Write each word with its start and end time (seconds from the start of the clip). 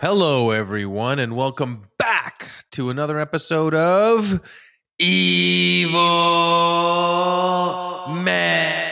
Hello, 0.00 0.50
everyone, 0.50 1.18
and 1.18 1.36
welcome 1.36 1.84
back 1.98 2.48
to 2.72 2.88
another 2.88 3.18
episode 3.18 3.74
of 3.74 4.40
Evil 4.98 6.00
Man. 8.08 8.90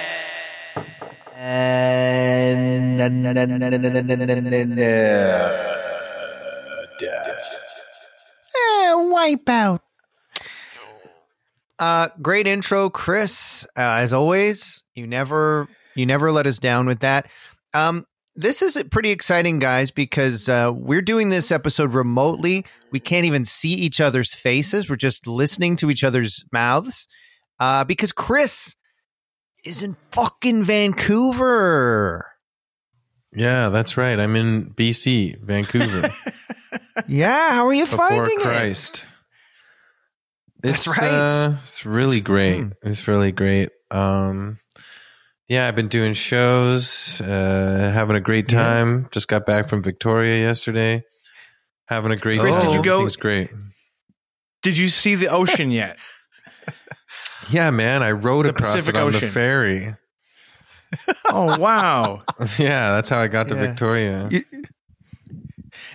Eh, 8.54 8.92
wipeout. 8.92 9.80
Uh, 11.78 12.08
great 12.20 12.46
intro, 12.46 12.90
Chris. 12.90 13.66
Uh, 13.74 13.80
as 13.80 14.12
always, 14.12 14.84
you 14.94 15.06
never 15.06 15.68
you 15.94 16.04
never 16.04 16.30
let 16.30 16.46
us 16.46 16.58
down 16.58 16.84
with 16.84 17.00
that. 17.00 17.30
Um, 17.72 18.04
this 18.38 18.62
is 18.62 18.82
pretty 18.90 19.10
exciting, 19.10 19.58
guys, 19.58 19.90
because 19.90 20.48
uh, 20.48 20.70
we're 20.74 21.02
doing 21.02 21.28
this 21.28 21.50
episode 21.50 21.92
remotely. 21.92 22.64
We 22.92 23.00
can't 23.00 23.26
even 23.26 23.44
see 23.44 23.72
each 23.74 24.00
other's 24.00 24.32
faces. 24.32 24.88
We're 24.88 24.96
just 24.96 25.26
listening 25.26 25.76
to 25.76 25.90
each 25.90 26.04
other's 26.04 26.44
mouths. 26.52 27.08
Uh, 27.60 27.82
because 27.84 28.12
Chris 28.12 28.76
is 29.64 29.82
in 29.82 29.96
fucking 30.12 30.62
Vancouver. 30.62 32.24
Yeah, 33.34 33.68
that's 33.70 33.96
right. 33.96 34.18
I'm 34.18 34.36
in 34.36 34.70
BC, 34.70 35.42
Vancouver, 35.42 36.08
Yeah, 37.08 37.50
how 37.52 37.66
are 37.66 37.72
you 37.74 37.84
before 37.84 38.08
finding 38.08 38.38
it? 38.38 38.42
Christ. 38.42 39.04
That's 40.62 40.86
It's, 40.86 40.98
right. 40.98 41.10
uh, 41.12 41.54
it's 41.62 41.84
really 41.84 42.20
great. 42.20 42.60
hmm. 42.60 42.68
It's 42.82 43.06
really 43.08 43.32
great. 43.32 43.70
Um, 43.90 44.58
yeah, 45.48 45.66
I've 45.66 45.76
been 45.76 45.88
doing 45.88 46.12
shows, 46.14 47.20
uh, 47.20 47.57
having 47.78 48.16
a 48.16 48.20
great 48.20 48.50
Yeah. 48.50 48.62
time. 48.62 49.08
Just 49.10 49.28
got 49.28 49.46
back 49.46 49.68
from 49.68 49.82
Victoria 49.82 50.38
yesterday. 50.40 51.04
Having 51.86 52.12
a 52.12 52.16
great 52.16 52.40
Chris, 52.40 52.56
time. 52.56 52.66
did 52.66 52.74
you 52.74 52.82
go- 52.82 52.92
Everything's 52.94 53.16
great. 53.16 53.50
Did 54.62 54.76
you 54.76 54.88
see 54.88 55.14
the 55.14 55.28
ocean 55.28 55.70
yet? 55.70 55.98
Yeah, 57.50 57.70
man. 57.70 58.02
I 58.02 58.10
rode 58.10 58.44
The 58.44 58.50
across 58.50 58.74
Pacific 58.74 58.94
it 58.94 59.00
on 59.00 59.10
the 59.10 59.20
ferry. 59.20 59.94
oh 61.30 61.58
wow! 61.58 62.20
yeah, 62.58 62.90
that's 62.92 63.08
how 63.08 63.18
I 63.20 63.26
got 63.28 63.48
to 63.48 63.54
Yeah. 63.54 63.60
Victoria. 63.68 64.28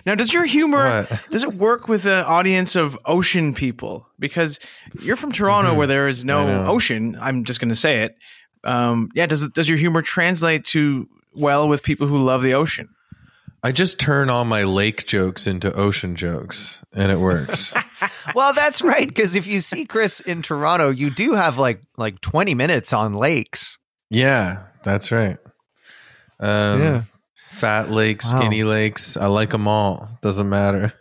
Now, 0.06 0.14
does 0.16 0.32
your 0.32 0.44
humor 0.44 1.06
What? 1.08 1.30
does 1.30 1.44
it 1.44 1.54
work 1.54 1.86
with 1.88 2.06
an 2.06 2.24
audience 2.24 2.74
of 2.74 2.98
ocean 3.06 3.54
people? 3.54 4.08
Because 4.18 4.58
you're 5.00 5.14
from 5.16 5.30
Toronto, 5.30 5.72
Mhm. 5.72 5.76
where 5.76 5.86
there 5.86 6.08
is 6.08 6.24
no 6.24 6.64
ocean. 6.64 7.16
I'm 7.20 7.44
just 7.44 7.60
going 7.60 7.68
to 7.68 7.76
say 7.76 8.02
it. 8.02 8.16
Um, 8.64 9.10
yeah, 9.14 9.26
does 9.26 9.48
does 9.50 9.68
your 9.68 9.78
humor 9.78 10.02
translate 10.02 10.64
to 10.66 11.06
well 11.34 11.68
with 11.68 11.82
people 11.82 12.06
who 12.06 12.22
love 12.22 12.42
the 12.42 12.54
ocean? 12.54 12.88
I 13.62 13.72
just 13.72 13.98
turn 13.98 14.28
all 14.28 14.44
my 14.44 14.64
lake 14.64 15.06
jokes 15.06 15.46
into 15.46 15.72
ocean 15.72 16.16
jokes, 16.16 16.82
and 16.92 17.10
it 17.10 17.18
works. 17.18 17.72
well, 18.34 18.52
that's 18.52 18.82
right. 18.82 19.08
Because 19.08 19.36
if 19.36 19.46
you 19.46 19.60
see 19.60 19.86
Chris 19.86 20.20
in 20.20 20.42
Toronto, 20.42 20.90
you 20.90 21.08
do 21.10 21.32
have 21.32 21.58
like 21.58 21.80
like 21.96 22.20
twenty 22.20 22.54
minutes 22.54 22.92
on 22.92 23.14
lakes. 23.14 23.78
yeah, 24.10 24.64
that's 24.82 25.10
right. 25.10 25.38
Um, 26.40 26.80
Yeah. 26.82 27.02
Fat 27.50 27.88
lakes, 27.90 28.32
Wow. 28.34 28.40
skinny 28.40 28.64
lakes. 28.64 29.16
I 29.16 29.26
like 29.26 29.50
them 29.50 29.68
all. 29.68 30.18
Doesn't 30.20 30.48
matter. 30.48 30.92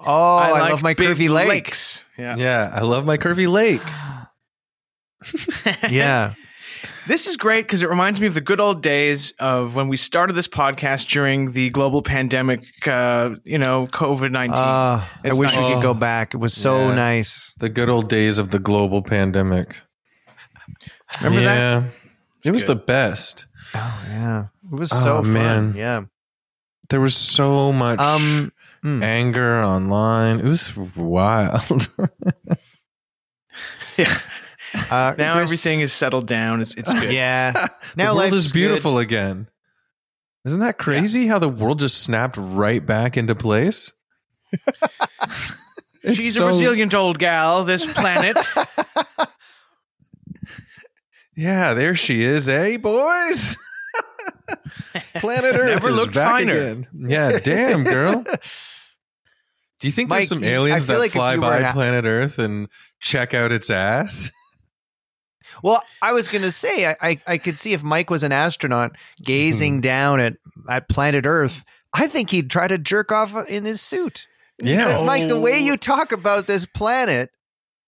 Oh, 0.00 0.36
I, 0.36 0.50
like 0.50 0.70
love 0.70 0.82
my 0.82 0.94
curvy 0.94 1.28
lake. 1.28 1.48
lakes. 1.48 2.02
Yeah. 2.16 2.36
Yeah, 2.36 2.70
I 2.72 2.80
love 2.80 3.04
my 3.04 3.18
curvy 3.18 3.46
lake. 3.46 3.82
Yeah, 5.90 6.34
This 7.08 7.26
is 7.26 7.38
great 7.38 7.62
because 7.62 7.82
it 7.82 7.88
reminds 7.88 8.20
me 8.20 8.26
of 8.26 8.34
the 8.34 8.42
good 8.42 8.60
old 8.60 8.82
days 8.82 9.32
of 9.40 9.74
when 9.74 9.88
we 9.88 9.96
started 9.96 10.34
this 10.34 10.46
podcast 10.46 11.08
during 11.08 11.52
the 11.52 11.70
global 11.70 12.02
pandemic, 12.02 12.60
uh, 12.86 13.30
you 13.44 13.56
know, 13.56 13.86
COVID 13.86 14.30
19. 14.30 14.54
uh, 14.58 14.60
I 14.60 15.08
It's 15.24 15.38
wish 15.38 15.56
we 15.56 15.62
could 15.72 15.80
go 15.82 15.94
back. 15.94 16.34
It 16.34 16.36
was 16.36 16.52
so 16.54 16.88
Yeah. 16.90 16.94
nice. 16.94 17.54
The 17.58 17.70
good 17.70 17.88
old 17.88 18.10
days 18.10 18.36
of 18.38 18.50
the 18.50 18.58
global 18.58 19.00
pandemic. 19.02 19.80
Remember 21.22 21.40
that? 21.44 21.56
yeah, 21.56 21.82
it 22.44 22.50
was 22.50 22.64
good. 22.64 22.76
the 22.78 22.82
best. 22.84 23.46
Oh 23.74 24.04
yeah, 24.10 24.44
it 24.70 24.78
was 24.78 24.92
Oh, 24.92 24.96
so 25.02 25.22
fun. 25.22 25.32
man. 25.32 25.74
Yeah. 25.74 26.02
There 26.90 27.00
was 27.00 27.16
so 27.16 27.72
much 27.72 28.00
Um. 28.00 28.52
mm. 28.84 29.02
anger 29.02 29.62
online. 29.64 30.40
It 30.40 30.44
was 30.46 30.76
wild. 30.94 31.88
Yeah. 33.96 34.16
Uh, 34.74 35.14
Now 35.18 35.34
Chris- 35.36 35.42
everything 35.50 35.80
is 35.80 35.92
settled 35.92 36.26
down. 36.26 36.60
It's, 36.60 36.74
it's 36.76 36.92
good. 36.92 37.12
Yeah. 37.12 37.68
Now 37.96 38.12
the 38.12 38.18
world 38.18 38.32
life 38.32 38.38
is 38.38 38.52
beautiful 38.52 38.98
again. 38.98 39.48
Isn't 40.44 40.60
that 40.60 40.78
crazy 40.78 41.26
how 41.26 41.38
the 41.38 41.48
world 41.48 41.80
just 41.80 42.02
snapped 42.02 42.36
right 42.38 42.84
back 42.84 43.16
into 43.16 43.34
place? 43.34 43.92
She's 46.04 46.36
so- 46.36 46.44
a 46.44 46.46
resilient 46.48 46.94
old 46.94 47.18
gal, 47.18 47.64
this 47.64 47.84
planet. 47.86 48.36
Yeah, 51.36 51.74
there 51.74 51.94
she 51.94 52.24
is, 52.24 52.48
eh, 52.48 52.78
boys? 52.78 53.56
Planet 55.16 55.54
Earth 55.54 55.82
Never 55.82 55.92
looked 55.92 56.14
back 56.14 56.30
finer. 56.32 56.52
again. 56.54 56.86
Yeah, 57.06 57.38
damn, 57.38 57.84
girl. 57.84 58.24
Do 58.24 59.86
you 59.86 59.92
think 59.92 60.08
Mike, 60.08 60.20
there's 60.20 60.28
some 60.30 60.42
aliens 60.42 60.86
that 60.88 60.98
like 60.98 61.12
fly 61.12 61.36
by 61.36 61.58
an 61.58 61.72
planet 61.72 62.04
Earth 62.04 62.38
and 62.40 62.68
check 63.00 63.34
out 63.34 63.52
its 63.52 63.70
ass? 63.70 64.30
Well, 65.62 65.82
I 66.02 66.12
was 66.12 66.28
gonna 66.28 66.52
say 66.52 66.86
I, 66.86 66.96
I 67.00 67.18
I 67.26 67.38
could 67.38 67.58
see 67.58 67.72
if 67.72 67.82
Mike 67.82 68.10
was 68.10 68.22
an 68.22 68.32
astronaut 68.32 68.92
gazing 69.22 69.74
Hmm. 69.76 69.80
down 69.80 70.20
at 70.20 70.34
at 70.68 70.88
planet 70.88 71.26
Earth. 71.26 71.64
I 71.92 72.06
think 72.06 72.30
he'd 72.30 72.50
try 72.50 72.68
to 72.68 72.78
jerk 72.78 73.10
off 73.12 73.48
in 73.48 73.64
his 73.64 73.80
suit. 73.80 74.26
Yeah, 74.62 74.84
Because 74.86 75.02
Mike, 75.02 75.28
the 75.28 75.38
way 75.40 75.60
you 75.60 75.76
talk 75.76 76.12
about 76.12 76.46
this 76.46 76.66
planet, 76.66 77.30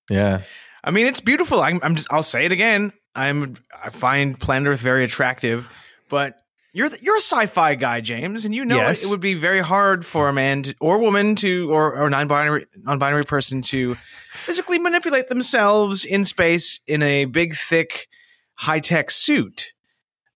yeah. 0.09 0.43
I 0.83 0.91
mean, 0.93 1.07
it's 1.07 1.21
beautiful. 1.21 1.61
I'm, 1.61 1.81
I'm 1.83 1.95
just. 1.97 2.09
I'll 2.13 2.23
say 2.23 2.47
it 2.47 2.53
again. 2.53 2.93
I'm. 3.15 3.57
I 3.85 3.91
find 3.91 4.39
Planet 4.39 4.69
Earth 4.69 4.81
very 4.81 5.05
attractive, 5.05 5.69
but 6.09 6.40
you're 6.73 6.89
the, 6.89 6.99
you're 7.03 7.17
a 7.17 7.21
sci-fi 7.21 7.75
guy, 7.75 8.01
James, 8.01 8.45
and 8.45 8.55
you 8.55 8.65
know 8.65 8.77
Yes. 8.77 9.03
it, 9.03 9.07
it 9.07 9.11
would 9.11 9.21
be 9.21 9.35
very 9.35 9.61
hard 9.61 10.05
for 10.07 10.29
a 10.29 10.33
man 10.33 10.63
to, 10.63 10.75
or 10.81 10.99
woman 10.99 11.35
to 11.37 11.71
or 11.73 11.97
or 12.01 12.09
non-binary 12.11 12.67
non-binary 12.77 13.25
person 13.25 13.63
to 13.63 13.95
physically 14.33 14.79
manipulate 14.79 15.29
themselves 15.29 16.05
in 16.05 16.25
space 16.25 16.81
in 16.87 17.03
a 17.03 17.25
big, 17.27 17.55
thick, 17.55 18.07
high-tech 18.55 19.11
suit. 19.11 19.73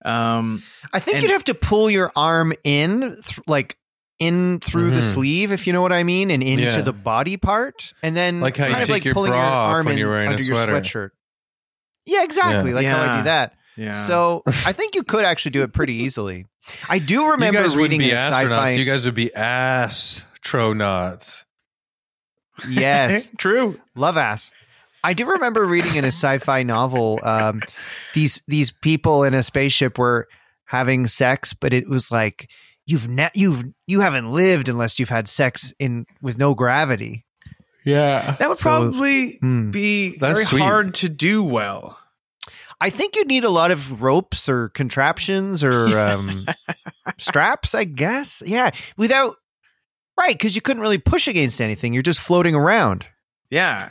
Um, 0.04 0.62
I 0.92 0.98
think 1.00 1.16
And- 1.16 1.22
you'd 1.22 1.32
have 1.32 1.44
to 1.44 1.54
pull 1.54 1.88
your 1.90 2.10
arm 2.14 2.52
in, 2.62 3.00
th- 3.24 3.40
like 3.46 3.78
in 4.18 4.60
through 4.60 4.90
the 4.90 5.00
Mhm. 5.00 5.14
sleeve, 5.14 5.50
if 5.52 5.66
you 5.66 5.72
know 5.72 5.80
what 5.82 5.92
I 5.92 6.02
mean, 6.04 6.30
and 6.30 6.42
into 6.42 6.64
Yeah. 6.64 6.80
the 6.82 6.92
body 6.92 7.36
part, 7.36 7.92
and 8.02 8.14
then 8.16 8.40
Like 8.40 8.56
how 8.56 8.66
you 8.66 8.70
kind 8.72 8.82
of 8.82 8.86
take 8.88 8.94
like 8.96 9.04
your 9.04 9.14
pulling 9.14 9.30
bra 9.30 9.38
your 9.40 9.76
arm 9.76 9.88
in 9.88 9.98
you're 9.98 10.08
wearing 10.10 10.28
a 10.28 10.30
under 10.32 10.42
your 10.42 10.56
sweater. 10.56 10.72
sweatshirt. 10.74 11.10
Yeah, 12.06 12.22
exactly. 12.22 12.70
Yeah. 12.70 12.76
Like 12.76 12.86
how 12.86 13.00
I 13.00 13.16
do 13.18 13.24
that. 13.24 13.54
Yeah. 13.76 13.90
So 13.92 14.42
I 14.46 14.72
think 14.72 14.94
you 14.94 15.02
could 15.02 15.24
actually 15.24 15.50
do 15.52 15.62
it 15.62 15.72
pretty 15.72 15.94
easily. 15.94 16.46
I 16.88 16.98
do 16.98 17.30
remember 17.32 17.58
you 17.60 17.64
guys 17.64 17.76
reading 17.76 17.98
be 17.98 18.10
a 18.12 18.16
astronauts. 18.16 18.30
sci-fi. 18.66 18.70
You 18.72 18.84
guys 18.84 19.04
would 19.06 19.14
be 19.14 19.30
astronauts. 20.44 21.44
yes, 22.68 23.30
true. 23.38 23.80
love 23.94 24.16
ass. 24.16 24.52
I 25.02 25.12
do 25.12 25.26
remember 25.26 25.64
reading 25.66 25.96
in 25.96 26.04
a 26.04 26.08
sci-fi 26.08 26.62
novel 26.62 27.20
um, 27.22 27.60
these 28.14 28.40
these 28.48 28.70
people 28.70 29.24
in 29.24 29.34
a 29.34 29.42
spaceship 29.42 29.98
were 29.98 30.28
having 30.66 31.06
sex, 31.06 31.52
but 31.52 31.72
it 31.74 31.88
was 31.88 32.10
like 32.10 32.48
you've 32.86 33.08
ne- 33.08 33.30
you've 33.34 33.64
you 33.86 34.00
haven't 34.00 34.30
lived 34.32 34.68
unless 34.68 34.98
you've 34.98 35.08
had 35.10 35.28
sex 35.28 35.74
in 35.78 36.06
with 36.22 36.38
no 36.38 36.54
gravity. 36.54 37.24
Yeah. 37.84 38.36
That 38.38 38.48
would 38.48 38.58
So- 38.58 38.62
probably 38.62 39.36
Hmm. 39.42 39.70
be 39.70 40.16
That's 40.16 40.32
very 40.34 40.44
sweet. 40.46 40.60
hard 40.62 40.94
to 40.96 41.08
do 41.10 41.42
well. 41.42 41.98
I 42.80 42.90
think 42.90 43.16
you'd 43.16 43.28
need 43.28 43.44
a 43.44 43.50
lot 43.50 43.70
of 43.70 44.02
ropes 44.02 44.48
or 44.48 44.68
contraptions 44.70 45.62
or 45.64 45.96
um, 45.98 46.46
straps, 47.16 47.74
I 47.74 47.84
guess. 47.84 48.42
Yeah, 48.44 48.70
without 48.96 49.36
right 50.18 50.34
because 50.36 50.54
you 50.54 50.62
couldn't 50.62 50.82
really 50.82 50.98
push 50.98 51.28
against 51.28 51.60
anything. 51.60 51.92
You're 51.92 52.02
just 52.02 52.20
floating 52.20 52.54
around. 52.54 53.06
Yeah. 53.50 53.90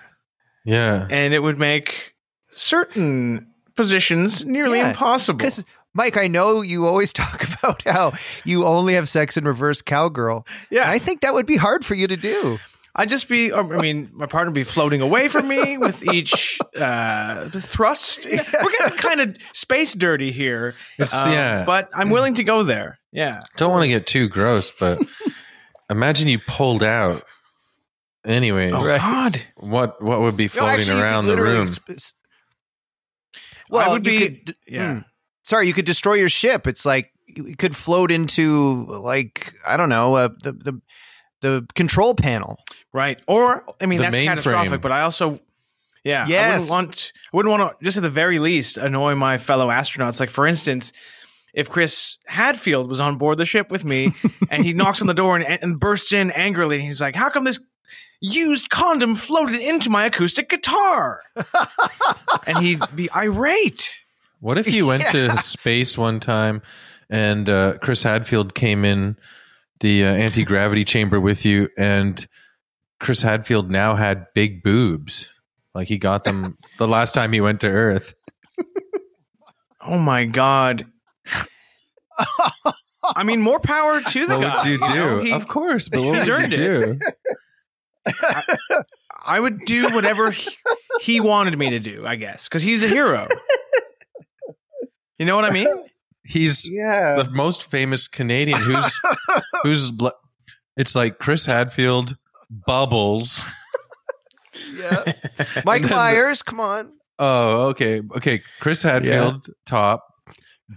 Yeah. 0.66 1.08
And 1.10 1.34
it 1.34 1.40
would 1.40 1.60
make 1.60 2.16
certain 2.50 3.48
positions 3.76 4.46
nearly 4.46 4.80
Yeah, 4.80 4.90
impossible. 4.90 5.38
Because 5.38 5.64
Mike, 5.94 6.18
I 6.18 6.28
know 6.28 6.62
you 6.62 6.86
always 6.88 7.14
talk 7.14 7.44
about 7.44 7.84
how 7.84 8.14
you 8.44 8.66
only 8.66 8.94
have 8.94 9.10
sex 9.10 9.38
in 9.38 9.46
reverse 9.46 9.82
cowgirl. 9.82 10.46
Yeah. 10.70 10.90
I 10.90 11.00
think 11.00 11.22
that 11.22 11.34
would 11.34 11.46
be 11.46 11.58
hard 11.58 11.86
for 11.86 11.96
you 11.96 12.08
to 12.08 12.18
do. 12.18 12.60
I'd 12.96 13.10
just 13.10 13.28
be, 13.28 13.52
I 13.52 13.62
mean, 13.64 14.12
my 14.14 14.28
partner 14.28 14.50
would 14.52 14.56
be 14.56 14.64
floating 14.64 15.02
away 15.02 15.28
from 15.28 15.48
me 15.48 15.78
with 15.80 16.04
each 16.14 16.60
uh, 16.80 17.50
thrust. 17.50 18.28
We're 18.32 18.72
getting 18.78 18.98
kind 19.00 19.20
of 19.22 19.38
space 19.52 19.94
dirty 19.94 20.32
here. 20.32 20.76
Um, 21.00 21.32
yeah. 21.32 21.64
But 21.66 21.90
I'm 21.96 22.12
willing 22.12 22.36
to 22.36 22.44
go 22.44 22.62
there. 22.64 23.00
Yeah. 23.12 23.42
Don't 23.58 23.72
want 23.72 23.84
to 23.84 23.88
get 23.90 24.06
too 24.06 24.28
gross, 24.30 24.70
but 24.72 25.02
imagine 25.90 26.28
you 26.28 26.38
pulled 26.40 26.84
out. 26.84 27.24
Anyways, 28.26 28.72
Oh, 28.74 28.88
Right. 28.88 29.00
God. 29.02 29.42
what 29.58 30.02
what 30.02 30.22
would 30.22 30.38
be 30.38 30.46
No, 30.46 30.50
floating 30.50 30.76
actually, 30.80 31.02
around 31.02 31.26
the 31.26 31.36
room? 31.42 31.68
sp- 31.68 31.92
s- 31.98 32.14
I 33.36 33.40
Well, 33.70 33.92
would 33.94 34.06
you 34.06 34.12
be, 34.20 34.30
could- 34.30 34.56
yeah. 34.68 34.94
hmm. 34.94 35.00
Sorry, 35.44 35.68
you 35.68 35.74
could 35.74 35.86
destroy 35.86 36.14
your 36.14 36.30
ship. 36.30 36.68
It's 36.68 36.86
like 36.86 37.12
you 37.28 37.56
could 37.58 37.76
float 37.76 38.12
into 38.12 38.86
like 38.86 39.54
I 39.68 39.76
don't 39.78 39.90
know 39.90 40.14
uh, 40.16 40.30
the 40.42 40.54
the 40.54 40.82
the 41.44 41.68
control 41.76 42.16
panel. 42.16 42.58
Right. 42.92 43.20
Or, 43.28 43.64
I 43.80 43.86
mean, 43.86 44.00
The 44.00 44.06
that's 44.06 44.18
mainframe. 44.18 44.26
catastrophic, 44.26 44.82
but 44.82 44.92
I 44.92 45.02
also, 45.02 45.40
yeah, 46.04 46.26
I 46.28 46.54
wouldn't 46.54 46.70
want, 46.72 47.12
I 47.32 47.38
wouldn't 47.38 47.52
want 47.52 47.80
to, 47.80 47.86
just 47.86 47.98
at 47.98 48.04
the 48.04 48.10
very 48.10 48.40
least, 48.40 48.78
annoy 48.78 49.14
my 49.14 49.38
fellow 49.38 49.68
astronauts. 49.68 50.20
Like, 50.20 50.30
for 50.32 50.48
instance, 50.48 50.92
if 51.54 51.70
Chris 51.70 52.18
Hadfield 52.26 52.90
was 52.90 53.00
on 53.00 53.18
board 53.18 53.38
the 53.38 53.46
ship 53.46 53.70
with 53.70 53.86
me 53.86 54.12
and 54.50 54.66
he 54.66 54.74
knocks 54.74 55.02
on 55.02 55.08
the 55.08 55.14
door 55.14 55.36
and, 55.38 55.46
and 55.62 55.80
bursts 55.80 56.12
in 56.14 56.32
angrily, 56.32 56.78
and 56.78 56.86
he's 56.86 57.02
like, 57.02 57.16
How 57.16 57.30
come 57.30 57.44
this 57.44 57.60
used 58.22 58.70
condom 58.70 59.16
floated 59.16 59.60
into 59.62 59.90
my 59.90 60.06
acoustic 60.06 60.50
guitar? 60.50 61.22
and 62.48 62.58
he'd 62.58 62.82
be 62.96 63.10
irate. 63.12 63.96
What 64.40 64.58
if 64.58 64.74
you 64.74 64.88
went 64.88 65.06
to 65.08 65.30
space 65.42 65.98
one 65.98 66.20
time 66.20 66.62
and 67.10 67.50
uh, 67.50 67.78
Chris 67.82 68.04
Hadfield 68.04 68.56
came 68.56 68.84
in 68.84 69.16
the 69.80 70.04
uh, 70.04 70.08
anti 70.08 70.44
gravity 70.46 70.86
chamber 70.86 71.20
with 71.20 71.46
you, 71.46 71.70
and 71.78 72.26
Chris 73.00 73.22
Hadfield 73.22 73.70
now 73.72 73.96
had 73.96 74.28
big 74.34 74.64
boobs? 74.64 75.30
Like 75.76 75.88
he 75.88 75.98
got 75.98 76.24
them 76.24 76.58
the 76.78 76.88
last 76.88 77.14
time 77.14 77.34
he 77.34 77.42
went 77.42 77.62
to 77.62 77.68
Earth. 77.68 78.14
Oh 79.86 79.98
my 80.00 80.26
God. 80.26 80.86
I 83.04 83.24
mean, 83.24 83.42
more 83.42 83.60
power 83.60 84.00
to 84.02 84.26
the 84.26 84.36
What 84.40 84.42
guy. 84.42 84.58
would 84.58 84.66
you 84.68 84.78
do? 84.78 84.96
know? 84.96 85.20
He- 85.24 85.32
of 85.34 85.48
course, 85.48 85.90
but 85.90 86.02
what 86.04 86.20
he's 86.20 86.30
would 86.30 86.44
earned 86.44 86.52
you 86.54 86.58
do? 86.58 87.00
I 89.26 89.40
would 89.40 89.60
do 89.66 89.90
whatever 89.94 90.32
he, 90.32 90.50
he 91.02 91.20
wanted 91.20 91.58
me 91.58 91.72
to 91.72 91.80
do, 91.80 92.06
I 92.06 92.16
guess, 92.16 92.48
because 92.48 92.62
he's 92.64 92.84
a 92.84 92.88
hero. 92.88 93.28
You 95.18 95.26
know 95.26 95.36
what 95.36 95.46
I 95.46 95.52
mean? 95.52 95.68
He's 96.26 96.68
Yeah. 96.70 97.16
the 97.22 97.30
most 97.32 97.70
famous 97.70 98.08
Canadian 98.08 98.60
who's 98.60 99.00
who's 99.64 99.92
bl- 99.92 100.08
it's 100.78 100.96
like 100.96 101.20
Chris 101.20 101.46
Hadfield, 101.46 102.16
Bubbles. 102.50 103.42
yeah. 104.76 105.14
Mike 105.66 105.84
Myers, 105.90 106.42
come 106.42 106.60
on. 106.60 106.92
Oh, 107.20 107.68
okay, 107.70 108.02
okay. 108.18 108.42
Chris 108.60 108.82
Hadfield, 108.84 109.48
top, 109.66 110.04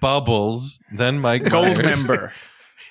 Bubbles, 0.00 0.78
then 0.94 1.20
Mike 1.20 1.44
Gold 1.48 1.78
Myers. 1.78 1.96
member. 1.98 2.32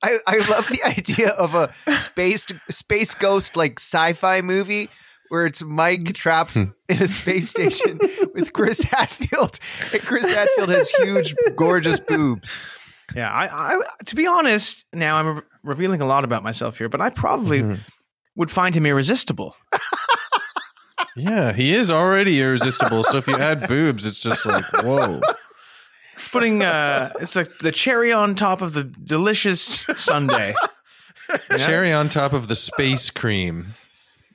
I, 0.00 0.16
I 0.28 0.36
love 0.48 0.68
the 0.68 0.80
idea 0.86 1.30
of 1.30 1.54
a 1.54 1.72
space 1.96 2.46
space 2.70 3.14
ghost 3.14 3.56
like 3.56 3.80
sci-fi 3.80 4.42
movie 4.42 4.90
where 5.28 5.46
it's 5.46 5.62
Mike 5.62 6.12
trapped 6.14 6.56
in 6.56 6.72
a 6.88 7.06
space 7.08 7.48
station 7.50 7.98
with 8.34 8.52
Chris 8.52 8.82
Hadfield, 8.82 9.58
and 9.92 10.02
Chris 10.02 10.30
Hadfield 10.32 10.68
has 10.70 10.90
huge, 10.90 11.34
gorgeous 11.56 12.00
boobs. 12.00 12.60
Yeah, 13.14 13.30
I, 13.32 13.46
I 13.76 13.80
to 14.06 14.14
be 14.16 14.26
honest, 14.26 14.84
now 14.92 15.16
I'm 15.16 15.36
re- 15.36 15.42
revealing 15.64 16.00
a 16.02 16.06
lot 16.06 16.24
about 16.24 16.42
myself 16.42 16.76
here, 16.78 16.88
but 16.90 17.00
I 17.00 17.08
probably 17.10 17.60
Mhm. 17.62 17.78
would 18.36 18.50
find 18.50 18.74
him 18.74 18.84
irresistible. 18.86 19.56
Yeah, 21.16 21.52
he 21.52 21.74
is 21.74 21.90
already 21.90 22.40
irresistible. 22.40 23.02
So 23.02 23.16
if 23.16 23.26
you 23.26 23.34
add 23.36 23.66
boobs, 23.66 24.06
it's 24.06 24.20
just 24.20 24.46
like 24.46 24.64
whoa. 24.84 25.20
Putting 26.30 26.62
uh 26.62 27.10
it's 27.20 27.34
like 27.34 27.58
the 27.58 27.72
cherry 27.72 28.12
on 28.12 28.36
top 28.36 28.60
of 28.62 28.72
the 28.72 28.84
delicious 28.84 29.86
sundae. 29.96 30.54
Cherry 31.58 31.92
on 31.92 32.08
top 32.08 32.32
of 32.32 32.46
the 32.46 32.54
space 32.54 33.10
cream. 33.10 33.74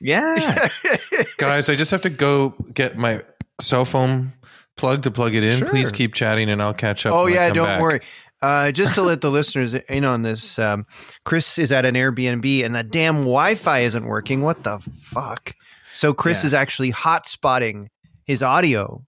Yeah. 0.03 0.67
Guys, 1.37 1.69
I 1.69 1.75
just 1.75 1.91
have 1.91 2.01
to 2.01 2.09
go 2.09 2.49
get 2.73 2.97
my 2.97 3.23
cell 3.61 3.85
phone 3.85 4.33
plug 4.75 5.03
to 5.03 5.11
plug 5.11 5.33
it 5.33 5.43
in. 5.43 5.59
Sure. 5.59 5.69
Please 5.69 5.91
keep 5.91 6.13
chatting 6.13 6.49
and 6.49 6.61
I'll 6.61 6.73
catch 6.73 7.05
up. 7.05 7.13
Oh 7.13 7.23
when 7.23 7.33
I 7.33 7.35
yeah, 7.35 7.47
come 7.47 7.55
don't 7.55 7.65
back. 7.67 7.81
worry. 7.81 7.99
Uh, 8.41 8.71
just 8.73 8.95
to 8.95 9.01
let 9.01 9.21
the 9.21 9.31
listeners 9.39 9.73
in 9.73 10.03
on 10.03 10.23
this, 10.23 10.59
um, 10.59 10.85
Chris 11.23 11.57
is 11.57 11.71
at 11.71 11.85
an 11.85 11.95
Airbnb 11.95 12.65
and 12.65 12.75
the 12.75 12.83
damn 12.83 13.19
Wi-Fi 13.19 13.79
isn't 13.79 14.05
working. 14.05 14.41
What 14.41 14.63
the 14.63 14.79
fuck? 15.01 15.53
So 15.93 16.13
Chris 16.13 16.43
Yeah. 16.43 16.47
is 16.47 16.53
actually 16.53 16.91
hotspotting 16.91 17.87
his 18.25 18.43
audio, 18.43 19.05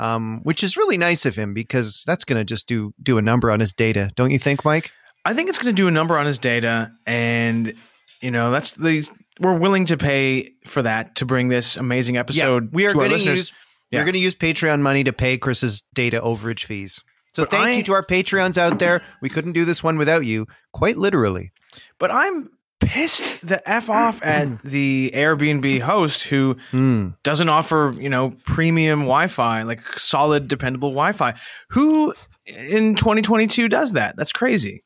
um, 0.00 0.40
which 0.42 0.64
is 0.64 0.76
really 0.76 0.96
nice 0.98 1.24
of 1.26 1.36
him 1.36 1.54
because 1.54 2.02
that's 2.06 2.24
going 2.24 2.40
to 2.40 2.44
just 2.44 2.66
do 2.66 2.92
do 3.00 3.18
a 3.18 3.22
number 3.22 3.50
on 3.52 3.60
his 3.60 3.72
data, 3.72 4.10
don't 4.16 4.32
you 4.32 4.38
think, 4.40 4.64
Mike? 4.64 4.90
I 5.24 5.34
think 5.34 5.48
it's 5.48 5.58
going 5.58 5.72
to 5.72 5.80
do 5.80 5.86
a 5.86 5.92
number 5.92 6.18
on 6.18 6.26
his 6.26 6.38
data, 6.40 6.90
and 7.06 7.74
you 8.20 8.32
know 8.32 8.50
that's 8.50 8.72
the 8.72 9.08
we're 9.40 9.56
willing 9.56 9.86
to 9.86 9.96
pay 9.96 10.50
for 10.66 10.82
that 10.82 11.16
to 11.16 11.26
bring 11.26 11.48
this 11.48 11.76
amazing 11.76 12.16
episode. 12.16 12.70
we 12.72 12.86
are 12.86 12.92
to 12.92 12.98
our 12.98 13.00
going 13.00 13.10
to 13.10 13.16
listeners. 13.16 13.38
use 13.38 13.52
Yeah. 13.90 14.00
we're 14.00 14.04
going 14.04 14.12
to 14.14 14.18
use 14.20 14.34
Patreon 14.34 14.80
money 14.80 15.04
to 15.04 15.12
pay 15.12 15.38
Chris's 15.38 15.82
data 15.94 16.20
overage 16.20 16.64
fees. 16.64 17.02
So 17.34 17.42
But 17.44 17.50
thank 17.50 17.66
I- 17.66 17.72
you 17.72 17.82
to 17.84 17.92
our 17.94 18.04
Patreons 18.04 18.58
out 18.58 18.78
there. 18.78 19.02
We 19.22 19.28
couldn't 19.30 19.52
do 19.52 19.64
this 19.64 19.82
one 19.82 19.96
without 19.96 20.24
you, 20.26 20.46
quite 20.72 20.98
literally. 20.98 21.50
But 21.98 22.10
I'm 22.10 22.50
pissed 22.80 23.46
the 23.46 23.66
f 23.68 23.88
off 23.88 24.20
at 24.24 24.60
the 24.62 25.12
Airbnb 25.14 25.80
host 25.80 26.24
who 26.24 26.56
Hmm. 26.72 27.10
doesn't 27.22 27.48
offer 27.48 27.90
you 27.96 28.10
know 28.10 28.34
premium 28.44 29.00
Wi-Fi, 29.00 29.62
like 29.62 29.80
solid, 29.98 30.48
dependable 30.48 30.90
Wi-Fi. 30.90 31.34
Who 31.70 32.12
in 32.44 32.96
2022 32.96 33.68
does 33.68 33.92
that? 33.92 34.16
That's 34.16 34.32
crazy. 34.32 34.82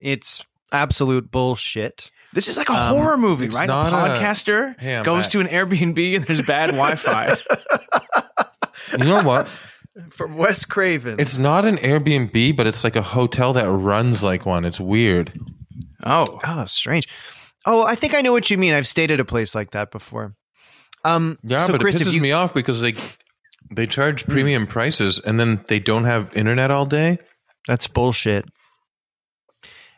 It's 0.00 0.44
absolute 0.72 1.30
bullshit. 1.30 2.10
This 2.34 2.48
is 2.48 2.56
like 2.56 2.68
a 2.68 2.72
Um, 2.72 2.96
horror 2.96 3.18
movie, 3.18 3.48
right? 3.48 3.64
A 3.64 3.66
not 3.66 3.92
a- 3.92 3.96
podcaster 4.20 4.78
Hey, 4.80 5.02
goes 5.02 5.24
back. 5.24 5.32
to 5.32 5.40
an 5.40 5.48
Airbnb 5.48 6.16
and 6.16 6.24
there's 6.24 6.42
bad 6.42 6.68
Wi-Fi. 6.70 7.36
You 8.98 9.04
know 9.04 9.22
what? 9.22 9.48
From 10.10 10.36
Wes 10.36 10.64
Craven. 10.64 11.16
It's 11.18 11.38
not 11.38 11.64
an 11.64 11.76
Airbnb, 11.78 12.56
but 12.56 12.66
it's 12.66 12.84
like 12.84 12.96
a 12.96 13.02
hotel 13.02 13.52
that 13.54 13.70
runs 13.70 14.22
like 14.22 14.44
one. 14.46 14.64
It's 14.64 14.80
weird. 14.80 15.32
oh, 16.04 16.40
Oh, 16.44 16.64
strange. 16.66 17.06
Oh, 17.66 17.84
I 17.86 17.94
think 17.94 18.14
I 18.14 18.20
know 18.22 18.32
what 18.32 18.50
you 18.50 18.58
mean. 18.58 18.72
I've 18.74 18.86
stayed 18.86 19.10
at 19.10 19.20
a 19.20 19.24
place 19.24 19.54
like 19.54 19.70
that 19.70 19.90
before. 19.92 20.34
Um, 21.04 21.38
Yeah, 21.42 21.58
so 21.66 21.72
but 21.72 21.80
Chris, 21.80 22.00
it 22.00 22.06
pisses 22.06 22.14
you, 22.14 22.20
me 22.20 22.32
off 22.32 22.52
because 22.54 22.80
they 22.80 22.94
they 23.70 23.86
charge 23.86 24.26
premium 24.26 24.66
prices 24.66 25.18
and 25.20 25.38
then 25.38 25.64
they 25.68 25.78
don't 25.78 26.04
have 26.04 26.34
internet 26.36 26.70
all 26.70 26.84
day. 26.86 27.18
that's 27.68 27.86
bullshit. 27.86 28.46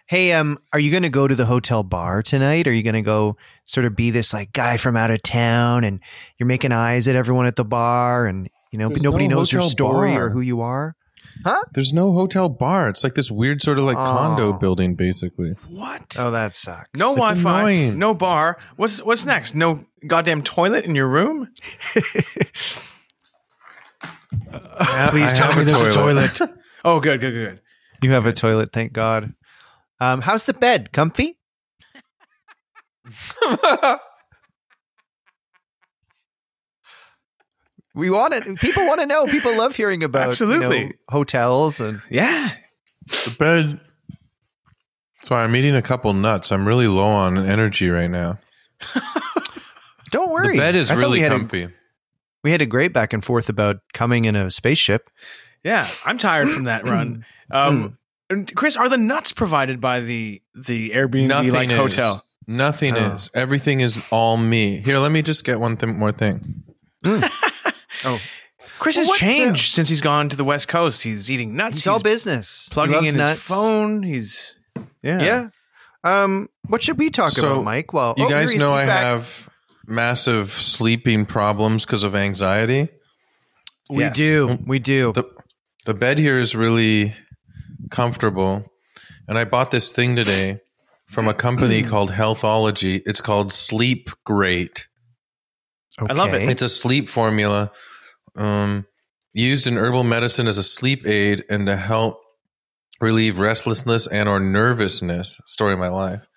Hey, 0.07 0.33
um, 0.33 0.59
are 0.73 0.79
you 0.79 0.91
going 0.91 1.03
to 1.05 1.09
go 1.09 1.27
to 1.27 1.35
the 1.35 1.47
hotel 1.47 1.83
bar 1.83 2.23
tonight? 2.23 2.69
Are 2.69 2.73
you 2.73 2.83
going 2.83 2.95
to 2.95 3.01
go 3.03 3.37
sort 3.65 3.87
of 3.87 3.97
be 3.97 4.11
this 4.11 4.35
like 4.35 4.53
guy 4.53 4.77
from 4.77 4.97
out 4.97 5.11
of 5.11 5.23
town, 5.23 5.83
and 5.85 6.01
you're 6.39 6.47
making 6.47 6.73
eyes 6.73 7.09
at 7.09 7.17
everyone 7.17 7.47
at 7.47 7.57
the 7.57 7.65
bar, 7.65 8.27
and 8.27 8.49
you 8.71 8.79
know 8.79 8.89
There's 8.91 9.03
nobody 9.03 9.29
no 9.29 9.37
knows 9.37 9.51
your 9.53 9.63
story 9.63 10.13
bar. 10.13 10.27
or 10.27 10.31
who 10.31 10.41
you 10.43 10.61
are? 10.61 10.95
Huh? 11.45 11.63
There's 11.73 11.93
no 11.95 12.13
hotel 12.13 12.49
bar. 12.51 12.89
It's 12.91 13.03
like 13.03 13.15
this 13.15 13.31
weird 13.31 13.63
sort 13.63 13.79
of 13.79 13.85
like 13.85 13.97
condo 13.97 14.51
Oh. 14.51 14.59
building, 14.59 14.95
basically. 14.95 15.55
what? 15.69 16.17
Oh, 16.19 16.31
that 16.31 16.55
sucks. 16.55 16.91
no 16.99 17.11
it's 17.13 17.19
Wi-Fi, 17.21 17.59
annoying. 17.61 17.99
no 17.99 18.13
bar. 18.15 18.59
What's 18.77 19.03
what's 19.03 19.25
next? 19.25 19.55
No 19.55 19.87
goddamn 20.07 20.43
toilet 20.43 20.85
in 20.85 20.95
your 20.95 21.09
room? 21.09 21.49
I- 24.79 25.09
Please 25.11 25.31
I 25.33 25.35
tell 25.35 25.55
me 25.57 25.63
a 25.63 25.65
there's 25.65 25.81
a 25.83 25.91
toilet. 25.91 26.39
oh, 26.85 27.01
good, 27.01 27.21
good, 27.21 27.33
good. 27.33 27.61
You 28.03 28.11
have 28.13 28.27
a 28.27 28.33
toilet, 28.33 28.71
thank 28.73 28.93
God. 28.93 29.33
Um, 30.13 30.21
how's 30.21 30.45
the 30.45 30.55
bed? 30.55 30.93
Comfy? 30.93 31.39
We 37.95 38.11
want 38.11 38.35
it. 38.35 38.43
People 38.59 38.87
want 38.87 39.01
to 39.01 39.07
know. 39.07 39.27
People 39.27 39.57
love 39.57 39.77
hearing 39.77 40.03
about 40.03 40.41
you 40.41 40.47
know, 40.47 40.53
Absolutely. 40.55 40.95
hotels 41.09 41.79
and 41.81 42.03
Yeah. 42.11 42.53
the 43.07 43.37
bed. 43.39 43.81
So 45.23 45.37
I'm 45.37 45.55
eating 45.55 45.77
a 45.77 45.83
couple 45.83 46.13
nuts. 46.13 46.51
I'm 46.51 46.67
really 46.67 46.89
low 46.89 47.07
on 47.07 47.39
energy 47.39 47.89
right 47.91 48.11
now. 48.11 48.39
don't 50.11 50.33
worry. 50.33 50.55
The 50.57 50.59
bed 50.59 50.75
is 50.75 50.91
I 50.91 50.95
thought 50.95 51.01
really 51.01 51.19
we 51.19 51.21
had 51.21 51.33
a- 51.33 51.39
comfy. 51.39 51.69
we 52.43 52.51
had 52.51 52.61
a 52.63 52.67
great 52.67 52.93
back 52.93 53.13
and 53.13 53.25
forth 53.25 53.49
about 53.49 53.77
coming 53.93 54.25
in 54.25 54.35
a 54.35 54.51
spaceship. 54.51 55.09
Yeah. 55.63 55.87
I'm 56.05 56.19
tired 56.19 56.49
from 56.49 56.65
that 56.65 56.89
run. 56.89 57.25
Um, 57.51 57.77
and 57.85 57.97
Chris, 58.55 58.77
are 58.77 58.89
the 58.89 58.99
nuts 58.99 59.33
provided 59.33 59.81
by 59.81 60.01
the 60.01 60.43
the 60.55 60.91
Airbnb 60.91 61.29
Nothing 61.29 61.53
like 61.53 61.71
is. 61.71 61.77
hotel? 61.77 62.25
Nothing 62.47 62.95
Oh. 62.97 63.15
is. 63.15 63.31
Everything 63.35 63.81
is 63.81 64.07
all 64.13 64.37
me. 64.37 64.83
Here, 64.85 64.99
let 64.99 65.11
me 65.13 65.23
just 65.23 65.45
get 65.45 65.61
one 65.61 65.77
thing, 65.77 65.99
more 65.99 66.13
thing. 66.13 66.63
Oh, 68.05 68.21
Chris 68.79 68.97
Well, 68.97 69.05
has 69.05 69.09
what, 69.09 69.23
uh, 69.23 69.31
changed 69.33 69.73
since 69.73 69.89
he's 69.89 70.01
gone 70.01 70.29
to 70.29 70.37
the 70.37 70.45
West 70.45 70.69
Coast. 70.69 71.03
He's 71.05 71.31
eating 71.31 71.55
nuts. 71.57 71.79
it's 71.79 71.87
all 71.87 72.01
business. 72.01 72.69
Plugging 72.71 73.07
in 73.07 73.17
nuts. 73.17 73.41
his 73.43 73.49
phone. 73.49 74.03
He's 74.03 74.57
yeah. 75.03 75.23
Yeah. 75.23 75.49
Um, 76.03 76.49
what 76.67 76.83
should 76.83 76.99
we 76.99 77.09
talk 77.09 77.33
So, 77.33 77.53
about, 77.53 77.65
Mike? 77.65 77.93
Well, 77.95 78.15
You 78.19 78.27
oh, 78.27 78.29
guys 78.29 78.55
know 78.57 78.73
I 78.73 78.85
back. 78.85 79.01
have 79.05 79.49
massive 79.87 80.51
sleeping 80.51 81.25
problems 81.25 81.87
because 81.87 82.03
of 82.05 82.15
anxiety. 82.15 82.89
We 83.89 84.03
Yes. 84.03 84.17
do. 84.17 84.59
We 84.67 84.79
do. 84.81 85.13
The 85.13 85.25
the 85.87 85.95
bed 85.95 86.19
here 86.19 86.39
is 86.39 86.55
really 86.55 87.15
comfortable, 87.91 88.65
and 89.29 89.39
I 89.39 89.45
bought 89.45 89.71
this 89.71 89.91
thing 89.91 90.17
today 90.17 90.61
from 91.07 91.29
a 91.29 91.35
company 91.35 91.83
called 91.89 92.11
Healthology. 92.11 93.03
It's 93.07 93.21
called 93.21 93.53
Sleep 93.53 94.11
Great. 94.25 94.89
okay. 96.01 96.13
I 96.13 96.17
love 96.17 96.35
it. 96.35 96.43
It's 96.43 96.63
a 96.63 96.69
sleep 96.69 97.09
formula 97.09 97.71
um, 98.37 98.87
used 99.33 99.67
in 99.67 99.77
herbal 99.77 100.05
medicine 100.05 100.47
as 100.47 100.59
a 100.59 100.63
sleep 100.63 101.07
aid 101.07 101.45
and 101.49 101.67
to 101.67 101.77
help 101.77 102.21
relieve 103.01 103.39
restlessness 103.39 104.07
and 104.07 104.29
or 104.29 104.41
nervousness. 104.41 105.41
Story 105.47 105.75
of 105.75 105.79
my 105.79 105.89
life. 105.89 106.29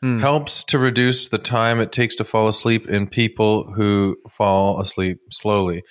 Hmm. 0.00 0.18
Helps 0.18 0.64
to 0.64 0.78
reduce 0.78 1.28
the 1.28 1.38
time 1.38 1.80
it 1.80 1.92
takes 1.92 2.16
to 2.16 2.24
fall 2.24 2.48
asleep 2.48 2.88
in 2.88 3.06
people 3.06 3.72
who 3.72 4.16
fall 4.28 4.80
asleep 4.80 5.18
slowly. 5.30 5.82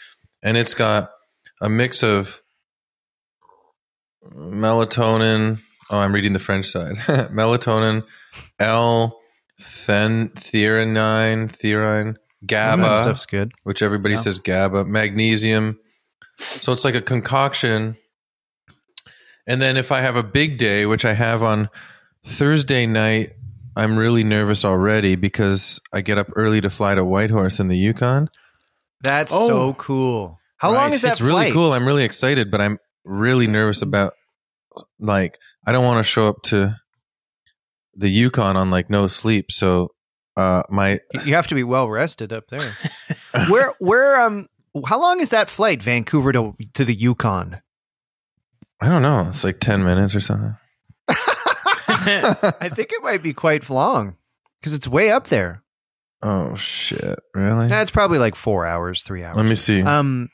And 0.43 0.55
it's 0.55 0.75
got 0.75 1.09
a 1.61 1.69
mix 1.69 2.03
of 2.03 2.42
melatonin. 4.31 5.59
Oh, 5.89 5.99
I'm 5.99 6.13
reading 6.13 6.33
the 6.33 6.39
French 6.39 6.67
side. 6.67 6.95
melatonin, 7.31 8.03
L, 8.59 9.19
then 9.85 10.29
theanine, 10.29 11.49
theanine, 11.51 12.13
That 12.13 12.47
GABA, 12.77 12.97
stuff's 13.03 13.25
good. 13.25 13.51
which 13.63 13.81
everybody 13.81 14.15
Yeah. 14.15 14.21
says 14.21 14.39
GABA, 14.39 14.85
magnesium. 14.85 15.79
So 16.37 16.71
it's 16.73 16.83
like 16.85 16.95
a 16.95 17.01
concoction. 17.01 17.95
And 19.45 19.61
then 19.61 19.77
if 19.77 19.91
I 19.91 20.01
have 20.01 20.15
a 20.15 20.23
big 20.23 20.57
day, 20.57 20.85
which 20.85 21.05
I 21.05 21.13
have 21.13 21.43
on 21.43 21.69
Thursday 22.25 22.85
night, 22.85 23.33
I'm 23.75 23.97
really 23.97 24.23
nervous 24.23 24.63
already 24.63 25.15
because 25.15 25.79
I 25.91 26.01
get 26.01 26.17
up 26.17 26.27
early 26.35 26.61
to 26.61 26.69
fly 26.69 26.95
to 26.95 27.03
Whitehorse 27.03 27.59
in 27.59 27.67
the 27.67 27.77
Yukon. 27.77 28.29
That's 29.03 29.33
Oh. 29.33 29.47
so 29.47 29.73
cool. 29.73 30.39
How 30.57 30.71
long 30.73 30.93
is 30.93 31.01
that 31.01 31.11
it's 31.11 31.21
really 31.21 31.51
cool. 31.51 31.73
I'm 31.73 31.85
really 31.85 32.05
excited, 32.05 32.49
but 32.49 32.61
I'm 32.61 32.79
really 33.05 33.47
nervous 33.47 33.81
about 33.81 34.13
like 34.99 35.37
I 35.65 35.71
don't 35.71 35.85
want 35.85 35.99
to 35.99 36.09
show 36.09 36.27
up 36.27 36.41
to 36.43 36.75
the 37.95 38.09
Yukon 38.09 38.57
on 38.57 38.71
like 38.71 38.89
no 38.89 39.07
sleep. 39.07 39.51
So 39.51 39.89
uh 40.35 40.63
my 40.69 40.99
You 41.25 41.35
have 41.35 41.47
to 41.47 41.55
be 41.55 41.63
well 41.63 41.89
rested 41.89 42.33
up 42.33 42.47
there. 42.49 42.75
where 43.49 43.73
where 43.79 44.19
um 44.21 44.47
how 44.85 44.99
long 44.99 45.21
is 45.21 45.29
that 45.29 45.49
flight 45.49 45.83
Vancouver 45.83 46.31
to 46.31 46.55
to 46.73 46.85
the 46.85 46.93
Yukon? 46.93 47.61
I 48.81 48.89
don't 48.89 49.01
know, 49.01 49.25
it's 49.29 49.43
like 49.43 49.59
10 49.59 49.85
minutes 49.85 50.13
or 50.15 50.19
something. 50.19 50.57
I 51.07 52.69
think 52.73 52.91
it 52.91 53.03
might 53.03 53.23
be 53.23 53.33
quite 53.33 53.69
long 53.69 54.17
cuz 54.61 54.73
it's 54.73 54.87
way 54.87 55.11
up 55.11 55.25
there. 55.25 55.61
Oh 56.21 56.55
shit, 56.55 57.19
really? 57.33 57.67
That's 57.67 57.91
probably 57.91 58.17
like 58.17 58.35
4 58.35 58.65
hours, 58.65 59.03
3 59.03 59.23
hours. 59.23 59.37
Let 59.37 59.45
me 59.45 59.55
see. 59.55 59.81
Um 59.81 60.29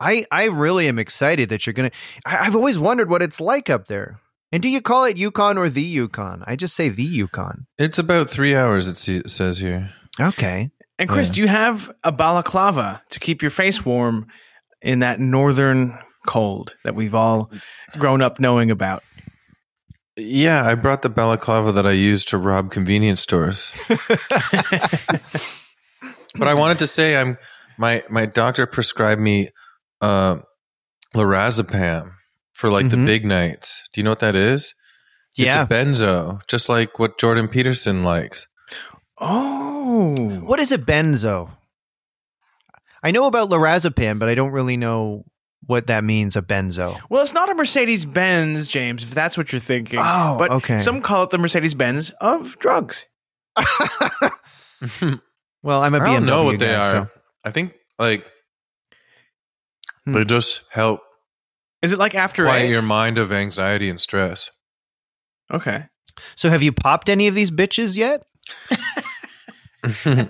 I 0.00 0.24
I 0.30 0.44
really 0.46 0.88
am 0.88 0.98
excited 0.98 1.48
that 1.50 1.66
you're 1.66 1.74
going 1.74 1.90
to 1.90 1.96
I've 2.26 2.54
always 2.56 2.78
wondered 2.78 3.08
what 3.08 3.22
it's 3.22 3.40
like 3.40 3.70
up 3.70 3.86
there. 3.86 4.20
And 4.52 4.62
do 4.62 4.68
you 4.68 4.80
call 4.80 5.04
it 5.04 5.16
Yukon 5.16 5.58
or 5.58 5.68
the 5.68 5.82
Yukon? 5.82 6.44
I 6.46 6.54
just 6.54 6.76
say 6.76 6.88
the 6.88 7.02
Yukon. 7.02 7.66
It's 7.76 7.98
about 7.98 8.30
three 8.30 8.54
hours. 8.54 8.86
It, 8.86 9.28
says 9.28 9.58
here. 9.58 9.92
Okay. 10.20 10.70
And 10.96 11.08
Chris, 11.08 11.28
Yeah. 11.28 11.34
do 11.34 11.40
you 11.40 11.48
have 11.48 11.90
a 12.04 12.12
balaclava 12.12 13.02
to 13.10 13.18
keep 13.18 13.42
your 13.42 13.50
face 13.50 13.84
warm 13.84 14.28
in 14.80 15.00
that 15.00 15.18
northern 15.18 15.98
cold 16.26 16.76
that 16.84 16.94
we've 16.94 17.16
all 17.16 17.50
grown 17.98 18.22
up 18.22 18.38
knowing 18.38 18.70
about? 18.70 19.02
Yeah, 20.16 20.64
I 20.64 20.76
brought 20.76 21.02
the 21.02 21.08
balaclava 21.08 21.72
that 21.72 21.86
I 21.86 21.90
used 21.92 22.28
to 22.28 22.38
rob 22.38 22.70
convenience 22.70 23.20
stores. 23.20 23.72
but 26.38 26.48
I 26.48 26.54
wanted 26.54 26.78
to 26.80 26.86
say, 26.86 27.16
I'm 27.16 27.38
my 27.78 28.04
my 28.08 28.26
doctor 28.26 28.66
prescribed 28.66 29.20
me 29.20 29.50
uh, 30.04 30.36
lorazepam 31.14 32.12
for 32.52 32.70
like 32.70 32.86
Mhm. 32.86 32.90
the 32.90 32.96
big 33.06 33.24
nights. 33.24 33.82
Do 33.92 34.00
you 34.00 34.04
know 34.04 34.10
what 34.10 34.20
that 34.20 34.36
is? 34.36 34.74
Yeah. 35.36 35.62
it's 35.62 35.70
a 35.70 35.74
benzo, 35.74 36.40
just 36.46 36.68
like 36.68 36.98
what 37.00 37.18
Jordan 37.18 37.48
Peterson 37.48 38.04
likes. 38.04 38.46
Oh, 39.20 40.14
What 40.42 40.60
is 40.60 40.70
a 40.72 40.78
benzo? 40.78 41.50
I 43.02 43.10
know 43.10 43.26
about 43.26 43.50
lorazepam, 43.50 44.18
but 44.18 44.28
I 44.28 44.34
don't 44.34 44.52
really 44.52 44.76
know 44.76 45.24
what 45.66 45.86
that 45.88 46.04
means. 46.04 46.36
A 46.36 46.42
benzo. 46.42 46.98
Well, 47.10 47.20
it's 47.22 47.32
not 47.32 47.50
a 47.50 47.54
Mercedes 47.54 48.04
Benz, 48.06 48.68
James, 48.68 49.02
if 49.02 49.10
that's 49.10 49.36
what 49.36 49.50
you're 49.52 49.60
thinking. 49.60 49.98
Oh, 50.00 50.36
but 50.38 50.50
okay. 50.52 50.78
some 50.78 51.00
call 51.02 51.24
it 51.24 51.30
the 51.30 51.38
Mercedes 51.38 51.74
Benz 51.74 52.10
of 52.20 52.56
drugs. 52.60 53.06
well, 55.62 55.82
I'm 55.82 55.94
a 55.94 55.98
I 55.98 56.00
BMW 56.00 56.04
don't 56.04 56.26
know 56.26 56.44
what 56.44 56.58
they 56.58 56.74
are. 56.74 56.82
so- 56.90 57.08
I 57.44 57.50
think 57.50 57.74
like 57.98 58.24
Hmm. 60.06 60.12
they 60.12 60.24
just 60.24 60.62
help 60.70 61.00
Is 61.82 61.92
it 61.92 61.98
like 61.98 62.14
after 62.14 62.44
quiet 62.44 62.64
eight? 62.66 62.70
your 62.70 62.82
mind 62.82 63.18
of 63.18 63.32
anxiety 63.32 63.88
and 63.88 64.00
stress. 64.00 64.50
okay. 65.52 65.86
So, 66.36 66.48
have 66.48 66.62
you 66.62 66.70
popped 66.72 67.08
any 67.08 67.26
of 67.26 67.34
these 67.34 67.50
bitches 67.50 67.96
yet? 67.96 68.22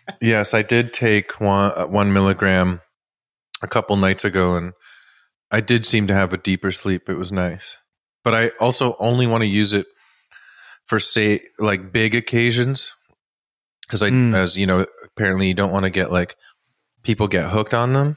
yes, 0.20 0.54
I 0.54 0.62
did 0.62 0.92
take 0.92 1.40
one 1.40 1.72
uh, 1.76 1.86
one 1.86 2.12
milligram 2.12 2.80
a 3.62 3.66
couple 3.68 3.96
nights 3.96 4.24
ago, 4.24 4.56
and 4.56 4.72
I 5.50 5.60
did 5.60 5.86
seem 5.86 6.06
to 6.08 6.14
have 6.14 6.32
a 6.32 6.36
deeper 6.38 6.70
sleep. 6.72 7.08
It 7.08 7.16
was 7.18 7.32
nice, 7.32 7.78
but 8.24 8.34
I 8.34 8.48
also 8.60 8.94
only 8.98 9.26
want 9.26 9.42
to 9.42 9.48
use 9.48 9.72
it 9.72 9.86
for 10.86 10.98
say 11.00 11.40
like 11.58 11.92
big 11.92 12.14
occasions 12.14 12.94
because 13.82 14.02
I, 14.02 14.10
Mm. 14.10 14.34
as 14.34 14.56
you 14.58 14.66
know, 14.66 14.86
apparently 15.04 15.48
you 15.48 15.54
don't 15.54 15.72
want 15.72 15.84
to 15.84 15.90
get 15.90 16.12
like 16.12 16.36
people 17.02 17.26
get 17.28 17.50
hooked 17.50 17.74
on 17.74 17.92
them. 17.92 18.16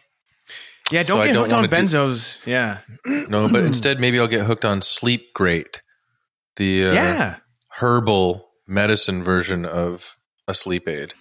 Yeah, 0.91 1.03
don't 1.03 1.19
I 1.19 1.27
get 1.27 1.33
don't 1.33 1.43
hooked 1.43 1.53
on 1.53 1.57
wanna 1.63 1.67
do- 1.67 1.75
benzos. 1.97 2.37
yeah. 2.45 2.79
No, 3.27 3.49
but 3.49 3.63
instead 3.63 3.99
maybe 3.99 4.19
I'll 4.19 4.27
get 4.27 4.45
hooked 4.45 4.65
on 4.65 4.81
Sleep 4.81 5.33
Great, 5.33 5.81
the 6.57 6.85
uh, 6.87 6.93
yeah. 6.93 7.35
herbal 7.79 8.47
medicine 8.67 9.23
version 9.23 9.65
of 9.65 10.15
a 10.47 10.53
sleep 10.53 10.87
aid. 10.87 11.13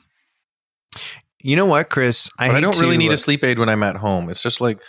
You 1.42 1.56
know 1.56 1.66
what, 1.66 1.90
Chris? 1.90 2.30
I, 2.38 2.50
I, 2.50 2.61
don't 2.61 2.78
really 2.80 2.94
to, 2.97 2.99
need 2.99 3.11
uh, 3.11 3.14
a 3.14 3.16
sleep 3.18 3.44
aid 3.44 3.59
when 3.59 3.68
I'm 3.68 3.83
at 3.83 3.97
home. 3.97 4.28
It's 4.30 4.42
just 4.42 4.61
like 4.61 4.80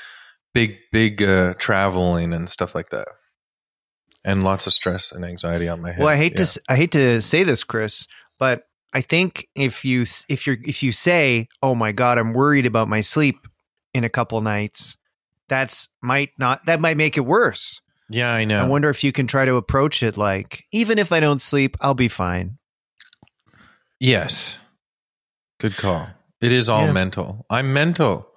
big, 0.53 0.77
big 0.91 1.21
uh, 1.21 1.53
traveling 1.57 2.33
and 2.33 2.49
stuff 2.49 2.75
like 2.75 2.89
that, 2.89 3.07
and 4.23 4.43
lots 4.43 4.67
of 4.67 4.73
stress 4.73 5.11
and 5.11 5.25
anxiety 5.25 5.67
on 5.67 5.81
my 5.81 5.91
head. 5.91 5.99
Well, 5.99 6.07
I 6.09 6.15
hate 6.17 6.33
Yeah. 6.37 6.45
to 6.45 6.61
I 6.69 6.75
hate 6.75 6.91
to 6.93 7.21
say 7.21 7.43
this, 7.43 7.63
Chris, 7.63 8.07
but 8.39 8.63
I 8.93 9.01
think 9.01 9.47
if 9.55 9.83
you 9.85 10.05
if 10.29 10.47
you're 10.47 10.57
if 10.65 10.81
you 10.83 10.91
say, 10.91 11.47
"Oh 11.61 11.75
my 11.75 11.91
God, 11.91 12.17
I'm 12.17 12.33
worried 12.33 12.65
about 12.65 12.87
my 12.87 13.01
sleep 13.01 13.37
in 13.95 14.03
a 14.03 14.09
couple 14.09 14.39
nights," 14.41 14.97
that's 15.47 15.87
might 16.03 16.29
not 16.37 16.65
that 16.67 16.79
might 16.79 16.97
make 16.97 17.17
it 17.17 17.25
worse. 17.25 17.79
Yeah, 18.09 18.31
I 18.31 18.45
know. 18.45 18.59
I 18.63 18.67
wonder 18.67 18.89
if 18.91 19.03
you 19.03 19.11
can 19.11 19.25
try 19.25 19.45
to 19.45 19.55
approach 19.55 20.03
it 20.03 20.15
like, 20.17 20.63
even 20.71 20.99
if 20.99 21.11
I 21.11 21.19
don't 21.19 21.41
sleep, 21.41 21.75
I'll 21.81 21.95
be 21.95 22.07
fine. 22.07 22.57
yes, 23.99 24.59
good 25.59 25.75
call. 25.75 26.07
It 26.41 26.51
is 26.51 26.69
all 26.69 26.85
Yeah. 26.85 26.91
mental. 26.93 27.45
I'm 27.49 27.73
mental. 27.73 28.27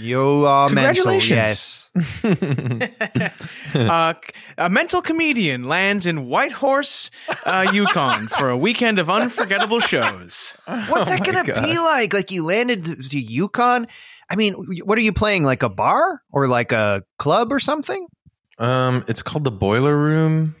You 0.00 0.46
are 0.46 0.68
Congratulations. 0.68 1.86
mental, 1.94 2.38
yes. 2.80 3.74
uh, 3.76 4.14
a 4.58 4.68
mental 4.70 5.00
comedian 5.02 5.64
lands 5.64 6.06
in 6.06 6.26
Whitehorse, 6.26 7.10
uh, 7.44 7.70
Yukon 7.72 8.26
for 8.28 8.50
a 8.50 8.56
weekend 8.56 8.98
of 8.98 9.08
unforgettable 9.10 9.78
shows. 9.80 10.56
What's 10.66 11.10
Oh 11.10 11.14
that 11.16 11.24
gonna 11.24 11.44
God. 11.44 11.62
be 11.62 11.78
like? 11.78 12.12
Like 12.14 12.30
you 12.30 12.44
landed 12.44 12.84
to 13.10 13.18
Yukon. 13.20 13.86
I 14.30 14.36
mean, 14.36 14.54
what 14.84 14.96
are 14.96 15.02
you 15.02 15.12
playing? 15.12 15.42
Like 15.42 15.62
a 15.62 15.68
bar 15.68 16.22
or 16.30 16.46
like 16.46 16.72
a 16.72 17.02
club 17.18 17.52
or 17.52 17.58
something? 17.58 18.06
Um, 18.58 19.04
it's 19.08 19.22
called 19.22 19.44
the 19.44 19.50
Boiler 19.50 19.96
Room. 19.96 20.54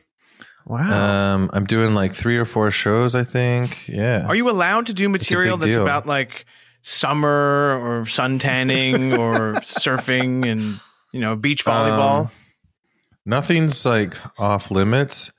Wow. 0.66 1.34
Um, 1.34 1.50
I'm 1.52 1.64
doing 1.64 1.94
like 1.94 2.12
three 2.12 2.36
or 2.36 2.44
four 2.44 2.70
shows. 2.70 3.14
I 3.14 3.24
think. 3.24 3.88
Yeah. 3.88 4.26
Are 4.26 4.34
you 4.34 4.50
allowed 4.50 4.86
to 4.86 4.94
do 4.94 5.08
material 5.08 5.56
that's 5.56 5.74
deal. 5.74 5.82
about 5.82 6.06
like 6.06 6.46
summer 6.82 7.80
or 7.82 8.06
sun 8.06 8.38
tanning 8.38 9.12
or 9.12 9.54
surfing 9.60 10.46
and 10.46 10.80
you 11.12 11.20
know 11.20 11.36
beach 11.36 11.64
volleyball? 11.64 12.26
Um, 12.26 12.30
Nothing's 13.24 13.84
like 13.84 14.16
off 14.40 14.70
limits. 14.70 15.30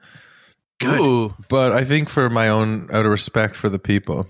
Good. 0.80 1.00
Ooh. 1.00 1.36
But 1.50 1.74
I 1.74 1.84
think 1.84 2.10
for 2.10 2.30
my 2.30 2.48
own, 2.48 2.90
out 2.92 3.06
of 3.06 3.12
respect 3.12 3.56
for 3.56 3.70
the 3.70 3.80
people, 3.80 4.28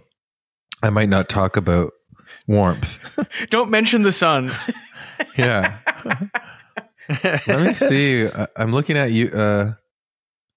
I 0.84 0.89
might 0.89 1.10
not 1.10 1.29
talk 1.29 1.58
about 1.58 1.93
warmth. 2.51 3.00
Don't 3.50 3.70
mention 3.70 4.01
the 4.03 4.12
sun. 4.12 4.51
Yeah. 5.38 5.77
Let 7.24 7.48
me 7.48 7.74
see. 7.74 8.27
I, 8.27 8.48
I'm 8.58 8.72
looking 8.72 8.98
at 8.98 9.12
you. 9.12 9.27
Uh, 9.29 9.74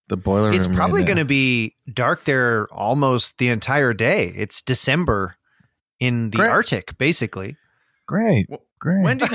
the 0.09 0.17
boiler 0.17 0.49
room. 0.49 0.55
It's 0.55 0.67
probably 0.67 1.03
now. 1.03 1.07
going 1.09 1.19
to 1.19 1.25
be 1.25 1.77
dark 1.93 2.25
there 2.25 2.67
almost 2.73 3.39
the 3.39 3.49
entire 3.49 3.93
day. 3.95 4.33
It's 4.37 4.63
December 4.63 5.37
in 6.01 6.31
the 6.31 6.39
Great. 6.39 6.51
Arctic, 6.51 6.97
basically. 6.99 7.57
great. 8.07 8.47
Great. 8.81 9.03
When 9.05 9.19
do 9.19 9.27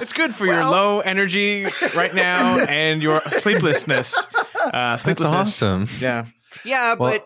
it's 0.00 0.12
good 0.12 0.34
for 0.34 0.44
your 0.46 0.68
low 0.70 1.00
energy 1.00 1.66
right 1.96 2.14
now 2.14 2.58
and 2.58 3.02
your 3.02 3.20
sleeplessness. 3.22 4.16
Uh, 4.34 4.70
That's 4.72 5.02
sleeplessness. 5.02 5.62
awesome. 5.62 5.88
Yeah. 6.00 6.26
Yeah, 6.64 6.94
Well- 6.94 7.12
but, 7.12 7.24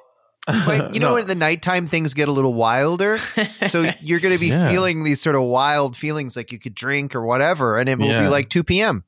but 0.66 0.94
you 0.94 1.00
know, 1.00 1.10
No. 1.12 1.16
at 1.18 1.26
the 1.26 1.34
nighttime 1.34 1.86
things 1.86 2.14
get 2.14 2.28
a 2.28 2.32
little 2.32 2.54
wilder. 2.54 3.18
so 3.66 3.90
you're 4.00 4.20
going 4.20 4.34
to 4.34 4.40
be 4.40 4.48
Yeah. 4.48 4.70
feeling 4.70 5.04
these 5.04 5.20
sort 5.20 5.36
of 5.36 5.42
wild 5.42 5.96
feelings 5.96 6.36
like 6.36 6.50
you 6.52 6.58
could 6.58 6.74
drink 6.74 7.14
or 7.14 7.24
whatever, 7.24 7.78
and 7.78 7.88
it 7.88 7.98
will 7.98 8.06
Yeah. 8.06 8.22
be 8.22 8.28
like 8.28 8.48
2 8.48 8.64
p.m. 8.64 9.04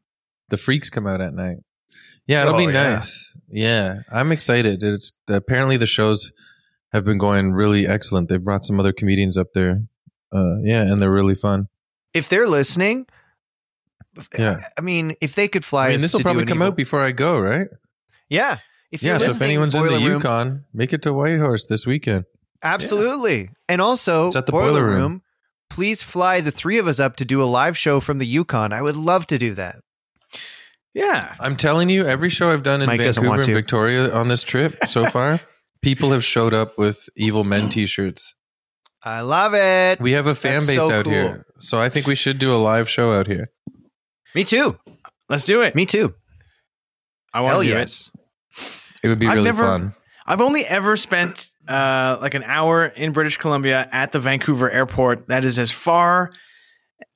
the 0.50 0.56
freaks 0.56 0.90
come 0.90 1.06
out 1.06 1.20
at 1.20 1.32
night. 1.34 1.56
Yeah, 2.26 2.42
it'll 2.42 2.54
Oh, 2.54 2.58
be 2.58 2.66
nice. 2.68 3.34
Yeah, 3.48 4.02
I'm 4.12 4.30
excited. 4.30 4.82
It's 4.82 5.12
apparently 5.28 5.76
the 5.76 5.86
shows 5.86 6.30
have 6.92 7.04
been 7.04 7.18
going 7.18 7.52
really 7.52 7.86
excellent. 7.86 8.28
They've 8.28 8.42
brought 8.44 8.64
some 8.64 8.78
other 8.78 8.92
comedians 8.92 9.36
up 9.36 9.48
there. 9.54 9.82
Uh, 10.32 10.58
yeah, 10.62 10.82
and 10.82 11.00
they're 11.02 11.10
really 11.10 11.34
fun. 11.34 11.66
If 12.14 12.28
they're 12.28 12.46
listening, 12.48 13.06
Yeah. 14.38 14.58
I 14.78 14.80
mean, 14.82 15.14
if 15.20 15.34
they 15.34 15.48
could 15.48 15.64
fly, 15.64 15.88
I 15.88 15.90
mean, 15.92 16.00
this 16.00 16.12
will 16.12 16.20
probably 16.20 16.44
come 16.44 16.58
evil- 16.58 16.68
out 16.68 16.76
before 16.76 17.00
I 17.02 17.12
go, 17.12 17.38
right? 17.38 17.68
Yeah. 18.28 18.58
If 18.92 19.02
Yeah. 19.02 19.18
So 19.18 19.26
if 19.26 19.40
anyone's 19.40 19.74
in 19.74 19.82
the 19.82 19.88
Room, 19.90 20.02
Yukon, 20.02 20.64
make 20.74 20.92
it 20.92 21.02
to 21.02 21.12
Whitehorse 21.12 21.66
this 21.66 21.86
weekend. 21.86 22.24
Absolutely. 22.62 23.50
And 23.68 23.80
also, 23.80 24.28
It's 24.28 24.36
at 24.36 24.46
the 24.46 24.52
Boiler, 24.52 24.70
Boiler 24.72 24.84
room. 24.86 24.96
Room. 24.96 25.22
please 25.70 26.02
fly 26.02 26.40
the 26.40 26.50
three 26.50 26.78
of 26.78 26.86
us 26.86 26.98
up 27.00 27.16
to 27.16 27.24
do 27.24 27.42
a 27.42 27.46
live 27.46 27.78
show 27.78 28.00
from 28.00 28.18
the 28.18 28.26
Yukon. 28.26 28.72
I 28.72 28.82
would 28.82 28.96
love 28.96 29.26
to 29.28 29.38
do 29.38 29.54
that. 29.54 29.76
Yeah. 30.92 31.34
I'm 31.38 31.56
telling 31.56 31.88
you, 31.88 32.04
every 32.04 32.30
show 32.30 32.50
I've 32.50 32.62
done 32.64 32.82
in 32.82 32.86
Mike 32.86 33.00
Vancouver 33.00 33.40
and. 33.42 33.46
Victoria 33.46 34.12
on 34.12 34.28
this 34.28 34.42
trip 34.42 34.76
so 34.88 35.06
far, 35.10 35.40
people 35.82 36.10
have 36.12 36.24
showed 36.24 36.52
up 36.52 36.76
with 36.76 37.08
Evil 37.16 37.44
Men 37.44 37.68
T-shirts. 37.70 38.34
I 39.02 39.20
love 39.22 39.54
it. 39.54 40.00
We 40.00 40.12
have 40.12 40.26
a 40.26 40.34
fan 40.34 40.54
That's 40.54 40.66
base 40.66 40.76
so 40.78 40.92
out 40.92 41.04
cool. 41.04 41.12
here, 41.12 41.46
so 41.60 41.78
I 41.78 41.88
think 41.88 42.06
we 42.06 42.14
should 42.14 42.38
do 42.38 42.52
a 42.52 42.56
live 42.58 42.86
show 42.88 43.14
out 43.14 43.26
here. 43.28 43.50
Me 44.34 44.44
too. 44.44 44.78
Let's 45.30 45.44
do 45.44 45.62
it. 45.62 45.74
Me 45.74 45.86
too. 45.86 46.12
I 47.32 47.40
want 47.40 47.52
Hell 47.52 47.62
to 47.62 47.68
do 47.68 47.74
yes. 47.74 48.10
it. 48.12 48.19
It 49.02 49.08
would 49.08 49.18
be 49.18 49.26
I've 49.26 49.34
really 49.34 49.44
never- 49.46 49.64
fun. 49.64 49.94
I've 50.26 50.40
only 50.40 50.64
ever 50.64 50.96
spent 50.96 51.50
uh, 51.66 52.18
like 52.20 52.34
an 52.34 52.44
hour 52.44 52.84
in 52.84 53.12
British 53.12 53.38
Columbia 53.38 53.88
at 53.90 54.12
the 54.12 54.20
Vancouver 54.20 54.70
airport. 54.70 55.26
That 55.26 55.44
is 55.44 55.58
as 55.58 55.72
far 55.72 56.30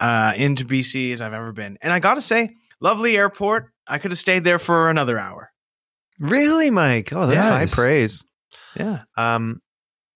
uh, 0.00 0.33
into 0.37 0.64
BC 0.64 1.12
as 1.12 1.21
I've 1.21 1.33
ever 1.33 1.53
been. 1.53 1.79
And 1.81 1.93
I 1.93 2.00
got 2.00 2.14
to 2.14 2.21
say, 2.21 2.57
lovely 2.81 3.17
airport. 3.17 3.71
I 3.87 3.99
could 3.99 4.11
have 4.11 4.19
stayed 4.19 4.43
there 4.43 4.59
for 4.59 4.91
another 4.91 5.19
hour. 5.19 5.53
Really, 6.19 6.71
Mike? 6.71 7.12
Oh, 7.12 7.26
that's 7.26 7.45
high 7.45 7.67
praise. 7.67 8.25
Yeah. 8.76 9.03
Um, 9.17 9.61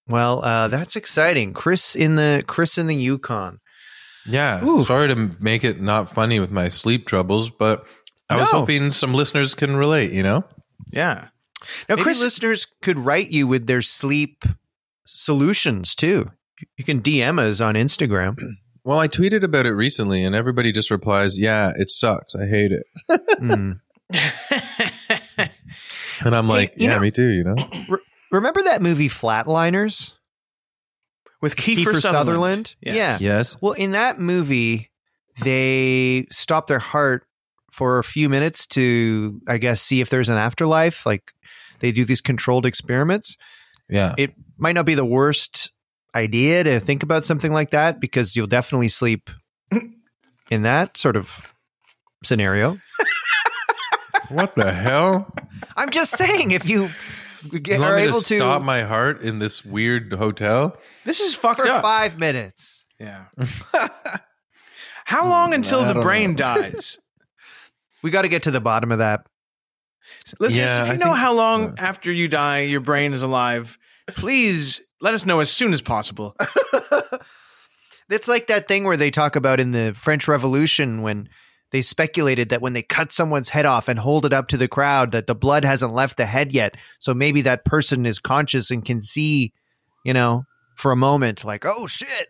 well, 0.09 0.45
uh, 0.45 0.69
that's 0.69 0.97
exciting. 0.97 1.53
Chris 1.53 1.95
in 1.95 2.17
the 2.17 2.43
Chris 2.47 2.79
in 2.79 2.87
the 2.87 2.97
Yukon. 2.97 3.59
Yeah. 4.27 4.65
Ooh. 4.65 4.85
Sorry 4.85 5.09
to 5.09 5.31
make 5.39 5.65
it 5.65 5.81
not 5.81 6.09
funny 6.09 6.41
with 6.41 6.51
my 6.51 6.69
sleep 6.69 7.07
troubles, 7.07 7.51
but 7.51 7.87
I 8.31 8.37
was 8.37 8.51
hoping 8.51 8.91
some 8.93 9.15
listeners 9.15 9.55
can 9.55 9.77
relate, 9.77 10.13
you 10.13 10.23
know? 10.23 10.45
Yeah. 10.93 11.29
Now, 11.89 11.97
Maybe 11.97 12.03
Chris, 12.03 12.21
listeners 12.23 12.67
could 12.83 12.99
write 12.99 13.31
you 13.31 13.47
with 13.47 13.67
their 13.67 13.83
sleep 13.83 14.45
solutions 15.05 15.95
too. 15.95 16.31
You 16.77 16.85
can 16.85 17.01
DM 17.03 17.39
us 17.39 17.61
on 17.61 17.75
Instagram. 17.75 18.37
Well, 18.85 19.01
I 19.01 19.09
tweeted 19.09 19.43
about 19.43 19.67
it 19.67 19.73
recently 19.73 20.25
and 20.25 20.35
everybody 20.35 20.73
just 20.73 20.91
replies, 20.91 21.39
"Yeah, 21.39 21.73
it 21.77 21.91
sucks. 21.91 22.35
I 22.35 22.47
hate 22.47 22.73
it." 22.73 22.87
Mm. 23.39 23.81
And 26.25 26.35
I'm 26.35 26.49
like, 26.49 26.73
you 26.77 26.87
"Yeah, 26.89 26.95
know- 26.95 27.01
me 27.01 27.11
too, 27.11 27.29
you 27.29 27.45
know?" 27.45 27.99
Remember 28.33 28.63
that 28.63 28.81
movie 28.81 29.09
Flatliners? 29.09 30.15
with 31.43 31.55
Kiefer, 31.57 31.85
Kiefer 31.85 32.01
Sutherland. 32.01 32.03
Sutherland? 32.03 32.77
Yes. 32.81 32.97
Yeah. 32.97 33.19
Yes. 33.21 33.57
Well, 33.61 33.73
in 33.75 33.91
that 33.93 34.19
movie, 34.19 34.91
they 35.43 36.27
stop 36.31 36.67
their 36.67 36.79
heart 36.81 37.27
for 37.71 37.99
a 37.99 38.05
few 38.05 38.29
minutes 38.29 38.67
to, 38.69 39.41
I 39.47 39.59
guess, 39.59 39.81
see 39.81 40.01
if 40.01 40.11
there's 40.11 40.29
an 40.29 40.37
afterlife. 40.39 41.07
Like 41.07 41.33
they 41.81 41.93
do 41.93 42.05
these 42.05 42.21
controlled 42.21 42.67
experiments. 42.67 43.37
Yeah. 43.89 44.15
It 44.19 44.35
might 44.57 44.73
not 44.73 44.87
be 44.87 44.95
the 44.95 45.05
worst 45.05 45.71
idea 46.15 46.65
to 46.65 46.81
think 46.81 47.03
about 47.03 47.25
something 47.25 47.53
like 47.53 47.71
that 47.71 48.01
because 48.01 48.35
you'll 48.37 48.47
definitely 48.47 48.89
sleep 48.89 49.31
in 50.51 50.63
that 50.63 50.97
sort 50.97 51.17
of 51.17 51.41
scenario. 52.25 52.77
what 54.29 54.55
the 54.57 54.73
hell? 54.73 55.33
I'm 55.77 55.91
just 55.91 56.13
saying, 56.17 56.51
if 56.51 56.69
you 56.69 56.91
You 57.53 57.61
get, 57.61 57.81
want 57.81 57.93
are 57.93 57.97
me 57.97 58.03
able 58.05 58.21
to 58.21 58.27
to, 58.27 58.39
stop 58.39 58.63
my 58.63 58.83
heart 58.83 59.23
in 59.23 59.39
this 59.39 59.65
weird 59.65 60.13
hotel? 60.13 60.77
This 61.05 61.21
is 61.21 61.35
fucked 61.35 61.61
for 61.61 61.69
up. 61.69 61.83
five 61.83 62.19
minutes. 62.19 62.85
Yeah. 62.99 63.27
How 65.05 65.29
long 65.29 65.53
mm, 65.53 65.57
until 65.57 65.85
the 65.85 66.01
brain 66.01 66.31
know. 66.31 66.37
dies? 66.37 66.99
We 68.03 68.11
got 68.11 68.23
to 68.23 68.29
get 68.29 68.45
to 68.45 68.51
the 68.51 68.61
bottom 68.61 68.93
of 68.93 68.99
that. 68.99 69.27
Listeners, 70.41 70.57
Yeah, 70.57 70.83
if 70.83 70.87
you 70.89 70.93
I 70.95 70.97
know 70.97 71.05
think- 71.07 71.17
how 71.19 71.33
long 71.35 71.71
uh, 71.71 71.75
after 71.79 72.11
you 72.13 72.29
die 72.29 72.61
your 72.61 72.81
brain 72.81 73.13
is 73.13 73.23
alive, 73.23 73.77
please 74.09 74.81
let 75.01 75.15
us 75.15 75.27
know 75.27 75.41
as 75.41 75.51
soon 75.51 75.73
as 75.73 75.83
possible. 75.83 76.35
It's 78.11 78.29
like 78.29 78.47
that 78.47 78.69
thing 78.69 78.85
where 78.85 78.97
they 78.97 79.11
talk 79.11 79.37
about 79.37 79.61
in 79.61 79.73
the 79.73 79.93
French 79.95 80.29
Revolution 80.29 81.03
when 81.03 81.29
they 81.73 81.83
speculated 81.83 82.49
that 82.49 82.63
when 82.63 82.73
they 82.73 82.83
cut 82.83 83.13
someone's 83.13 83.51
head 83.51 83.67
off 83.67 83.87
and 83.87 83.99
hold 83.99 84.25
it 84.25 84.33
up 84.33 84.49
to 84.49 84.57
the 84.57 84.67
crowd, 84.67 85.13
that 85.13 85.27
the 85.27 85.35
blood 85.35 85.63
hasn't 85.63 85.93
left 85.93 86.17
the 86.17 86.25
head 86.25 86.53
yet. 86.53 86.75
So 86.99 87.13
maybe 87.13 87.43
that 87.43 87.67
person 87.67 88.07
is 88.07 88.19
conscious 88.19 88.71
and 88.71 88.83
can 88.83 89.03
see, 89.03 89.53
you 90.07 90.15
know, 90.15 90.45
for 90.75 90.91
a 90.91 90.97
moment, 90.97 91.45
like, 91.45 91.67
oh 91.67 91.87
shit, 91.87 92.29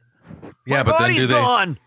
Yeah, 0.66 0.78
my 0.78 0.82
but 0.82 0.98
then 0.98 1.10
do 1.12 1.26
they 1.28 1.34
gone. 1.34 1.78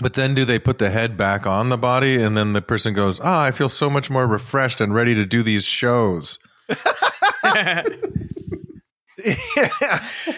But 0.00 0.14
then 0.14 0.34
do 0.34 0.44
they 0.44 0.58
put 0.58 0.78
the 0.78 0.90
head 0.90 1.16
back 1.16 1.46
on 1.46 1.68
the 1.68 1.78
body 1.78 2.20
and 2.20 2.36
then 2.36 2.52
the 2.52 2.62
person 2.62 2.94
goes, 2.94 3.20
"Ah, 3.20 3.42
I 3.44 3.50
feel 3.52 3.68
so 3.68 3.88
much 3.88 4.10
more 4.10 4.26
refreshed 4.26 4.80
and 4.80 4.92
ready 4.94 5.14
to 5.14 5.24
do 5.24 5.42
these 5.42 5.64
shows." 5.64 6.38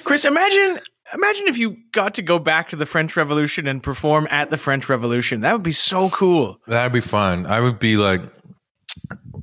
Chris, 0.05 0.25
imagine 0.25 0.79
imagine 1.14 1.47
if 1.49 1.59
you 1.59 1.77
got 1.92 2.14
to 2.14 2.23
go 2.23 2.38
back 2.38 2.69
to 2.71 2.77
the 2.77 2.87
French 2.87 3.16
Revolution 3.16 3.66
and 3.66 3.83
perform 3.83 4.27
at 4.31 4.51
the 4.51 4.57
French 4.57 4.88
Revolution. 4.88 5.40
That 5.40 5.53
would 5.55 5.62
be 5.62 5.73
so 5.73 6.11
cool. 6.11 6.61
That'd 6.66 6.92
be 6.92 7.01
fun. 7.01 7.47
I 7.47 7.61
would 7.61 7.79
be 7.79 7.97
like 7.97 8.23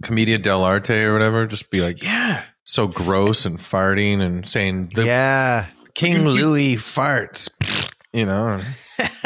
comedian 0.04 0.42
del 0.42 0.64
arte 0.64 1.04
or 1.04 1.14
whatever, 1.14 1.46
just 1.48 1.70
be 1.72 1.82
like 1.82 2.04
Yeah. 2.04 2.44
so 2.64 2.88
gross 2.88 3.46
and 3.46 3.58
farting 3.58 4.22
and 4.22 4.46
saying 4.46 4.90
the 4.94 5.06
yeah. 5.06 5.66
King 5.96 6.28
Louis 6.28 6.76
farts. 6.76 7.50
You 8.14 8.26
know. 8.26 8.62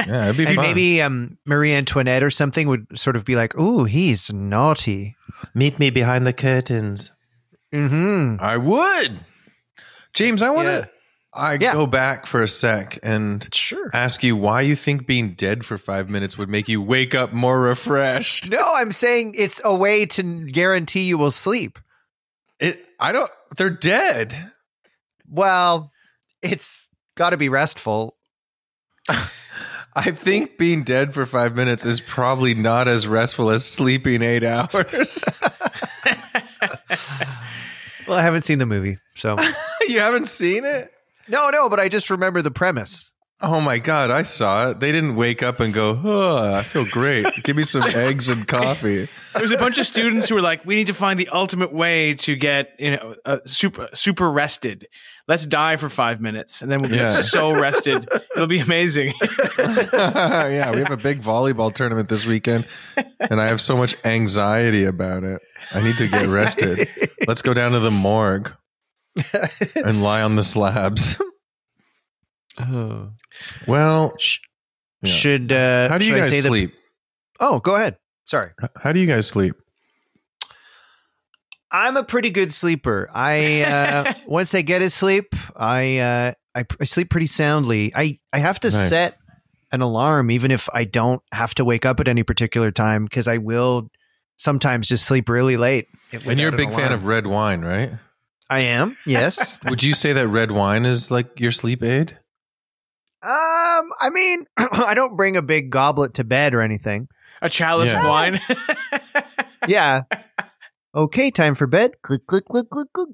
Yeah, 0.08 0.26
it'd 0.26 0.38
be 0.38 0.46
And 0.46 0.56
fun. 0.56 0.64
maybe 0.66 1.02
um, 1.02 1.38
Marie 1.46 1.74
Antoinette 1.74 2.24
or 2.24 2.30
something 2.30 2.68
would 2.70 2.98
sort 2.98 3.16
of 3.18 3.26
be 3.26 3.36
like, 3.36 3.58
ooh, 3.60 3.84
he's 3.84 4.32
naughty. 4.32 5.16
meet 5.54 5.78
me 5.80 5.90
behind 5.90 6.26
the 6.26 6.32
curtains. 6.34 7.12
Mm-hmm. 7.74 8.42
I 8.42 8.56
would. 8.58 9.20
James, 10.14 10.42
I 10.42 10.52
want 10.52 10.68
to 10.68 10.74
Yeah. 10.74 10.86
I 11.34 11.58
Yeah. 11.60 11.74
go 11.74 11.86
back 11.86 12.26
for 12.28 12.42
a 12.42 12.48
sec 12.48 12.98
and 13.04 13.50
Sure. 13.54 13.90
ask 13.94 14.24
you 14.24 14.36
why 14.38 14.62
you 14.62 14.76
think 14.76 15.06
being 15.06 15.34
dead 15.34 15.66
for 15.66 15.78
5 15.78 16.10
minutes 16.10 16.38
would 16.38 16.48
make 16.50 16.70
you 16.70 16.82
wake 16.82 17.14
up 17.14 17.34
more 17.34 17.60
refreshed. 17.60 18.50
No, 18.50 18.64
I'm 18.76 18.92
saying 18.94 19.34
it's 19.36 19.60
a 19.66 19.76
way 19.76 20.06
to 20.06 20.24
guarantee 20.50 21.02
you 21.02 21.18
will 21.18 21.32
sleep. 21.32 21.78
It 22.60 22.86
I 23.00 23.12
don't 23.12 23.32
they're 23.58 23.70
dead. 23.70 24.52
Well, 25.30 25.92
it's 26.42 26.90
got 27.16 27.32
to 27.32 27.38
be 27.38 27.50
restful. 27.50 28.16
I 29.96 30.12
think 30.12 30.58
being 30.58 30.84
dead 30.84 31.14
for 31.14 31.26
5 31.26 31.56
minutes 31.56 31.86
is 31.86 32.00
probably 32.00 32.54
not 32.54 32.88
as 32.88 33.08
restful 33.08 33.50
as 33.50 33.66
sleeping 33.66 34.22
8 34.22 34.44
hours. 34.44 35.24
Well, 38.08 38.18
I 38.18 38.22
haven't 38.22 38.44
seen 38.46 38.58
the 38.58 38.66
movie, 38.66 39.00
so 39.16 39.36
you 39.90 40.00
haven't 40.00 40.30
seen 40.30 40.64
it? 40.64 40.94
no, 41.28 41.50
no. 41.50 41.68
But 41.68 41.82
I 41.82 41.90
just 41.90 42.10
remember 42.10 42.42
the 42.42 42.52
premise. 42.52 43.10
Oh 43.40 43.62
my 43.62 43.78
god, 43.78 44.10
I 44.10 44.24
saw 44.24 44.72
it. 44.72 44.80
They 44.80 44.92
didn't 44.92 45.16
wake 45.16 45.44
up 45.44 45.60
and 45.60 45.72
go, 45.72 46.00
"Oh, 46.04 46.54
I 46.56 46.64
feel 46.64 46.86
great. 46.86 47.28
Give 47.44 47.56
me 47.56 47.64
some 47.64 47.84
eggs 47.86 48.30
and 48.30 48.48
coffee." 48.48 49.08
There 49.34 49.42
was 49.44 49.52
a 49.52 49.58
bunch 49.58 49.78
of 49.78 49.86
students 49.86 50.28
who 50.28 50.34
were 50.36 50.42
like, 50.42 50.66
"We 50.66 50.74
need 50.76 50.88
to 50.88 50.96
find 50.96 51.20
the 51.20 51.30
ultimate 51.32 51.72
way 51.72 52.14
to 52.14 52.36
get 52.36 52.72
you 52.80 52.92
know 52.92 53.16
uh, 53.26 53.38
super 53.46 53.90
super 53.94 54.32
rested. 54.32 54.88
Let's 55.28 55.46
die 55.46 55.76
for 55.76 55.88
five 55.88 56.20
minutes, 56.20 56.64
and 56.64 56.72
then 56.72 56.80
we'll 56.82 56.90
be 56.90 56.96
Yeah. 56.98 57.22
so 57.22 57.52
rested. 57.52 58.10
It'll 58.36 58.48
be 58.48 58.60
amazing." 58.60 59.14
yeah, 59.60 60.72
we 60.72 60.80
have 60.80 60.90
a 60.92 60.98
big 60.98 61.22
volleyball 61.22 61.72
tournament 61.72 62.10
this 62.10 62.26
weekend, 62.26 62.66
and 63.20 63.40
I 63.40 63.46
have 63.46 63.62
so 63.62 63.78
much 63.78 63.96
anxiety 64.04 64.84
about 64.86 65.24
it. 65.24 65.42
I 65.76 65.82
need 65.84 65.98
to 65.98 66.08
get 66.08 66.26
rested. 66.28 66.88
Let's 67.28 67.44
go 67.44 67.54
down 67.54 67.74
to 67.74 67.80
the 67.80 67.92
morgue 67.92 68.52
and 69.76 70.02
lie 70.02 70.24
on 70.24 70.36
the 70.38 70.44
slabs. 70.44 71.18
Oh. 72.60 73.10
Well, 73.68 74.14
Yeah. 75.04 75.10
Should 75.12 75.52
uh, 75.52 75.90
how 75.90 75.98
do 75.98 76.06
you 76.06 76.16
guys 76.16 76.30
say 76.30 76.42
the- 76.42 76.48
sleep? 76.48 76.74
oh, 77.40 77.60
go 77.60 77.76
ahead. 77.76 77.98
Sorry. 78.26 78.52
How 78.76 78.92
do 78.92 79.00
you 79.00 79.06
guys 79.08 79.28
sleep? 79.28 79.56
I'm 81.72 81.98
a 81.98 82.04
pretty 82.04 82.30
good 82.30 82.52
sleeper. 82.54 83.10
I 83.14 83.62
uh, 83.62 84.14
once 84.28 84.56
I 84.56 84.62
get 84.62 84.80
to 84.80 84.90
sleep, 84.90 85.36
I, 85.56 86.00
uh, 86.00 86.34
I 86.56 86.66
I 86.80 86.86
sleep 86.86 87.10
pretty 87.10 87.26
soundly. 87.28 87.92
I 87.96 88.20
I 88.34 88.40
have 88.40 88.60
to 88.62 88.70
Nice. 88.70 88.90
set 88.90 89.18
an 89.72 89.82
alarm 89.82 90.32
even 90.32 90.50
if 90.52 90.70
I 90.74 90.86
don't 90.86 91.22
have 91.34 91.54
to 91.56 91.66
wake 91.66 91.86
up 91.86 92.00
at 92.00 92.08
any 92.08 92.24
particular 92.24 92.72
time 92.72 93.04
because 93.04 93.28
I 93.28 93.38
will 93.38 93.90
sometimes 94.38 94.88
just 94.88 95.06
sleep 95.06 95.28
really 95.30 95.58
late. 95.58 95.88
And 96.26 96.40
you're 96.40 96.54
a 96.54 96.58
big 96.58 96.74
fan 96.74 96.94
of 96.94 97.04
red 97.06 97.28
wine, 97.28 97.62
right? 97.62 97.92
I 98.50 98.62
am. 98.62 98.96
Yes. 99.06 99.58
Would 99.70 99.84
you 99.84 99.94
say 99.94 100.14
that 100.14 100.28
red 100.30 100.52
wine 100.52 100.86
is 100.86 101.12
like 101.12 101.38
your 101.40 101.52
sleep 101.52 101.84
aid? 101.84 102.18
Um. 103.22 103.90
I 104.00 104.10
mean, 104.12 104.46
I 104.58 104.94
don't 104.94 105.16
bring 105.18 105.38
a 105.38 105.42
big 105.42 105.70
goblet 105.70 106.16
to 106.16 106.24
bed 106.24 106.54
or 106.54 106.62
anything. 106.62 107.08
a 107.42 107.50
chalice 107.50 107.90
Yeah. 107.90 108.00
of 108.02 108.08
wine. 108.08 108.40
Yeah. 109.68 110.04
okay, 110.96 111.30
time 111.32 111.56
for 111.56 111.68
bed. 111.68 111.92
Click, 112.02 112.26
click, 112.26 112.46
click, 112.46 112.70
click, 112.70 112.88
click. 112.94 113.10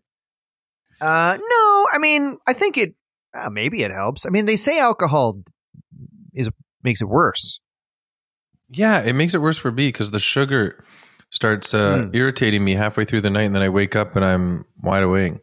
Uh, 1.01 1.37
no, 1.37 1.87
I 1.91 1.97
mean, 1.99 2.37
I 2.47 2.53
think 2.53 2.77
it. 2.77 2.93
Uh, 3.33 3.49
maybe 3.49 3.81
it 3.81 3.89
helps. 3.91 4.25
I 4.27 4.29
mean, 4.29 4.45
they 4.45 4.55
say 4.55 4.77
alcohol 4.77 5.41
is 6.33 6.49
makes 6.83 7.01
it 7.01 7.05
worse. 7.09 7.59
Yeah, 8.69 9.01
it 9.01 9.13
makes 9.13 9.33
it 9.33 9.39
worse 9.41 9.57
for 9.57 9.71
me 9.71 9.87
because 9.87 10.11
the 10.11 10.19
sugar 10.19 10.83
starts 11.31 11.73
uh, 11.73 12.03
Mm. 12.05 12.15
irritating 12.15 12.63
me 12.63 12.75
halfway 12.75 13.05
through 13.05 13.21
the 13.21 13.29
night, 13.31 13.43
and 13.43 13.55
then 13.55 13.63
I 13.63 13.69
wake 13.69 13.95
up 13.95 14.15
and 14.15 14.23
I'm 14.23 14.65
wide 14.81 15.01
awake. 15.03 15.33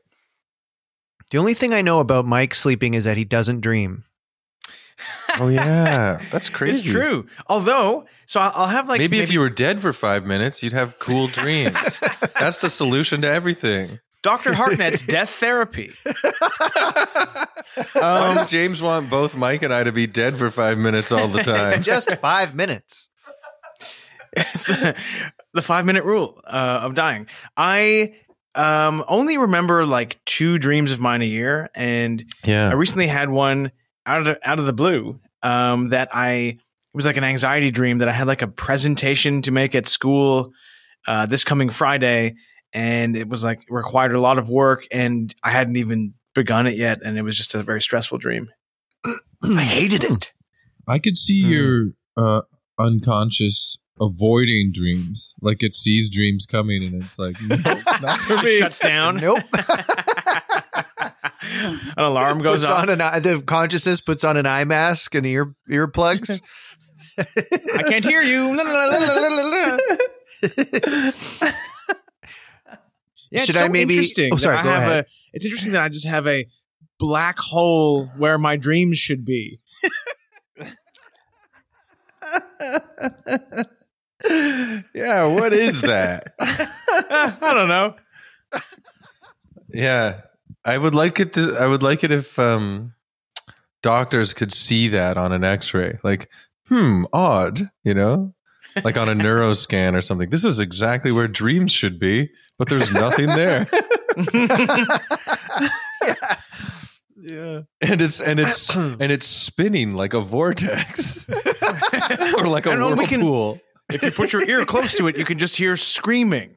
The 1.32 1.38
only 1.38 1.54
thing 1.54 1.74
I 1.74 1.82
know 1.82 1.98
about 1.98 2.26
Mike 2.26 2.54
sleeping 2.54 2.94
is 2.94 3.04
that 3.04 3.16
he 3.16 3.24
doesn't 3.24 3.60
dream. 3.62 4.04
Oh 5.38 5.48
yeah, 5.48 6.20
that's 6.30 6.48
crazy. 6.48 6.88
It's 6.88 6.98
true. 6.98 7.26
Although, 7.46 8.06
so 8.26 8.40
I'll 8.40 8.52
I'll 8.54 8.66
have 8.68 8.88
like 8.88 8.98
maybe, 8.98 9.20
if 9.20 9.30
you 9.30 9.40
were 9.40 9.50
dead 9.50 9.80
for 9.80 9.92
five 9.92 10.24
minutes, 10.26 10.62
you'd 10.62 10.72
have 10.72 10.98
cool 10.98 11.26
dreams. 11.28 11.76
that's 12.38 12.58
the 12.58 12.70
solution 12.70 13.20
to 13.22 13.28
everything. 13.28 14.00
Dr. 14.22 14.52
Hartnett's 14.52 15.00
death 15.06 15.30
therapy. 15.30 15.92
Why 16.04 17.46
Um, 17.94 18.34
does 18.36 18.50
James 18.50 18.82
want 18.82 19.08
both 19.08 19.34
Mike 19.34 19.62
and 19.62 19.72
I 19.72 19.82
to 19.84 19.92
be 19.92 20.06
dead 20.06 20.36
for 20.36 20.50
five 20.50 20.76
minutes 20.76 21.10
all 21.10 21.28
the 21.28 21.42
time? 21.42 21.82
Just 21.82 22.14
five 22.16 22.54
minutes. 22.54 23.08
The 25.52 25.62
five 25.62 25.84
minute 25.86 26.04
rule 26.04 26.40
uh, 26.46 26.80
of 26.82 26.94
dying. 26.94 27.26
I 27.56 28.14
um, 28.54 29.04
only 29.08 29.38
remember 29.38 29.84
like 29.84 30.22
two 30.24 30.58
dreams 30.58 30.92
of 30.92 31.00
mine 31.00 31.22
a 31.22 31.26
year, 31.26 31.70
and 31.74 32.22
I 32.46 32.74
recently 32.74 33.08
had 33.08 33.30
one 33.30 33.72
out 34.06 34.20
of 34.20 34.24
the, 34.26 34.48
out 34.48 34.58
of 34.58 34.66
the 34.66 34.72
blue 34.72 35.20
um, 35.42 35.90
that 35.90 36.08
I 36.12 36.30
it 36.32 36.58
was 36.96 37.06
like 37.06 37.16
an 37.16 37.24
anxiety 37.24 37.70
dream 37.70 37.98
that 37.98 38.08
I 38.08 38.12
had 38.12 38.26
like 38.26 38.42
a 38.42 38.48
presentation 38.48 39.42
to 39.42 39.50
make 39.52 39.74
at 39.74 39.86
school 39.86 40.52
uh, 41.06 41.26
this 41.26 41.44
coming 41.44 41.70
Friday, 41.70 42.34
and 42.72 43.16
it 43.16 43.28
was 43.28 43.44
like 43.44 43.60
required 43.70 44.12
a 44.12 44.20
lot 44.20 44.38
of 44.38 44.48
work, 44.50 44.86
and 44.90 45.32
I 45.42 45.50
hadn't 45.50 45.76
even 45.76 46.14
begun 46.34 46.66
it 46.66 46.76
yet, 46.76 47.00
and 47.04 47.16
it 47.16 47.22
was 47.22 47.36
just 47.36 47.54
a 47.54 47.62
very 47.62 47.80
stressful 47.80 48.18
dream. 48.18 48.48
I 49.44 49.62
hated 49.62 50.04
it. 50.04 50.32
I 50.88 50.98
could 50.98 51.16
see 51.16 51.42
Hmm. 51.42 51.50
your 51.50 51.86
uh, 52.16 52.42
unconscious 52.78 53.76
avoiding 54.00 54.72
dreams. 54.74 55.34
Like 55.40 55.62
it 55.62 55.74
sees 55.74 56.08
dreams 56.10 56.46
coming 56.46 56.82
and 56.82 57.02
it's 57.04 57.18
like, 57.18 57.36
no, 57.42 57.56
not 57.56 58.18
for 58.20 58.44
It 58.46 58.58
shuts 58.58 58.78
down. 58.78 59.16
Nope. 59.20 59.44
An 61.96 62.04
alarm 62.04 62.38
goes 62.38 62.64
off. 62.64 62.82
on 62.82 62.90
an 62.90 62.98
the 63.22 63.42
consciousness 63.44 64.00
puts 64.00 64.24
on 64.24 64.36
an 64.36 64.46
eye 64.46 64.64
mask 64.64 65.14
and 65.14 65.26
ear 65.26 65.54
earplugs. 65.68 66.40
I 67.18 67.82
can't 67.88 68.04
hear 68.04 68.22
you. 68.22 68.56
Yeah, 73.30 73.44
Should 73.44 73.54
so 73.54 73.64
I 73.64 73.68
maybe- 73.68 73.94
Interesting 73.94 74.30
Oh, 74.32 74.36
sorry, 74.36 74.56
I 74.58 74.62
go 74.62 74.70
have 74.70 74.82
ahead. 74.82 74.98
A, 75.04 75.06
it's 75.32 75.44
interesting 75.44 75.72
that 75.72 75.82
I 75.82 75.88
just 75.88 76.06
have 76.06 76.26
a 76.26 76.46
black 76.98 77.38
hole 77.38 78.06
where 78.16 78.38
my 78.38 78.56
dreams 78.56 78.98
should 78.98 79.24
be. 79.24 79.60
yeah. 84.94 85.24
What 85.26 85.52
is 85.52 85.82
that? 85.82 86.34
I 86.40 87.38
don't 87.54 87.68
know. 87.68 87.94
Yeah, 89.72 90.22
I 90.64 90.76
would 90.76 90.94
like 90.94 91.20
it 91.20 91.32
to. 91.34 91.56
I 91.58 91.66
would 91.66 91.82
like 91.82 92.04
it 92.04 92.10
if 92.10 92.38
um, 92.38 92.92
doctors 93.82 94.34
could 94.34 94.52
see 94.52 94.88
that 94.88 95.16
on 95.16 95.32
an 95.32 95.42
X-ray. 95.44 95.98
Like, 96.02 96.28
hmm, 96.68 97.04
odd. 97.12 97.70
You 97.84 97.94
know, 97.94 98.34
like 98.84 98.96
on 98.98 99.08
a 99.08 99.14
neuroscan 99.14 99.94
or 99.96 100.02
something. 100.02 100.30
This 100.30 100.44
is 100.44 100.60
exactly 100.60 101.12
where 101.12 101.28
dreams 101.28 101.72
should 101.72 101.98
be, 101.98 102.30
but 102.58 102.68
there's 102.68 102.90
nothing 102.92 103.26
there. 103.26 103.66
yeah. 107.16 107.62
and 107.80 108.00
it's 108.00 108.20
and 108.20 108.40
it's 108.40 108.74
and 108.76 109.02
it's 109.12 109.26
spinning 109.26 109.94
like 109.94 110.14
a 110.14 110.20
vortex 110.20 111.26
or 112.36 112.46
like 112.46 112.66
a 112.66 112.70
we 112.94 113.06
can- 113.06 113.20
whirlpool 113.20 113.60
If 113.92 114.02
you 114.02 114.10
put 114.12 114.32
your 114.32 114.48
ear 114.48 114.64
close 114.64 114.94
to 114.98 115.08
it, 115.08 115.16
you 115.16 115.24
can 115.24 115.38
just 115.38 115.56
hear 115.56 115.76
screaming. 115.76 116.54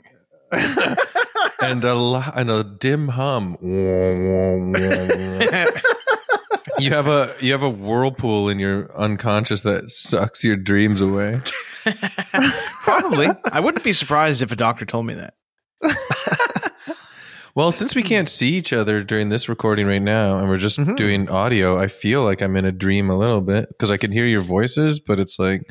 and 1.61 1.83
a 1.83 2.31
and 2.35 2.49
a 2.51 2.63
dim 2.63 3.07
hum. 3.09 3.57
you 6.79 6.89
have 6.91 7.07
a 7.07 7.33
you 7.39 7.51
have 7.51 7.63
a 7.63 7.69
whirlpool 7.69 8.49
in 8.49 8.59
your 8.59 8.95
unconscious 8.97 9.61
that 9.63 9.89
sucks 9.89 10.43
your 10.43 10.55
dreams 10.55 11.01
away. 11.01 11.39
Probably. 12.83 13.27
I 13.51 13.59
wouldn't 13.59 13.83
be 13.83 13.93
surprised 13.93 14.41
if 14.41 14.51
a 14.51 14.55
doctor 14.55 14.85
told 14.85 15.05
me 15.05 15.15
that. 15.15 15.33
Well, 17.55 17.71
since 17.71 17.93
we 17.93 18.01
can't 18.01 18.27
see 18.27 18.49
each 18.53 18.73
other 18.73 19.03
during 19.03 19.29
this 19.29 19.47
recording 19.47 19.85
right 19.85 20.01
now, 20.01 20.39
and 20.39 20.49
we're 20.49 20.57
just 20.57 20.79
Mhm. 20.79 20.97
doing 20.97 21.29
audio, 21.29 21.77
I 21.77 21.87
feel 21.87 22.23
like 22.23 22.41
I'm 22.41 22.55
in 22.55 22.65
a 22.65 22.71
dream 22.71 23.11
a 23.11 23.17
little 23.17 23.41
bit 23.41 23.67
because 23.69 23.91
I 23.91 23.97
can 23.97 24.11
hear 24.11 24.25
your 24.25 24.41
voices, 24.41 24.99
but 24.99 25.19
it's 25.19 25.37
like 25.37 25.61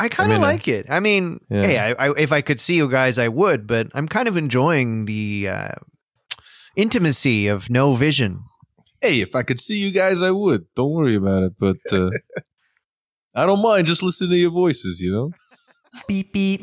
I 0.00 0.08
kind 0.08 0.32
of 0.32 0.36
in 0.36 0.42
a- 0.42 0.44
like 0.44 0.66
it. 0.68 0.86
I 0.90 1.00
mean, 1.00 1.40
Yeah. 1.50 1.62
hey, 1.62 1.78
I, 1.78 1.92
I, 2.08 2.14
if 2.18 2.32
I 2.32 2.40
could 2.40 2.58
see 2.60 2.74
you 2.76 2.88
guys, 2.88 3.18
I 3.18 3.28
would, 3.28 3.66
but 3.66 3.88
I'm 3.94 4.08
kind 4.08 4.28
of 4.28 4.36
enjoying 4.36 5.04
the 5.04 5.48
uh, 5.48 5.68
intimacy 6.76 7.46
of 7.48 7.70
no 7.70 7.94
vision. 7.94 8.44
hey, 9.02 9.20
if 9.20 9.34
I 9.34 9.42
could 9.42 9.60
see 9.60 9.76
you 9.78 9.90
guys, 9.92 10.22
I 10.22 10.30
would. 10.30 10.64
Don't 10.76 10.90
worry 10.92 11.16
about 11.16 11.42
it. 11.42 11.52
But 11.58 11.76
uh, 11.92 12.10
I 13.34 13.46
don't 13.46 13.62
mind 13.62 13.86
just 13.86 14.02
listening 14.02 14.30
to 14.32 14.36
your 14.36 14.50
voices, 14.50 15.00
you 15.00 15.12
know? 15.12 15.30
Beep 16.06 16.32
beep. 16.32 16.62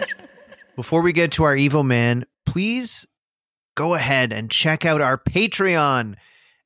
Before 0.76 1.02
we 1.02 1.12
get 1.12 1.32
to 1.32 1.44
our 1.44 1.56
evil 1.56 1.82
man, 1.82 2.24
please 2.46 3.06
go 3.74 3.94
ahead 3.94 4.32
and 4.32 4.50
check 4.50 4.84
out 4.84 5.00
our 5.00 5.18
Patreon 5.18 6.14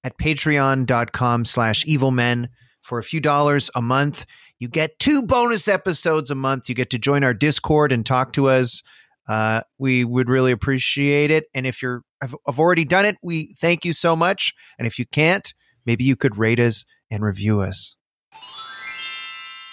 at 0.02 0.18
patreon.com 0.18 1.44
slash 1.44 1.84
evilmen 1.84 2.48
for 2.82 2.98
a 2.98 3.02
few 3.02 3.20
dollars 3.20 3.70
a 3.74 3.82
month. 3.82 4.26
You 4.64 4.68
get 4.70 4.98
two 4.98 5.20
bonus 5.20 5.68
episodes 5.68 6.30
a 6.30 6.34
month. 6.34 6.70
You 6.70 6.74
get 6.74 6.88
to 6.88 6.98
join 6.98 7.22
our 7.22 7.34
Discord 7.34 7.92
and 7.92 8.06
talk 8.06 8.32
to 8.32 8.48
us. 8.48 8.82
Uh, 9.28 9.60
we 9.76 10.06
would 10.06 10.30
really 10.30 10.52
appreciate 10.52 11.30
it. 11.30 11.44
And 11.52 11.66
if 11.66 11.82
you're 11.82 12.00
have, 12.22 12.34
have 12.46 12.58
already 12.58 12.86
done 12.86 13.04
it, 13.04 13.18
we 13.22 13.52
thank 13.60 13.84
you 13.84 13.92
so 13.92 14.16
much. 14.16 14.54
And 14.78 14.86
if 14.86 14.98
you 14.98 15.04
can't, 15.04 15.52
maybe 15.84 16.02
you 16.02 16.16
could 16.16 16.38
rate 16.38 16.58
us 16.58 16.86
and 17.10 17.22
review 17.22 17.60
us. 17.60 17.94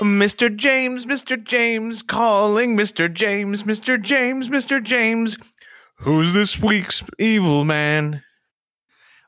Mr. 0.02 0.54
James, 0.54 1.06
Mr. 1.06 1.42
James, 1.42 2.02
calling 2.02 2.76
Mr. 2.76 3.12
James, 3.14 3.64
Mr. 3.64 4.02
James, 4.02 4.50
Mr. 4.50 4.84
James. 4.84 5.38
Who's 6.00 6.34
this 6.34 6.62
week's 6.62 7.02
evil 7.18 7.64
man? 7.64 8.24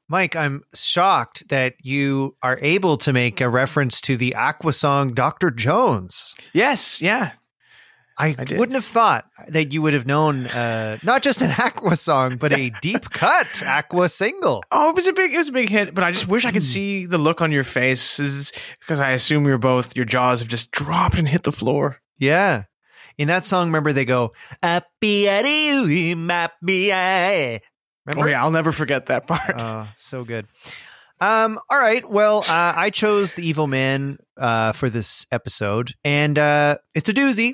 Mike, 0.09 0.35
I'm 0.35 0.63
shocked 0.73 1.47
that 1.49 1.75
you 1.81 2.35
are 2.43 2.59
able 2.61 2.97
to 2.97 3.13
make 3.13 3.41
a 3.41 3.49
reference 3.49 4.01
to 4.01 4.17
the 4.17 4.35
Aqua 4.35 4.73
song 4.73 5.13
Dr. 5.13 5.49
Jones. 5.49 6.35
Yes, 6.53 7.01
yeah. 7.01 7.31
I, 8.17 8.35
I 8.37 8.45
wouldn't 8.57 8.73
have 8.73 8.85
thought 8.85 9.25
that 9.47 9.73
you 9.73 9.81
would 9.81 9.93
have 9.93 10.05
known 10.05 10.45
uh, 10.47 10.97
not 11.03 11.23
just 11.23 11.41
an 11.41 11.51
Aqua 11.57 11.95
song, 11.95 12.37
but 12.37 12.53
a 12.53 12.69
deep 12.81 13.09
cut 13.09 13.63
Aqua 13.65 14.07
single. 14.07 14.63
Oh, 14.71 14.89
it 14.89 14.95
was 14.95 15.07
a 15.07 15.13
big, 15.13 15.33
it 15.33 15.37
was 15.37 15.49
a 15.49 15.53
big 15.53 15.69
hit. 15.69 15.95
But 15.95 16.03
I 16.03 16.11
just 16.11 16.27
wish 16.27 16.45
I 16.45 16.51
could 16.51 16.63
see 16.63 17.05
the 17.05 17.17
look 17.17 17.41
on 17.41 17.51
your 17.51 17.63
faces 17.63 18.51
because 18.81 18.99
I 18.99 19.11
assume 19.11 19.45
you're 19.45 19.57
both 19.57 19.95
your 19.95 20.05
jaws 20.05 20.41
have 20.41 20.49
just 20.49 20.69
dropped 20.71 21.17
and 21.17 21.27
hit 21.27 21.43
the 21.43 21.51
floor. 21.51 22.01
Yeah. 22.19 22.63
In 23.17 23.27
that 23.29 23.45
song, 23.45 23.67
remember 23.67 23.93
they 23.93 24.05
go, 24.05 24.31
"Appi-ari-ui, 24.61 26.15
mappi-ai." 26.15 27.61
Remember? 28.05 28.27
Oh 28.27 28.31
yeah, 28.31 28.43
I'll 28.43 28.51
never 28.51 28.71
forget 28.71 29.07
that 29.07 29.27
part. 29.27 29.55
Oh, 29.57 29.87
so 29.95 30.23
good. 30.23 30.45
Um, 31.21 31.57
all 31.69 31.79
right. 31.79 32.07
Well, 32.09 32.39
uh, 32.39 32.73
I 32.75 32.89
chose 32.89 33.35
the 33.35 33.47
Evil 33.47 33.67
Man 33.67 34.17
uh, 34.37 34.73
for 34.73 34.89
this 34.89 35.25
episode, 35.31 35.93
and 36.03 36.37
uh, 36.37 36.77
it's 36.93 37.09
a 37.09 37.13
doozy. 37.13 37.53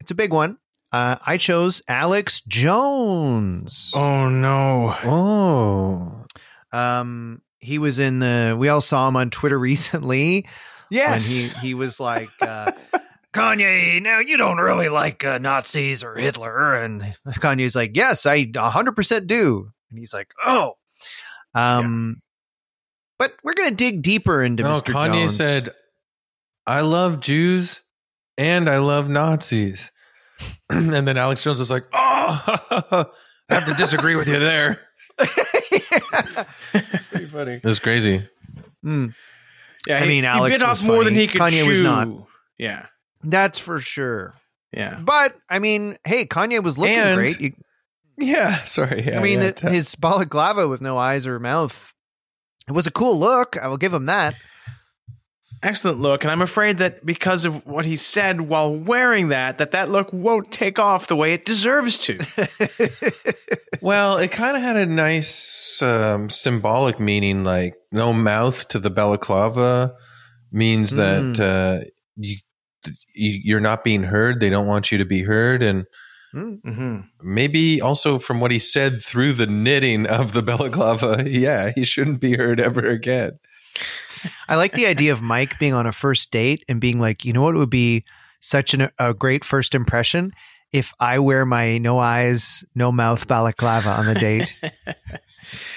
It's 0.00 0.10
a 0.10 0.14
big 0.14 0.32
one. 0.32 0.58
Uh, 0.92 1.16
I 1.26 1.36
chose 1.36 1.82
Alex 1.88 2.40
Jones. 2.42 3.92
oh 3.94 4.28
no. 4.28 4.94
Oh. 5.04 6.24
Um, 6.72 7.42
he 7.58 7.78
was 7.78 7.98
in 7.98 8.20
the. 8.20 8.56
We 8.58 8.68
all 8.68 8.80
saw 8.80 9.08
him 9.08 9.16
on 9.16 9.30
Twitter 9.30 9.58
recently. 9.58 10.46
Yes. 10.90 11.28
when 11.28 11.60
he 11.60 11.68
he 11.68 11.74
was 11.74 11.98
like. 12.00 12.30
Uh, 12.40 12.72
Kanye, 13.38 14.02
now 14.02 14.18
you 14.20 14.36
don't 14.36 14.58
really 14.58 14.88
like 14.88 15.24
uh, 15.24 15.38
Nazis 15.38 16.02
or 16.04 16.14
Hitler, 16.16 16.74
and 16.74 17.02
Kanye's 17.26 17.74
like, 17.76 17.92
"Yes, 17.96 18.26
I 18.26 18.44
100% 18.44 19.26
do," 19.26 19.70
and 19.90 19.98
he's 19.98 20.14
like, 20.14 20.32
"Oh." 20.44 20.74
Um, 21.54 22.20
but 23.18 23.32
we're 23.42 23.54
gonna 23.54 23.70
dig 23.72 24.02
deeper 24.02 24.42
into 24.42 24.62
No, 24.62 24.70
Mr. 24.70 24.92
Kanye 24.92 25.12
Jones. 25.22 25.36
said, 25.36 25.70
I 26.66 26.82
love 26.82 27.20
Jews 27.20 27.82
and 28.36 28.68
I 28.68 28.78
love 28.78 29.08
Nazis. 29.08 29.90
and 30.70 31.08
then 31.08 31.16
Alex 31.16 31.42
Jones 31.42 31.58
was 31.58 31.70
like, 31.70 31.84
Oh, 31.92 31.96
I 33.50 33.54
have 33.54 33.66
to 33.66 33.74
disagree 33.74 34.14
with 34.14 34.28
you 34.28 34.38
there. 34.38 34.80
Pretty 35.18 35.80
funny. 37.26 37.52
It 37.54 37.64
was 37.64 37.78
crazy. 37.78 38.28
Mm, 38.84 39.14
yeah, 39.86 39.96
I 39.96 40.00
he- 40.02 40.08
mean, 40.08 40.24
Alex 40.24 40.56
he 40.56 40.62
bit 40.62 40.68
was 40.68 40.80
off 40.82 40.86
more 40.86 41.04
than 41.04 41.14
he 41.14 41.26
could 41.26 41.40
Kanye 41.40 41.62
chew. 41.62 41.68
was 41.68 41.80
not. 41.80 42.08
Yeah, 42.58 42.86
that's 43.22 43.58
for 43.58 43.80
sure. 43.80 44.34
yeah. 44.72 44.98
But 45.00 45.36
I 45.50 45.58
mean, 45.58 45.96
hey, 46.04 46.24
Kanye 46.26 46.62
was 46.62 46.78
looking 46.78 46.96
And- 46.96 47.16
great. 47.16 47.40
You, 47.40 47.52
Yeah. 48.18 48.64
Sorry. 48.64 49.02
Yeah, 49.06 49.18
I 49.18 49.22
mean, 49.22 49.40
yeah, 49.40 49.46
it- 49.46 49.56
t- 49.58 49.68
his 49.68 49.94
balaclava 49.94 50.66
with 50.68 50.80
no 50.80 50.98
eyes 50.98 51.26
or 51.26 51.38
mouth. 51.38 51.92
It 52.68 52.72
was 52.72 52.86
a 52.86 52.90
cool 52.90 53.18
look. 53.18 53.56
I 53.62 53.68
will 53.68 53.78
give 53.78 53.94
him 53.94 54.06
that. 54.06 54.34
Excellent 55.60 55.98
look, 55.98 56.22
and 56.22 56.30
I'm 56.30 56.42
afraid 56.42 56.78
that 56.78 57.04
because 57.04 57.44
of 57.44 57.66
what 57.66 57.84
he 57.84 57.96
said 57.96 58.42
while 58.42 58.72
wearing 58.76 59.28
that, 59.30 59.58
that 59.58 59.72
that 59.72 59.90
look 59.90 60.12
won't 60.12 60.52
take 60.52 60.78
off 60.78 61.08
the 61.08 61.16
way 61.16 61.32
it 61.32 61.44
deserves 61.44 61.98
to. 61.98 62.16
well, 63.80 64.18
it 64.18 64.30
kind 64.30 64.56
of 64.56 64.62
had 64.62 64.76
a 64.76 64.86
nice 64.86 65.82
um, 65.82 66.30
symbolic 66.30 67.00
meaning. 67.00 67.42
Like, 67.42 67.74
no 67.90 68.12
mouth 68.12 68.68
to 68.68 68.78
the 68.78 68.90
balaclava 68.90 69.94
means 70.52 70.92
that 70.92 71.40
uh, 71.40 71.84
you, 72.16 72.36
you 72.36 72.36
you're 73.14 73.60
not 73.60 73.84
being 73.84 74.04
heard. 74.04 74.40
They 74.40 74.50
don't 74.50 74.66
want 74.66 74.92
you 74.92 74.98
to 74.98 75.04
be 75.04 75.22
heard, 75.22 75.62
and 75.62 75.86
hmm 76.32 77.00
maybe 77.22 77.80
also 77.80 78.18
from 78.18 78.40
what 78.40 78.50
he 78.50 78.58
said 78.58 79.02
through 79.02 79.32
the 79.32 79.46
knitting 79.46 80.06
of 80.06 80.32
the 80.32 80.42
balaclava, 80.42 81.24
yeah, 81.26 81.72
he 81.74 81.84
shouldn't 81.84 82.20
be 82.20 82.36
heard 82.36 82.60
ever 82.60 82.86
again. 82.86 83.38
I 84.48 84.56
like 84.56 84.72
the 84.72 84.86
idea 84.86 85.12
of 85.12 85.22
Mike 85.22 85.58
being 85.58 85.74
on 85.74 85.86
a 85.86 85.92
first 85.92 86.30
date 86.30 86.64
and 86.68 86.80
being 86.80 86.98
like, 86.98 87.24
you 87.24 87.32
know 87.32 87.42
what 87.42 87.54
would 87.54 87.70
be 87.70 88.04
such 88.40 88.74
an, 88.74 88.88
a 88.98 89.14
great 89.14 89.44
first 89.44 89.74
impression 89.74 90.32
if 90.72 90.92
I 91.00 91.18
wear 91.18 91.44
my 91.46 91.78
no 91.78 91.98
eyes, 91.98 92.64
no 92.74 92.92
mouth 92.92 93.26
balaclava 93.26 93.90
on 93.90 94.06
the 94.06 94.14
date. 94.14 94.54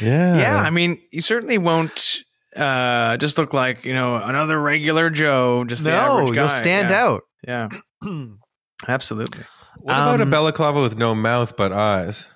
Yeah, 0.02 0.38
Yeah, 0.38 0.58
I 0.58 0.70
mean, 0.70 1.02
you 1.12 1.22
certainly 1.22 1.58
won't 1.58 2.24
uh, 2.56 3.18
just 3.18 3.38
look 3.38 3.54
like 3.54 3.86
you 3.86 3.94
know 3.94 4.16
another 4.16 4.60
regular 4.62 5.10
Joe. 5.10 5.64
Just 5.66 5.84
the 5.84 5.92
no, 5.92 5.98
average 5.98 6.36
guy. 6.36 6.42
you'll 6.42 6.50
stand 6.50 6.90
yeah. 6.90 7.04
out. 7.04 7.22
Yeah, 7.48 7.70
absolutely. 8.88 9.44
What 9.80 9.94
about 9.94 10.20
a 10.20 10.24
Um, 10.24 10.30
balaclava 10.30 10.82
with 10.82 10.98
no 10.98 11.16
mouth 11.16 11.56
but 11.58 11.72
eyes? 11.72 12.28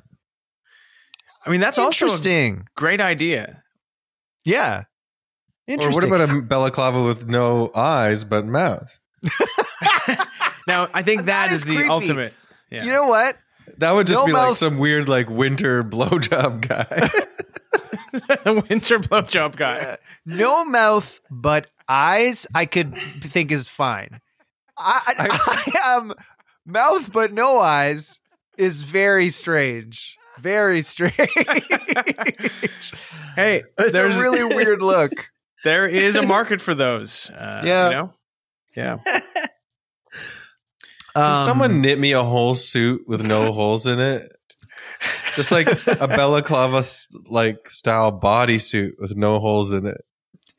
I 1.45 1.51
mean, 1.51 1.59
that's 1.61 1.77
also 1.77 2.05
a 2.05 2.07
interesting. 2.07 2.67
great 2.75 3.01
idea. 3.01 3.61
yeah. 4.45 4.83
Or 5.67 5.73
Interesting. 5.73 6.09
what 6.11 6.21
about 6.21 6.37
a 6.37 6.41
balaclava 6.43 7.01
with 7.03 7.27
no 7.27 7.71
eyes 7.73 8.23
but 8.23 8.45
mouth? 8.45 8.99
Now, 10.67 10.87
I 10.93 11.03
think 11.03 11.21
That 11.25 11.47
that 11.47 11.51
is 11.53 11.59
is, 11.59 11.65
the 11.65 11.87
ultimate. 11.87 12.33
Yeah. 12.71 12.83
You 12.83 12.91
know 12.91 13.07
what? 13.07 13.37
That 13.77 13.91
would 13.91 14.07
just 14.07 14.21
No 14.21 14.25
be 14.27 14.31
like 14.31 14.55
some 14.55 14.77
weird 14.77 15.07
like 15.09 15.29
winter 15.29 15.83
blowjob 15.93 16.67
guy. 16.67 17.09
winter 18.45 18.99
blowjob 18.99 19.55
guy. 19.55 19.97
No 20.25 20.65
mouth, 20.65 21.19
but 21.29 21.69
eyes, 21.87 22.47
I 22.55 22.65
could 22.65 22.95
think 23.21 23.51
is 23.51 23.67
fine. 23.67 24.19
I, 24.77 25.01
I, 25.07 25.71
I 25.75 25.95
am 25.97 26.13
mouth, 26.65 27.11
but 27.13 27.33
no 27.33 27.59
eyes 27.59 28.19
is 28.57 28.83
very 28.83 29.29
strange. 29.29 30.17
Very 30.39 30.81
strange. 30.81 31.13
Hey, 33.35 33.63
It's 33.77 33.91
there's 33.91 34.17
a 34.17 34.21
really 34.21 34.43
weird 34.45 34.81
look. 34.81 35.11
there 35.65 35.87
is 35.87 36.15
a 36.15 36.21
market 36.21 36.61
for 36.61 36.73
those. 36.73 37.29
Uh, 37.29 37.61
Yeah. 37.65 37.89
you 37.89 37.95
know. 37.95 38.13
Yeah. 38.77 38.97
Can 39.05 39.21
Um, 41.15 41.45
someone 41.45 41.81
knit 41.81 41.99
me 41.99 42.11
a 42.13 42.23
whole 42.23 42.55
suit 42.55 43.03
with 43.07 43.23
no 43.25 43.51
holes 43.51 43.87
in 43.87 43.99
it? 43.99 44.31
Just 45.35 45.51
like 45.51 45.67
a 45.87 46.07
balaclava 46.07 46.77
s- 46.77 47.07
like 47.27 47.69
style 47.69 48.17
bodysuit 48.17 48.91
with 48.99 49.15
no 49.15 49.39
holes 49.39 49.71
in 49.73 49.85
it 49.85 50.01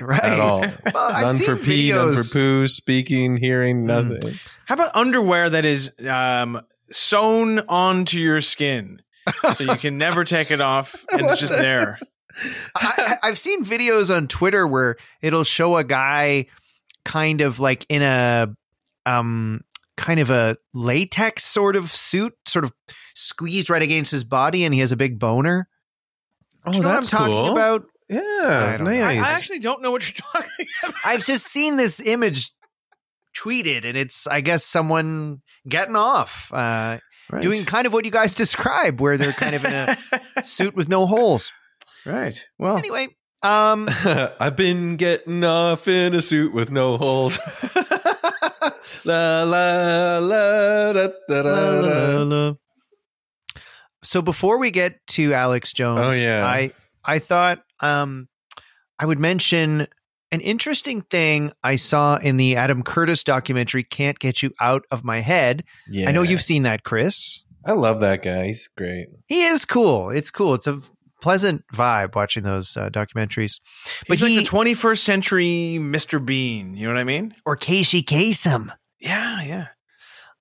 right 0.00 0.22
at 0.22 0.40
all. 0.40 0.61
Well, 0.94 1.12
I've 1.14 1.22
none 1.26 1.35
seen 1.35 1.46
for 1.46 1.56
pee, 1.56 1.90
none 1.92 2.14
for 2.14 2.22
poo, 2.32 2.66
speaking, 2.66 3.37
hearing, 3.38 3.85
Mm. 3.85 4.11
nothing. 4.11 4.35
How 4.66 4.74
about 4.74 4.94
underwear 4.94 5.48
that 5.50 5.64
is 5.64 5.92
um, 6.06 6.61
sewn 6.90 7.61
onto 7.68 8.18
your 8.18 8.40
skin, 8.42 9.00
so 9.54 9.64
you 9.64 9.76
can 9.76 9.96
never 9.98 10.24
take 10.24 10.50
it 10.50 10.61
off, 10.61 11.04
and 11.12 11.22
it's 11.22 11.40
just 11.40 11.56
there. 11.56 11.98
I, 12.74 13.16
I- 13.22 13.28
I've 13.28 13.38
seen 13.38 13.64
videos 13.64 14.14
on 14.14 14.28
Twitter 14.28 14.66
where 14.66 14.96
it'll 15.22 15.44
show 15.44 15.76
a 15.76 15.85
guy 15.85 16.46
kind 17.04 17.40
of 17.40 17.61
like 17.61 17.87
in 17.88 18.02
a 18.02 18.54
um 19.06 19.61
kind 19.96 20.20
of 20.20 20.30
a 20.30 20.59
latex 20.74 21.44
sort 21.44 21.76
of 21.76 21.90
suit, 21.90 22.35
sort 22.46 22.64
of 22.66 22.72
squeezed 23.16 23.70
right 23.70 23.83
against 23.83 24.11
his 24.12 24.22
body, 24.24 24.62
and 24.64 24.74
he 24.74 24.81
has 24.81 24.92
a 24.92 24.96
big 24.96 25.18
boner. 25.18 25.68
Oh, 26.64 26.72
you 26.72 26.81
know 26.81 26.88
what 26.88 26.94
I'm 26.96 27.00
that's 27.00 27.11
talking 27.11 27.26
cool. 27.35 27.52
about? 27.52 27.85
Yeah, 28.09 28.20
I 28.81 28.83
nice. 28.83 29.02
I, 29.02 29.31
I 29.31 29.33
actually 29.33 29.59
don't 29.59 29.83
know 29.83 29.90
what 29.90 30.07
you're 30.07 30.24
talking 30.33 30.66
about. 30.85 30.94
I've 31.05 31.24
just 31.24 31.46
seen 31.46 31.76
this 31.76 31.98
image 32.00 32.52
tweeted, 33.37 33.85
and 33.85 33.96
it's 33.96 34.26
I 34.26 34.40
guess 34.42 34.64
someone 34.64 35.42
getting 35.68 35.96
off, 35.96 36.50
uh, 36.52 36.98
doing 37.40 37.64
kind 37.64 37.87
of 37.87 37.92
what 37.92 38.05
you 38.05 38.11
guys 38.11 38.35
describe, 38.44 39.00
where 39.00 39.16
they're 39.16 39.33
kind 39.33 39.55
of 39.55 39.64
in 39.64 39.72
a 39.74 39.96
suit 40.44 40.76
with 40.76 40.88
no 40.88 41.07
holes. 41.07 41.52
right. 42.05 42.44
Well, 42.59 42.76
Anyway, 42.79 43.09
um, 43.42 43.88
I've 44.40 44.57
been 44.57 44.96
getting 44.96 45.42
off 45.44 45.88
in 45.88 46.14
a 46.14 46.22
suit 46.22 46.52
with 46.55 46.70
no 46.70 46.92
holes. 46.94 47.40
la 49.05 49.42
la 49.44 50.18
la 50.18 50.92
da, 50.92 51.09
da, 51.29 51.42
da, 51.42 52.24
da. 52.24 52.55
So 54.06 54.22
before 54.22 54.58
we 54.58 54.70
get 54.70 55.04
to 55.08 55.32
Alex 55.34 55.72
Jones, 55.72 56.00
Oh, 56.06 56.10
yeah. 56.12 56.46
I 56.46 56.72
I 57.04 57.18
thought 57.18 57.62
um 57.80 58.28
I 58.98 59.06
would 59.06 59.18
mention 59.18 59.86
an 60.32 60.40
interesting 60.40 61.02
thing 61.02 61.52
I 61.62 61.76
saw 61.76 62.16
in 62.16 62.36
the 62.36 62.56
Adam 62.56 62.82
Curtis 62.82 63.22
documentary 63.24 63.82
"Can't 63.84 64.18
Get 64.18 64.42
You 64.42 64.52
Out 64.60 64.84
of 64.90 65.04
My 65.04 65.20
Head." 65.20 65.64
Yeah. 65.88 66.08
I 66.08 66.12
know 66.12 66.22
you've 66.22 66.42
seen 66.42 66.62
that, 66.64 66.82
Chris. 66.82 67.42
I 67.64 67.72
love 67.72 68.00
that 68.00 68.22
guy. 68.22 68.46
He's 68.46 68.68
great. 68.68 69.08
He 69.26 69.42
is 69.42 69.64
cool. 69.64 70.10
It's 70.10 70.30
cool. 70.30 70.54
It's 70.54 70.66
a 70.68 70.80
pleasant 71.20 71.64
vibe 71.74 72.14
watching 72.14 72.44
those 72.44 72.76
uh, 72.76 72.90
documentaries. 72.90 73.58
But 74.08 74.18
he's 74.18 74.22
like 74.22 74.34
the 74.34 74.44
21st 74.44 74.98
century 74.98 75.78
Mr. 75.80 76.24
Bean. 76.24 76.74
You 76.76 76.86
know 76.86 76.94
what 76.94 77.00
I 77.00 77.04
mean? 77.04 77.34
or 77.44 77.56
Casey 77.56 78.02
Kasem. 78.02 78.70
Yeah, 79.00 79.42
yeah. 79.42 79.66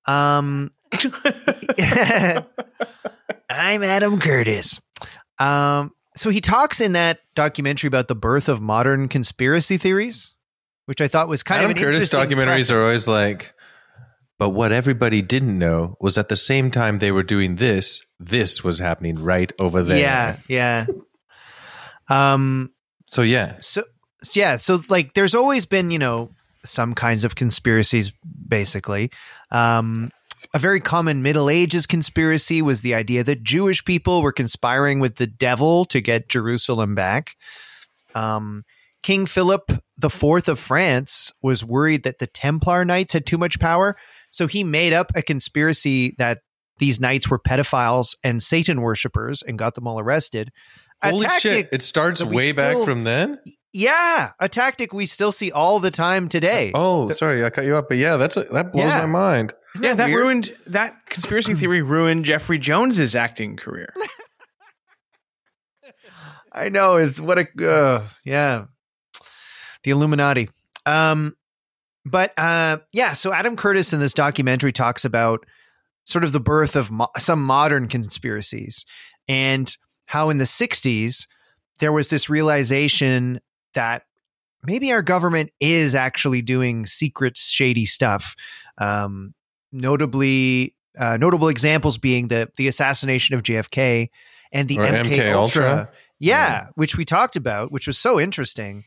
Um, 0.08 0.70
I'm 3.50 3.84
Adam 3.84 4.20
Curtis. 4.20 4.82
Um, 5.40 5.92
so 6.16 6.30
he 6.30 6.42
talks 6.42 6.82
in 6.82 6.94
that 6.94 7.20
documentary 7.36 7.88
about 7.88 8.08
the 8.08 8.16
birth 8.16 8.50
of 8.50 8.62
modern 8.62 9.08
conspiracy 9.08 9.78
theories, 9.78 10.34
which 10.86 11.02
I 11.02 11.08
thought 11.08 11.28
was 11.28 11.44
kind 11.44 11.60
Adam 11.60 11.72
of 11.72 11.78
an 11.78 11.84
Curtis 11.84 12.14
interesting 12.14 12.38
documentaries 12.38 12.72
are 12.72 12.82
always 12.82 13.08
like, 13.08 13.54
but 14.40 14.50
what 14.50 14.72
everybody 14.72 15.22
didn't 15.22 15.58
know 15.58 15.98
was 16.00 16.18
at 16.18 16.30
the 16.30 16.36
same 16.36 16.72
time 16.72 17.00
they 17.00 17.12
were 17.12 17.24
doing 17.24 17.58
this, 17.58 18.06
this 18.20 18.64
was 18.64 18.80
happening 18.80 19.16
right 19.22 19.52
over 19.60 19.84
there. 19.84 19.98
yeah, 19.98 20.38
yeah. 20.48 20.86
Um, 22.10 22.72
So 23.08 23.22
yeah, 23.22 23.56
so 23.60 23.84
so 24.24 24.40
yeah, 24.40 24.56
so 24.56 24.82
like 24.90 25.14
there's 25.14 25.36
always 25.36 25.66
been, 25.66 25.92
you 25.92 26.00
know, 26.00 26.32
some 26.64 26.96
kinds 26.96 27.24
of 27.24 27.36
conspiracies 27.36 28.12
basically. 28.48 29.12
Um 29.52 30.12
a 30.54 30.60
very 30.60 30.80
common 30.80 31.22
Middle 31.22 31.50
Ages 31.50 31.86
conspiracy 31.86 32.62
was 32.62 32.82
the 32.82 32.94
idea 32.94 33.24
that 33.24 33.44
Jewish 33.44 33.84
people 33.84 34.22
were 34.22 34.32
conspiring 34.32 35.00
with 35.00 35.16
the 35.16 35.28
devil 35.28 35.86
to 35.86 36.02
get 36.02 36.30
Jerusalem 36.30 36.96
back. 36.96 37.36
Um, 38.14 38.64
King 39.04 39.26
Philip 39.26 39.70
IV 40.04 40.48
of 40.50 40.60
France 40.60 41.32
was 41.42 41.64
worried 41.64 42.04
that 42.04 42.20
the 42.20 42.28
Templar 42.28 42.84
Knights 42.86 43.14
had 43.14 43.26
too 43.26 43.38
much 43.38 43.60
power, 43.60 43.96
so 44.30 44.48
he 44.48 44.64
made 44.64 44.94
up 44.94 45.12
a 45.16 45.22
conspiracy 45.22 46.16
that 46.18 46.40
these 46.78 47.00
knights 47.00 47.30
were 47.30 47.40
pedophiles 47.40 48.16
and 48.24 48.42
Satan 48.44 48.82
worshippers 48.82 49.42
and 49.42 49.58
got 49.58 49.76
them 49.76 49.88
all 49.88 50.00
arrested. 50.00 50.52
A 51.02 51.10
Holy 51.12 51.28
shit! 51.40 51.70
It 51.72 51.82
starts 51.82 52.24
way 52.24 52.52
back 52.52 52.84
from 52.86 53.04
then. 53.04 53.38
yeah, 53.74 54.32
a 54.40 54.50
tactic 54.50 54.94
we 54.94 55.06
still 55.06 55.32
see 55.32 55.52
all 55.52 55.80
the 55.80 55.92
time 55.92 56.28
today. 56.30 56.72
Oh, 56.74 57.08
The- 57.08 57.14
sorry, 57.16 57.46
I 57.46 57.50
cut 57.50 57.66
you 57.66 57.76
up, 57.76 57.86
but 57.90 57.98
yeah, 57.98 58.18
that's 58.18 58.38
a, 58.38 58.44
that 58.46 58.72
blows 58.74 58.86
Yeah. 58.92 59.02
my 59.02 59.06
mind. 59.06 59.54
Isn't 59.76 59.84
yeah, 59.84 59.94
that 59.96 60.08
weird? 60.08 60.22
ruined 60.22 60.56
that 60.68 61.06
conspiracy 61.10 61.54
theory 61.56 61.82
ruined 61.82 62.24
Jeffrey 62.26 62.58
Jones's 62.58 63.14
acting 63.14 63.58
career. 63.58 63.94
I 66.52 66.70
know 66.70 66.96
it's 66.96 67.20
what 67.20 67.38
a 67.38 67.48
uh, 67.70 68.08
yeah, 68.24 68.66
the 69.84 69.92
Illuminati. 69.92 70.50
Um, 70.86 71.36
but 72.06 72.32
uh, 72.40 72.78
yeah, 72.94 73.12
so 73.14 73.34
Adam 73.34 73.58
Curtis 73.58 73.92
in 73.92 74.00
this 74.00 74.14
documentary 74.14 74.72
talks 74.72 75.04
about 75.04 75.46
sort 76.06 76.24
of 76.24 76.32
the 76.32 76.40
birth 76.40 76.78
of 76.78 76.90
mo- 76.90 77.10
some 77.20 77.44
modern 77.44 77.90
conspiracies 77.90 78.86
and 79.28 79.76
how 80.08 80.30
in 80.30 80.38
the 80.38 80.46
'60s 80.46 81.28
there 81.80 81.92
was 81.92 82.10
this 82.10 82.30
realization 82.30 83.42
that 83.74 84.04
maybe 84.64 84.94
our 84.94 85.02
government 85.02 85.52
is 85.60 85.94
actually 85.94 86.42
doing 86.42 86.86
secret, 86.86 87.38
shady 87.38 87.86
stuff. 87.86 88.36
Um, 88.78 89.34
notably, 89.76 90.76
uh, 90.98 91.18
notable 91.18 91.50
examples 91.50 91.98
being 91.98 92.30
the 92.30 92.50
the 92.58 92.68
assassination 92.68 93.36
of 93.36 93.44
JFK 93.44 94.10
and 94.52 94.68
the 94.68 94.78
MK, 94.78 95.04
MK 95.04 95.34
Ultra. 95.34 95.70
Ultra. 95.70 95.90
Yeah, 96.18 96.68
which 96.76 96.98
we 96.98 97.06
talked 97.06 97.36
about, 97.36 97.72
which 97.72 97.88
was 97.88 97.98
so 97.98 98.20
interesting, 98.20 98.86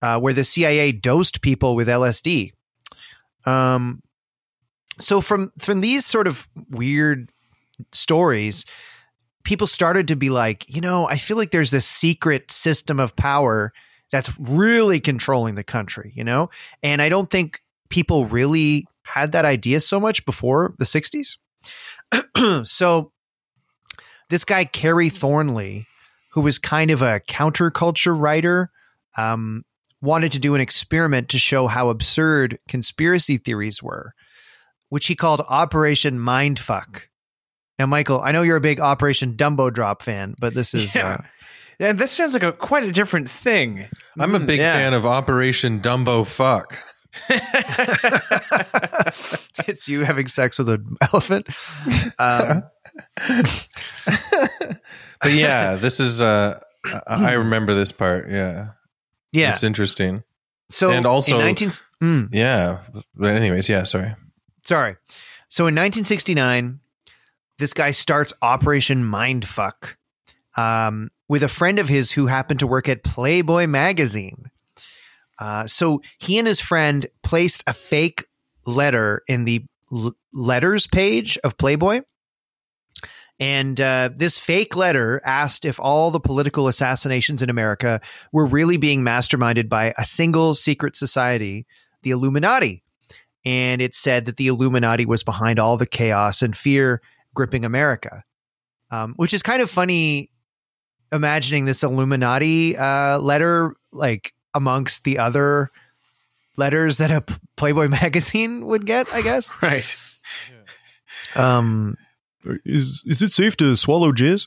uh, 0.00 0.20
where 0.20 0.32
the 0.32 0.44
CIA 0.44 0.92
dosed 0.92 1.42
people 1.42 1.74
with 1.74 1.88
LSD. 1.88 2.52
Um, 3.44 4.02
so 5.00 5.20
from 5.20 5.52
from 5.58 5.80
these 5.80 6.06
sort 6.06 6.26
of 6.26 6.48
weird 6.70 7.30
stories, 7.92 8.64
people 9.44 9.66
started 9.66 10.08
to 10.08 10.16
be 10.16 10.30
like, 10.30 10.64
you 10.74 10.80
know, 10.80 11.08
I 11.08 11.16
feel 11.16 11.36
like 11.36 11.50
there's 11.50 11.70
this 11.70 11.86
secret 11.86 12.50
system 12.50 13.00
of 13.00 13.16
power 13.16 13.72
that's 14.12 14.32
really 14.38 15.00
controlling 15.00 15.56
the 15.56 15.64
country, 15.64 16.12
you 16.14 16.22
know, 16.22 16.50
and 16.82 17.02
I 17.02 17.08
don't 17.08 17.30
think 17.30 17.60
people 17.88 18.26
really 18.26 18.86
had 19.02 19.32
that 19.32 19.44
idea 19.44 19.80
so 19.80 20.00
much 20.00 20.24
before 20.24 20.74
the 20.78 20.84
'60s. 20.84 21.36
so 22.64 23.12
this 24.30 24.44
guy 24.44 24.64
Kerry 24.64 25.08
Thornley 25.08 25.86
who 26.34 26.40
was 26.40 26.58
kind 26.58 26.90
of 26.90 27.00
a 27.00 27.20
counterculture 27.20 28.18
writer, 28.20 28.70
um, 29.16 29.64
wanted 30.02 30.32
to 30.32 30.40
do 30.40 30.56
an 30.56 30.60
experiment 30.60 31.28
to 31.28 31.38
show 31.38 31.68
how 31.68 31.90
absurd 31.90 32.58
conspiracy 32.66 33.38
theories 33.38 33.80
were, 33.80 34.12
which 34.88 35.06
he 35.06 35.14
called 35.14 35.40
Operation 35.48 36.18
Mindfuck. 36.18 37.02
Now, 37.78 37.86
Michael, 37.86 38.20
I 38.20 38.32
know 38.32 38.42
you're 38.42 38.56
a 38.56 38.60
big 38.60 38.80
Operation 38.80 39.36
Dumbo 39.36 39.72
Drop 39.72 40.02
fan, 40.02 40.34
but 40.40 40.54
this 40.54 40.74
is 40.74 40.94
yeah. 40.96 41.14
uh, 41.14 41.18
yeah, 41.78 41.92
this 41.92 42.10
sounds 42.10 42.34
like 42.34 42.42
a 42.42 42.52
quite 42.52 42.82
a 42.82 42.90
different 42.90 43.30
thing. 43.30 43.86
I'm 44.18 44.34
a 44.34 44.40
big 44.40 44.58
yeah. 44.58 44.74
fan 44.74 44.92
of 44.92 45.06
Operation 45.06 45.80
Dumbo 45.80 46.26
Fuck. 46.26 46.76
it's 49.68 49.88
you 49.88 50.04
having 50.04 50.26
sex 50.26 50.58
with 50.58 50.68
an 50.68 50.96
elephant. 51.12 51.46
Um, 52.18 52.64
But 55.22 55.32
yeah, 55.32 55.76
this 55.76 56.00
is 56.00 56.20
uh 56.20 56.60
I 57.06 57.32
remember 57.32 57.72
this 57.74 57.92
part. 57.92 58.30
Yeah. 58.30 58.68
yeah. 59.32 59.52
It's 59.52 59.62
interesting. 59.62 60.22
So 60.70 60.90
and 60.90 61.06
also- 61.06 61.38
in 61.38 61.44
19, 61.44 61.70
mm, 62.02 62.28
Yeah. 62.30 62.80
But 63.14 63.30
anyways, 63.30 63.68
yeah, 63.68 63.84
sorry. 63.84 64.14
sorry. 64.64 64.96
So 65.48 65.62
in 65.62 65.74
1969, 65.74 66.80
this 67.58 67.72
guy 67.72 67.92
starts 67.92 68.34
Operation 68.42 69.02
Mindfuck 69.02 69.94
um, 70.58 71.08
with 71.28 71.42
a 71.42 71.48
friend 71.48 71.78
of 71.78 71.88
his 71.88 72.12
who 72.12 72.26
happened 72.26 72.60
to 72.60 72.66
work 72.66 72.86
at 72.88 73.02
Playboy 73.02 73.66
magazine. 73.66 74.50
Uh, 75.38 75.66
so 75.66 76.00
he 76.18 76.38
and 76.38 76.46
his 76.46 76.60
friend 76.60 77.06
placed 77.22 77.64
a 77.66 77.72
fake 77.72 78.26
letter 78.66 79.22
in 79.28 79.44
the 79.44 79.64
l- 79.92 80.14
letters 80.32 80.86
page 80.86 81.38
of 81.44 81.58
Playboy. 81.58 82.02
And 83.40 83.80
uh, 83.80 84.10
this 84.14 84.38
fake 84.38 84.76
letter 84.76 85.20
asked 85.24 85.64
if 85.64 85.80
all 85.80 86.10
the 86.10 86.20
political 86.20 86.68
assassinations 86.68 87.42
in 87.42 87.50
America 87.50 88.00
were 88.32 88.46
really 88.46 88.76
being 88.76 89.02
masterminded 89.02 89.68
by 89.68 89.92
a 89.98 90.04
single 90.04 90.54
secret 90.54 90.94
society, 90.94 91.66
the 92.02 92.10
Illuminati. 92.10 92.84
And 93.44 93.82
it 93.82 93.94
said 93.94 94.26
that 94.26 94.36
the 94.36 94.46
Illuminati 94.46 95.04
was 95.04 95.24
behind 95.24 95.58
all 95.58 95.76
the 95.76 95.86
chaos 95.86 96.42
and 96.42 96.56
fear 96.56 97.02
gripping 97.34 97.64
America, 97.64 98.22
um, 98.90 99.14
which 99.16 99.34
is 99.34 99.42
kind 99.42 99.60
of 99.60 99.68
funny 99.68 100.30
imagining 101.12 101.64
this 101.64 101.82
Illuminati 101.82 102.76
uh, 102.76 103.18
letter 103.18 103.74
like 103.92 104.32
amongst 104.54 105.04
the 105.04 105.18
other 105.18 105.70
letters 106.56 106.98
that 106.98 107.10
a 107.10 107.22
Playboy 107.56 107.88
magazine 108.02 108.66
would 108.66 108.86
get, 108.86 109.12
I 109.12 109.22
guess. 109.22 109.50
right. 109.62 109.96
Um, 111.36 111.96
is 112.64 113.02
is 113.06 113.22
it 113.22 113.32
safe 113.32 113.56
to 113.56 113.74
swallow 113.74 114.12
jizz? 114.12 114.46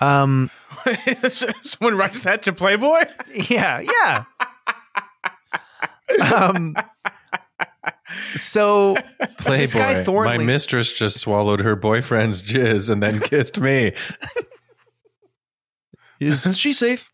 Um, 0.00 0.50
Someone 1.62 1.96
writes 1.96 2.22
that 2.24 2.42
to 2.42 2.52
Playboy. 2.52 3.04
yeah, 3.48 3.80
yeah. 3.80 4.24
um, 6.30 6.76
so 8.34 8.96
Playboy. 9.38 9.58
This 9.58 9.74
guy 9.74 10.04
My 10.06 10.38
mistress 10.38 10.92
just 10.92 11.18
swallowed 11.18 11.60
her 11.60 11.74
boyfriend's 11.74 12.42
jizz 12.42 12.90
and 12.90 13.02
then 13.02 13.20
kissed 13.20 13.58
me. 13.58 13.92
is 16.20 16.58
she 16.58 16.72
safe? 16.72 17.10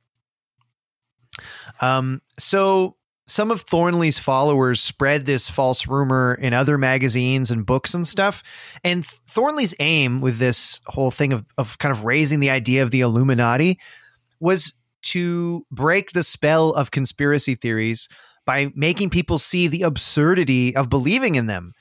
Um, 1.81 2.23
so 2.38 2.97
some 3.27 3.51
of 3.51 3.61
Thornley's 3.61 4.19
followers 4.19 4.81
spread 4.81 5.25
this 5.25 5.49
false 5.49 5.87
rumor 5.87 6.37
in 6.40 6.53
other 6.53 6.77
magazines 6.77 7.51
and 7.51 7.64
books 7.64 7.95
and 7.95 8.07
stuff. 8.07 8.43
And 8.83 9.05
Thornley's 9.05 9.75
aim 9.79 10.21
with 10.21 10.38
this 10.38 10.81
whole 10.87 11.11
thing 11.11 11.33
of, 11.33 11.45
of 11.57 11.79
kind 11.79 11.93
of 11.93 12.05
raising 12.05 12.40
the 12.40 12.51
idea 12.51 12.83
of 12.83 12.90
the 12.90 13.01
Illuminati 13.01 13.79
was 14.40 14.75
to 15.03 15.64
break 15.71 16.11
the 16.11 16.23
spell 16.23 16.71
of 16.71 16.90
conspiracy 16.90 17.55
theories 17.55 18.09
by 18.47 18.73
making 18.75 19.11
people 19.11 19.38
see 19.38 19.69
the 19.69 19.83
absurdity 19.83 20.75
of 20.75 20.90
believing 20.90 21.37
in 21.37 21.47
them. 21.47 21.73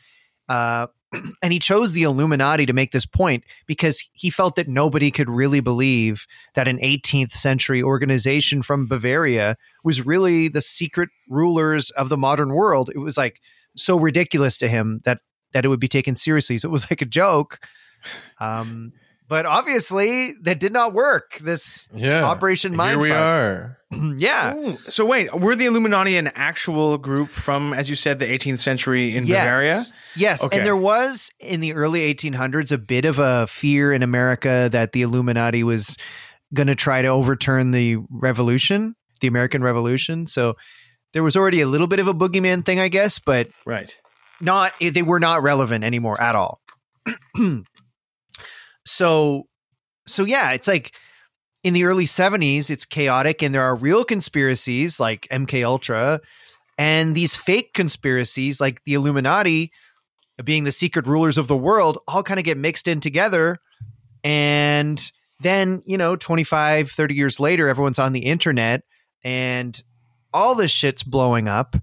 Uh, 0.48 0.88
and 1.44 1.54
he 1.54 1.60
chose 1.60 1.94
the 1.94 2.04
Illuminati 2.04 2.66
to 2.66 2.74
make 2.74 2.92
this 2.92 3.06
point 3.06 3.44
because 3.66 4.08
he 4.14 4.30
felt 4.30 4.56
that 4.56 4.68
nobody 4.68 5.12
could 5.12 5.30
really 5.30 5.60
believe 5.60 6.26
that 6.56 6.68
an 6.68 6.78
18th 6.80 7.32
century 7.32 7.82
organization 7.82 8.62
from 8.62 8.88
Bavaria 8.88 9.56
was 9.84 10.06
really 10.06 10.48
the 10.48 10.62
secret 10.62 11.10
rulers 11.28 11.90
of 11.92 12.10
the 12.10 12.18
modern 12.18 12.54
world. 12.54 12.90
It 12.94 13.00
was 13.00 13.18
like 13.18 13.42
so 13.76 13.98
ridiculous 13.98 14.58
to 14.58 14.68
him 14.68 15.00
that 15.06 15.20
that 15.52 15.66
it 15.66 15.68
would 15.68 15.80
be 15.80 15.88
taken 15.88 16.16
seriously. 16.16 16.60
So 16.60 16.70
it 16.70 16.72
was 16.72 16.92
like 16.92 17.02
a 17.02 17.06
joke. 17.06 17.60
Um, 18.40 18.94
but 19.30 19.46
obviously 19.46 20.34
that 20.42 20.60
did 20.60 20.74
not 20.74 20.94
work. 20.94 21.38
This 21.40 21.88
Yeah. 21.94 22.24
Operation 22.24 22.74
Here 22.78 22.98
we 22.98 23.12
are. 23.12 23.78
yeah. 24.18 24.56
Ooh, 24.56 24.76
so 24.76 25.06
wait, 25.06 25.34
were 25.34 25.56
the 25.56 25.66
Illuminati 25.66 26.18
an 26.18 26.28
actual 26.36 26.98
group 26.98 27.30
from, 27.30 27.74
as 27.74 27.90
you 27.90 27.96
said, 27.96 28.20
the 28.20 28.26
18th 28.26 28.60
century 28.60 29.16
in 29.16 29.26
yes. 29.26 29.46
Bavaria? 29.46 29.82
Yes, 30.16 30.44
Okay. 30.44 30.58
and 30.58 30.66
there 30.66 30.76
was 30.76 31.32
in 31.40 31.62
the 31.62 31.74
early 31.74 32.14
1800s 32.14 32.72
a 32.72 32.78
bit 32.78 33.06
of 33.06 33.20
a 33.20 33.48
fear 33.48 33.94
in 33.94 34.04
America 34.04 34.68
that 34.72 34.92
the 34.92 35.04
Illuminati 35.04 35.64
was 35.64 35.98
going 36.54 36.68
to 36.68 36.76
try 36.76 37.02
to 37.02 37.08
overturn 37.08 37.72
the 37.72 37.98
revolution, 38.10 38.96
the 39.22 39.28
American 39.28 39.64
Revolution. 39.64 40.26
So 40.28 40.56
there 41.14 41.24
was 41.24 41.36
already 41.36 41.62
a 41.62 41.68
little 41.68 41.88
bit 41.88 42.00
of 42.00 42.08
a 42.08 42.14
boogeyman 42.14 42.66
thing, 42.66 42.80
I 42.80 42.88
guess, 42.90 43.20
but 43.20 43.48
Right. 43.66 43.96
not 44.42 44.74
they 44.80 45.02
were 45.04 45.20
not 45.20 45.44
relevant 45.44 45.84
anymore 45.84 46.20
at 46.22 46.36
all. 46.36 46.60
so 48.90 49.48
so 50.08 50.26
yeah, 50.26 50.52
it's 50.52 50.68
like 50.68 50.94
in 51.64 51.74
the 51.74 51.84
early 51.84 52.06
70s 52.06 52.70
it's 52.70 52.86
chaotic 52.86 53.44
and 53.44 53.54
there 53.54 53.64
are 53.64 53.76
real 53.76 54.04
conspiracies 54.04 55.00
like 55.00 55.28
MK 55.30 55.66
Ultra 55.66 56.22
and 56.78 57.16
these 57.16 57.36
fake 57.36 57.74
conspiracies 57.74 58.62
like 58.62 58.84
the 58.86 58.94
Illuminati 58.94 59.72
being 60.44 60.64
the 60.64 60.72
secret 60.72 61.06
rulers 61.06 61.38
of 61.38 61.48
the 61.48 61.58
world 61.58 61.98
all 62.08 62.24
kind 62.24 62.40
of 62.40 62.46
get 62.46 62.58
mixed 62.58 62.88
in 62.88 63.02
together 63.02 63.58
and 64.24 65.12
then, 65.42 65.82
you 65.86 65.98
know, 65.98 66.16
25 66.16 66.90
30 66.90 67.14
years 67.14 67.40
later 67.40 67.68
everyone's 67.68 68.00
on 68.00 68.14
the 68.14 68.26
internet 68.26 68.84
and 69.24 69.84
all 70.34 70.56
this 70.56 70.72
shit's 70.72 71.04
blowing 71.04 71.48
up. 71.48 71.76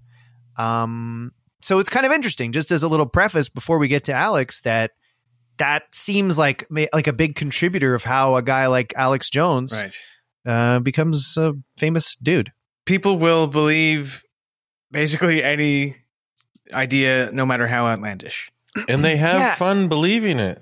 Um 0.57 1.31
so 1.61 1.79
it's 1.79 1.89
kind 1.89 2.05
of 2.05 2.11
interesting, 2.11 2.51
just 2.51 2.71
as 2.71 2.83
a 2.83 2.87
little 2.87 3.05
preface 3.05 3.49
before 3.49 3.77
we 3.77 3.87
get 3.87 4.05
to 4.05 4.13
Alex, 4.13 4.61
that 4.61 4.91
that 5.57 5.83
seems 5.93 6.37
like 6.37 6.65
like 6.69 7.07
a 7.07 7.13
big 7.13 7.35
contributor 7.35 7.95
of 7.95 8.03
how 8.03 8.35
a 8.35 8.41
guy 8.41 8.67
like 8.67 8.93
Alex 8.95 9.29
Jones 9.29 9.73
Right. 9.73 9.95
uh, 10.45 10.79
becomes 10.79 11.35
a 11.37 11.53
famous 11.77 12.15
dude. 12.21 12.51
People 12.85 13.17
will 13.17 13.47
believe 13.47 14.23
basically 14.91 15.43
any 15.43 15.95
idea, 16.73 17.29
no 17.33 17.45
matter 17.45 17.67
how 17.67 17.87
outlandish. 17.87 18.49
And 18.87 19.03
they 19.03 19.17
have 19.17 19.35
Yeah. 19.39 19.55
fun 19.55 19.87
believing 19.87 20.39
it. 20.39 20.61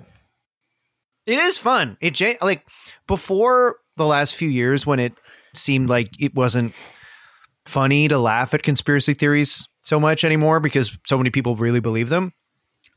It 1.26 1.38
is 1.38 1.58
fun. 1.58 1.96
It 2.00 2.20
like 2.40 2.66
before 3.06 3.76
the 3.96 4.06
last 4.06 4.34
few 4.36 4.48
years 4.48 4.86
when 4.86 5.00
it 5.00 5.12
seemed 5.54 5.88
like 5.88 6.10
it 6.20 6.34
wasn't 6.34 6.74
funny 7.64 8.06
to 8.08 8.18
laugh 8.18 8.54
at 8.54 8.62
conspiracy 8.62 9.14
theories 9.14 9.68
so 9.82 9.98
much 9.98 10.24
anymore 10.24 10.60
because 10.60 10.96
so 11.06 11.16
many 11.18 11.30
people 11.30 11.56
really 11.56 11.80
believe 11.80 12.08
them. 12.08 12.32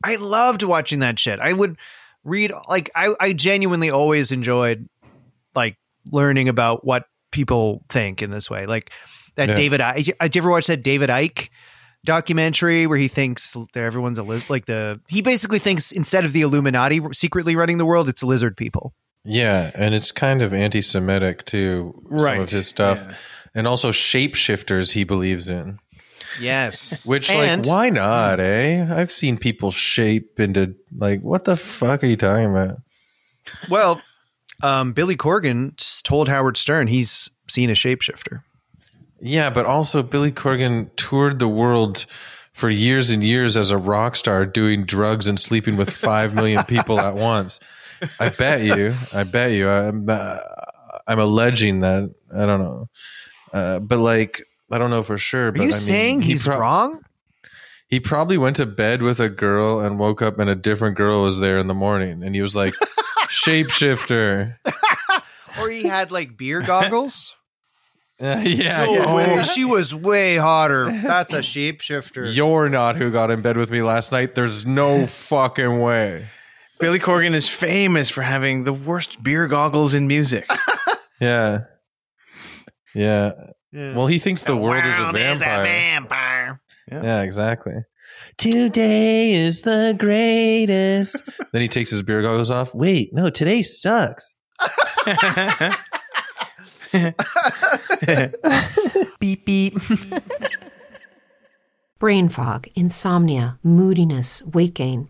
I 0.04 0.16
loved 0.16 0.64
watching 0.64 1.00
that 1.00 1.20
shit. 1.20 1.39
I 1.39 1.54
would 1.54 1.78
read 2.24 2.52
like 2.70 2.89
I, 2.95 3.14
I 3.20 3.34
genuinely 3.34 3.89
always 3.89 4.32
enjoyed 4.32 4.88
like 5.56 5.78
learning 6.12 6.50
about 6.50 6.86
what 6.86 7.06
people 7.32 7.84
think 7.89 8.22
in 8.22 8.32
this 8.32 8.50
way. 8.50 8.66
Like 8.66 8.91
that 9.36 9.50
Yeah. 9.50 9.56
David 9.56 9.82
I 9.82 9.95
did 10.02 10.08
you 10.36 10.39
ever 10.41 10.50
watch 10.50 10.68
that 10.68 10.84
David 10.84 11.10
Icke 11.10 11.50
documentary 12.06 12.88
where 12.88 12.97
he 12.97 13.08
thinks 13.08 13.54
that 13.74 13.76
everyone's 13.84 14.18
a 14.18 14.24
liz- 14.24 14.50
like 14.50 14.66
the 14.66 15.00
he 15.10 15.22
basically 15.22 15.60
thinks 15.60 15.91
instead 15.91 16.26
of 16.26 16.34
the 16.34 16.41
Illuminati 16.41 17.02
secretly 17.12 17.56
running 17.56 17.78
the 17.78 17.86
world, 17.86 18.08
it's 18.10 18.24
lizard 18.24 18.56
people. 18.58 18.93
Yeah, 19.26 19.72
and 19.76 19.93
it's 19.93 20.12
kind 20.14 20.41
of 20.41 20.54
anti-Semitic 20.54 21.45
too. 21.45 21.93
Some 22.10 22.18
Right, 22.20 22.39
of 22.39 22.50
his 22.50 22.68
stuff, 22.68 23.06
yeah. 23.06 23.16
and 23.54 23.68
also 23.68 23.91
shapeshifters 23.91 24.93
he 24.93 25.04
believes 25.04 25.50
in. 25.50 25.80
Yes. 26.40 27.06
Which, 27.06 27.30
And- 27.30 27.66
like, 27.66 27.72
why 27.72 27.90
not? 27.90 28.40
Eh? 28.40 28.86
I've 28.90 29.12
seen 29.12 29.38
people 29.38 29.72
shape 29.72 30.40
into 30.40 30.76
like, 30.96 31.22
what 31.22 31.46
the 31.46 31.56
fuck 31.58 32.04
are 32.04 32.08
you 32.08 32.18
talking 32.18 32.52
about? 32.52 32.78
well, 33.70 34.02
um, 34.62 34.94
Billy 34.94 35.16
Corgan 35.16 35.76
told 36.04 36.28
Howard 36.30 36.58
Stern 36.58 36.88
he's 36.88 37.30
seen 37.48 37.70
a 37.70 37.74
shapeshifter. 37.74 38.44
Yeah, 39.22 39.50
but 39.50 39.66
also 39.66 40.04
Billy 40.04 40.32
Corgan 40.32 40.92
toured 40.96 41.40
the 41.40 41.48
world 41.48 42.06
for 42.54 42.70
years 42.70 43.10
and 43.10 43.24
years 43.24 43.56
as 43.58 43.72
a 43.72 43.78
rock 43.78 44.16
star, 44.16 44.46
doing 44.46 44.86
drugs 44.86 45.28
and 45.28 45.40
sleeping 45.40 45.78
with 45.78 45.90
five 45.90 46.34
million 46.36 46.64
people 46.66 47.00
at 47.00 47.16
once. 47.16 47.60
I 48.20 48.30
bet 48.30 48.62
you. 48.64 48.94
I 49.14 49.24
bet 49.24 49.52
you. 49.52 49.68
I'm. 49.70 50.10
Uh, 50.10 50.38
I'm 51.08 51.20
alleging 51.20 51.80
that. 51.82 52.14
I 52.34 52.46
don't 52.46 52.60
know, 52.62 52.90
uh, 53.52 53.80
but 53.80 53.98
like, 54.00 54.44
I 54.72 54.78
don't 54.78 54.90
know 54.90 55.04
for 55.04 55.18
sure. 55.18 55.48
Are 55.48 55.52
but 55.52 55.62
you 55.62 55.70
I 55.70 55.72
mean, 55.72 55.74
saying 55.74 56.22
he 56.22 56.30
he's 56.30 56.46
pro- 56.46 56.60
wrong? 56.60 57.02
He 57.88 58.00
probably 58.00 58.38
went 58.38 58.58
to 58.58 58.66
bed 58.66 59.02
with 59.02 59.20
a 59.20 59.30
girl 59.30 59.80
and 59.80 59.98
woke 59.98 60.22
up 60.22 60.38
and 60.38 60.50
a 60.50 60.56
different 60.56 60.96
girl 60.96 61.24
was 61.24 61.40
there 61.40 61.58
in 61.58 61.68
the 61.68 61.74
morning, 61.74 62.24
and 62.24 62.36
he 62.36 62.42
was 62.42 62.56
like, 62.56 62.74
"Shapeshifter." 63.30 64.58
Or 65.60 65.70
he 65.70 65.84
had 65.84 66.12
like 66.12 66.38
beer 66.38 66.62
goggles? 66.62 67.36
Uh, 68.22 68.42
yeah, 68.44 68.84
no 68.84 68.94
yeah. 68.94 69.16
way. 69.16 69.44
She 69.44 69.64
was 69.64 69.96
way 69.96 70.36
hotter. 70.36 70.92
That's 70.92 71.32
a 71.32 71.38
shapeshifter. 71.40 72.36
You're 72.36 72.68
not 72.68 72.98
who 72.98 73.12
got 73.12 73.32
in 73.32 73.42
bed 73.42 73.56
with 73.56 73.72
me 73.72 73.82
last 73.82 74.12
night. 74.12 74.36
There's 74.36 74.66
no 74.66 75.08
fucking 75.08 75.80
way. 75.80 76.28
Billy 76.82 77.00
Corgan 77.00 77.34
is 77.34 77.48
famous 77.48 78.10
for 78.10 78.22
having 78.22 78.66
the 78.66 78.74
worst 78.74 79.24
beer 79.24 79.48
goggles 79.48 79.94
in 79.94 80.06
music. 80.06 80.52
Yeah. 81.22 81.60
Yeah. 82.94 83.32
Yeah. 83.72 83.96
Well, 83.96 84.08
he 84.08 84.20
thinks 84.20 84.44
the, 84.44 84.56
world, 84.56 84.86
is 84.86 84.96
a 84.96 85.12
vampire. 85.12 85.64
vampire. 85.64 86.62
Yeah, 86.92 87.22
exactly. 87.22 87.76
Today 88.38 89.34
is 89.34 89.62
the 89.62 89.96
greatest. 89.98 91.22
then 91.52 91.62
he 91.62 91.68
takes 91.68 91.92
his 91.92 92.02
beer 92.02 92.22
goggles 92.22 92.52
off. 92.52 92.74
Wait, 92.74 93.14
no, 93.14 93.30
today 93.30 93.62
sucks. 93.62 94.34
beep 99.20 99.46
beep. 99.46 99.78
Brain 102.00 102.30
fog, 102.30 102.68
insomnia, 102.76 103.60
moodiness, 103.62 104.42
weight 104.44 104.74
gain. 104.74 105.10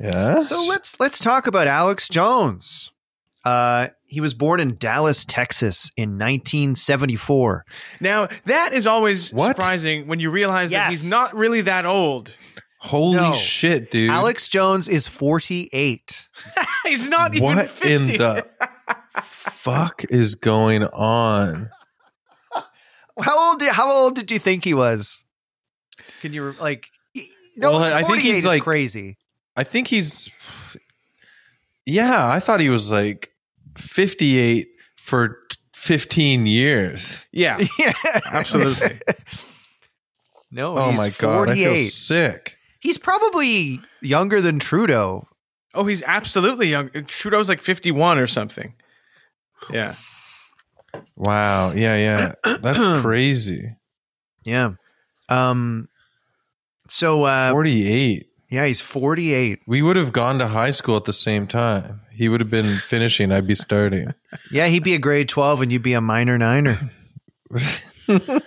yeah. 0.00 0.40
So 0.40 0.64
let's 0.66 0.98
let's 1.00 1.18
talk 1.18 1.46
about 1.46 1.66
Alex 1.66 2.08
Jones. 2.08 2.90
Uh, 3.44 3.88
he 4.06 4.20
was 4.20 4.34
born 4.34 4.58
in 4.58 4.76
Dallas, 4.76 5.24
Texas, 5.24 5.92
in 5.96 6.18
1974. 6.18 7.64
now, 8.00 8.28
that 8.46 8.72
is 8.72 8.86
always 8.88 9.32
What? 9.32 9.56
surprising 9.56 10.08
when 10.08 10.18
you 10.18 10.30
realize 10.30 10.72
that 10.72 10.90
he's 10.90 11.08
not 11.08 11.32
really 11.34 11.60
that 11.62 11.86
old. 11.86 12.34
Holy 12.80 13.16
No. 13.16 13.32
shit, 13.32 13.90
dude. 13.92 14.10
Alex 14.10 14.48
Jones 14.48 14.88
is 14.88 15.06
48. 15.08 16.28
he's 16.86 17.08
not 17.08 17.34
even 17.34 17.44
what 17.56 17.68
50. 17.68 17.92
in 17.94 18.06
the 18.18 18.46
fuck 19.22 20.04
is 20.10 20.34
going 20.34 20.84
on? 20.84 21.70
How 23.20 23.50
old? 23.50 23.60
Did, 23.60 23.72
how 23.72 23.90
old 23.90 24.14
did 24.16 24.30
you 24.30 24.38
think 24.38 24.62
he 24.64 24.74
was? 24.74 25.24
Can 26.20 26.32
you 26.32 26.52
like? 26.60 26.88
No, 27.56 27.70
Well, 27.72 27.82
I 27.82 28.02
think 28.02 28.20
he's 28.22 28.44
like- 28.44 28.62
crazy. 28.62 29.16
I 29.56 29.64
think 29.64 29.88
he's. 29.88 30.30
Yeah, 31.84 32.28
I 32.28 32.40
thought 32.40 32.60
he 32.60 32.68
was 32.68 32.90
like 32.90 33.30
58 33.76 34.68
for 34.96 35.38
15 35.74 36.46
years. 36.46 37.24
yeah, 37.32 37.58
Yeah, 37.78 37.92
absolutely. 38.26 39.00
No, 40.50 40.76
Oh 40.76 40.90
he's 40.90 40.98
my 40.98 41.10
god, 41.18 41.50
I 41.50 41.54
feel 41.54 41.74
sick. 41.86 42.56
He's 42.80 42.98
probably 42.98 43.80
younger 44.00 44.40
than 44.40 44.58
Trudeau. 44.58 45.26
Oh, 45.74 45.84
he's 45.86 46.02
absolutely 46.04 46.68
young. 46.68 46.88
Trudeau's 47.06 47.48
like 47.48 47.60
51 47.60 48.18
or 48.18 48.26
something. 48.26 48.74
Yeah. 49.70 49.94
Wow. 51.16 51.72
Yeah, 51.72 51.96
yeah. 51.96 52.56
That's 52.62 52.78
crazy. 53.02 53.74
Yeah. 54.44 54.72
Um. 55.28 55.88
So, 56.88 57.24
uh, 57.24 57.50
48. 57.52 58.26
Yeah, 58.48 58.66
he's 58.66 58.80
48. 58.80 59.60
We 59.66 59.82
would 59.82 59.96
have 59.96 60.12
gone 60.12 60.38
to 60.38 60.48
high 60.48 60.70
school 60.70 60.96
at 60.96 61.04
the 61.04 61.12
same 61.12 61.46
time. 61.46 62.00
He 62.12 62.28
would 62.28 62.40
have 62.40 62.50
been 62.50 62.78
finishing, 62.78 63.30
I'd 63.32 63.46
be 63.46 63.54
starting. 63.54 64.12
Yeah, 64.50 64.66
he'd 64.66 64.84
be 64.84 64.94
a 64.94 64.98
grade 64.98 65.28
12 65.30 65.62
and 65.62 65.72
you'd 65.72 65.82
be 65.82 65.94
a 65.94 66.00
minor 66.00 66.36
niner. 66.36 66.78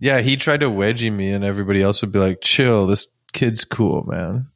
Yeah, 0.00 0.20
he 0.20 0.36
tried 0.36 0.60
to 0.60 0.70
wedgie 0.70 1.12
me 1.12 1.30
and 1.30 1.44
everybody 1.44 1.82
else 1.82 2.00
would 2.00 2.10
be 2.10 2.18
like, 2.18 2.40
"Chill, 2.40 2.86
this 2.86 3.06
kid's 3.34 3.64
cool, 3.66 4.04
man." 4.04 4.48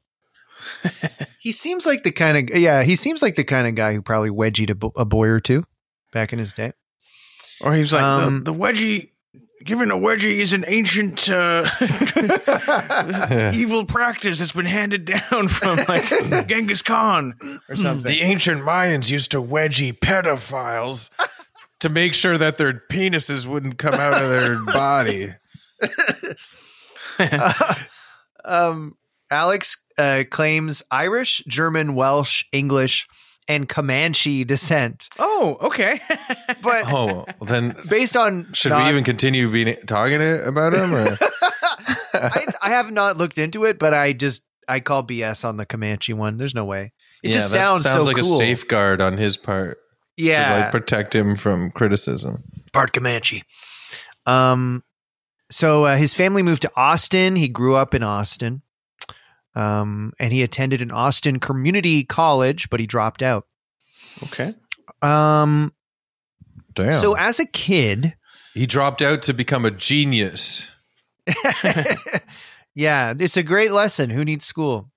He 1.38 1.52
seems 1.52 1.84
like 1.84 2.02
the 2.02 2.12
kind 2.12 2.50
of 2.50 2.56
yeah. 2.56 2.82
He 2.82 2.96
seems 2.96 3.20
like 3.22 3.34
the 3.34 3.44
kind 3.44 3.66
of 3.68 3.74
guy 3.74 3.92
who 3.92 4.00
probably 4.00 4.30
wedgied 4.30 4.70
a, 4.70 4.74
bo- 4.74 4.94
a 4.96 5.04
boy 5.04 5.26
or 5.26 5.40
two 5.40 5.64
back 6.12 6.32
in 6.32 6.38
his 6.38 6.54
day. 6.54 6.72
Or 7.60 7.74
he 7.74 7.80
was 7.80 7.92
like, 7.92 8.02
Um, 8.02 8.38
the, 8.44 8.52
the 8.52 8.58
wedgie, 8.58 9.10
giving 9.64 9.90
a 9.90 9.96
wedgie 9.96 10.38
is 10.38 10.52
an 10.52 10.64
ancient 10.68 11.28
uh, 11.30 11.64
evil 13.54 13.86
practice 13.86 14.38
that's 14.38 14.52
been 14.52 14.66
handed 14.66 15.06
down 15.06 15.48
from 15.48 15.78
like 15.88 16.08
Genghis 16.48 16.82
Khan 16.82 17.34
or 17.68 17.74
something. 17.74 18.12
The 18.12 18.20
ancient 18.20 18.60
Mayans 18.62 19.10
used 19.10 19.30
to 19.32 19.42
wedgie 19.42 19.98
pedophiles 19.98 21.08
to 21.80 21.88
make 21.88 22.14
sure 22.14 22.36
that 22.38 22.58
their 22.58 22.82
penises 22.90 23.46
wouldn't 23.46 23.78
come 23.78 23.94
out 23.94 24.20
of 24.22 24.28
their 24.28 24.64
body. 24.66 25.34
um, 28.44 28.96
Alex 29.30 29.82
uh, 29.96 30.24
claims 30.30 30.82
Irish, 30.90 31.42
German, 31.48 31.94
Welsh, 31.94 32.44
English, 32.52 33.08
and 33.48 33.68
Comanche 33.68 34.44
descent, 34.44 35.08
oh, 35.18 35.56
okay. 35.60 36.00
but 36.62 36.86
Oh, 36.86 37.06
well, 37.06 37.26
then 37.42 37.76
based 37.88 38.16
on 38.16 38.52
should 38.52 38.70
not- 38.70 38.84
we 38.84 38.90
even 38.90 39.04
continue 39.04 39.50
being 39.50 39.76
talking 39.86 40.20
about 40.22 40.74
him? 40.74 40.94
Or? 40.94 41.18
I, 42.14 42.46
I 42.62 42.70
have 42.70 42.90
not 42.90 43.16
looked 43.16 43.38
into 43.38 43.64
it, 43.64 43.78
but 43.78 43.92
I 43.92 44.12
just 44.12 44.42
I 44.68 44.80
call 44.80 45.04
BS 45.04 45.46
on 45.46 45.56
the 45.56 45.66
Comanche 45.66 46.12
one. 46.12 46.38
There's 46.38 46.54
no 46.54 46.64
way. 46.64 46.92
It 47.22 47.32
just 47.32 47.52
that 47.52 47.58
sounds, 47.58 47.82
sounds 47.82 48.04
so 48.04 48.06
like 48.12 48.16
cool. 48.16 48.34
a 48.34 48.38
safeguard 48.38 49.00
on 49.00 49.16
his 49.16 49.36
part 49.36 49.78
to 50.18 50.24
yeah, 50.24 50.62
like 50.64 50.70
protect 50.70 51.14
him 51.14 51.36
from 51.36 51.70
criticism. 51.70 52.44
part 52.72 52.92
Comanche. 52.92 53.42
Um, 54.26 54.82
so 55.50 55.84
uh, 55.84 55.96
his 55.96 56.14
family 56.14 56.42
moved 56.42 56.62
to 56.62 56.72
Austin. 56.76 57.36
He 57.36 57.48
grew 57.48 57.76
up 57.76 57.94
in 57.94 58.02
Austin. 58.02 58.62
Um, 59.54 60.12
and 60.18 60.32
he 60.32 60.42
attended 60.42 60.82
an 60.82 60.90
Austin 60.90 61.38
community 61.38 62.04
college, 62.04 62.68
but 62.70 62.80
he 62.80 62.86
dropped 62.86 63.22
out. 63.22 63.46
Okay. 64.24 64.52
Um, 65.00 65.72
Damn. 66.74 66.92
so 66.92 67.14
as 67.14 67.38
a 67.38 67.46
kid, 67.46 68.14
he 68.52 68.66
dropped 68.66 69.00
out 69.02 69.22
to 69.22 69.34
become 69.34 69.64
a 69.64 69.70
genius. 69.70 70.66
yeah, 72.74 73.14
it's 73.18 73.36
a 73.36 73.42
great 73.42 73.72
lesson. 73.72 74.10
Who 74.10 74.24
needs 74.24 74.44
school? 74.44 74.90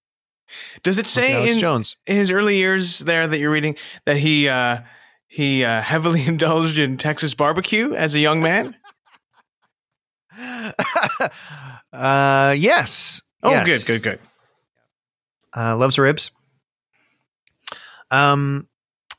Does 0.83 0.97
it 0.97 1.05
say 1.07 1.49
in, 1.51 1.59
Jones? 1.59 1.97
in 2.05 2.15
his 2.15 2.31
early 2.31 2.57
years 2.57 2.99
there 2.99 3.27
that 3.27 3.37
you're 3.37 3.51
reading 3.51 3.75
that 4.05 4.17
he 4.17 4.47
uh, 4.47 4.79
he 5.27 5.63
uh, 5.65 5.81
heavily 5.81 6.23
indulged 6.27 6.79
in 6.79 6.97
Texas 6.97 7.33
barbecue 7.33 7.93
as 7.93 8.15
a 8.15 8.19
young 8.19 8.41
man? 8.41 8.75
uh, 11.93 12.55
yes. 12.57 13.21
Oh, 13.43 13.51
Yes. 13.51 13.83
good, 13.85 14.01
good, 14.01 14.03
good. 14.03 14.19
Uh, 15.57 15.75
loves 15.75 15.97
ribs. 15.97 16.31
Um, 18.11 18.67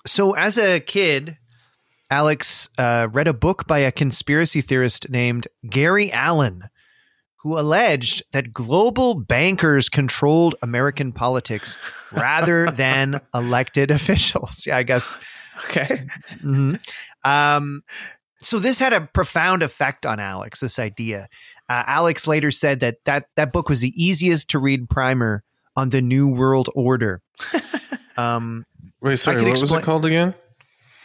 so 0.07 0.35
as 0.35 0.57
a 0.57 0.81
kid, 0.81 1.37
Alex 2.11 2.69
uh, 2.79 3.09
read 3.13 3.29
a 3.29 3.35
book 3.35 3.67
by 3.67 3.79
a 3.81 3.93
conspiracy 3.93 4.61
theorist 4.61 5.11
named 5.11 5.49
Gary 5.69 6.11
Allen, 6.13 6.65
who 7.43 7.59
alleged 7.59 8.23
that 8.33 8.53
global 8.53 9.15
bankers 9.15 9.89
controlled 9.89 10.55
American 10.63 11.13
politics 11.13 11.77
rather 12.13 12.71
than 12.71 13.21
elected 13.35 13.91
officials. 13.91 14.67
Yeah, 14.67 14.77
I 14.79 14.85
guess. 14.85 15.19
Okay. 15.65 16.07
Mhm. 16.37 16.81
Um, 17.25 17.83
so 18.41 18.61
this 18.61 18.79
had 18.79 18.93
a 18.93 19.01
profound 19.01 19.63
effect 19.65 20.07
on 20.07 20.21
Alex. 20.21 20.61
This 20.61 20.79
idea. 20.79 21.29
Uh, 21.69 21.83
Alex 21.87 22.27
later 22.29 22.51
said 22.53 22.81
that 22.81 22.99
that 23.05 23.27
that 23.37 23.53
book 23.53 23.69
was 23.69 23.81
the 23.81 23.93
easiest 24.03 24.49
to 24.51 24.59
read 24.61 24.89
primer 24.89 25.43
on 25.79 25.91
the 25.91 26.03
New 26.03 26.29
World 26.29 26.69
Order. 26.75 27.23
um, 28.17 28.67
Wait, 29.01 29.17
sorry, 29.17 29.37
could 29.37 29.45
what 29.45 29.53
was 29.53 29.63
explain- 29.63 29.81
it 29.83 29.85
called 29.85 30.07
again? 30.07 30.35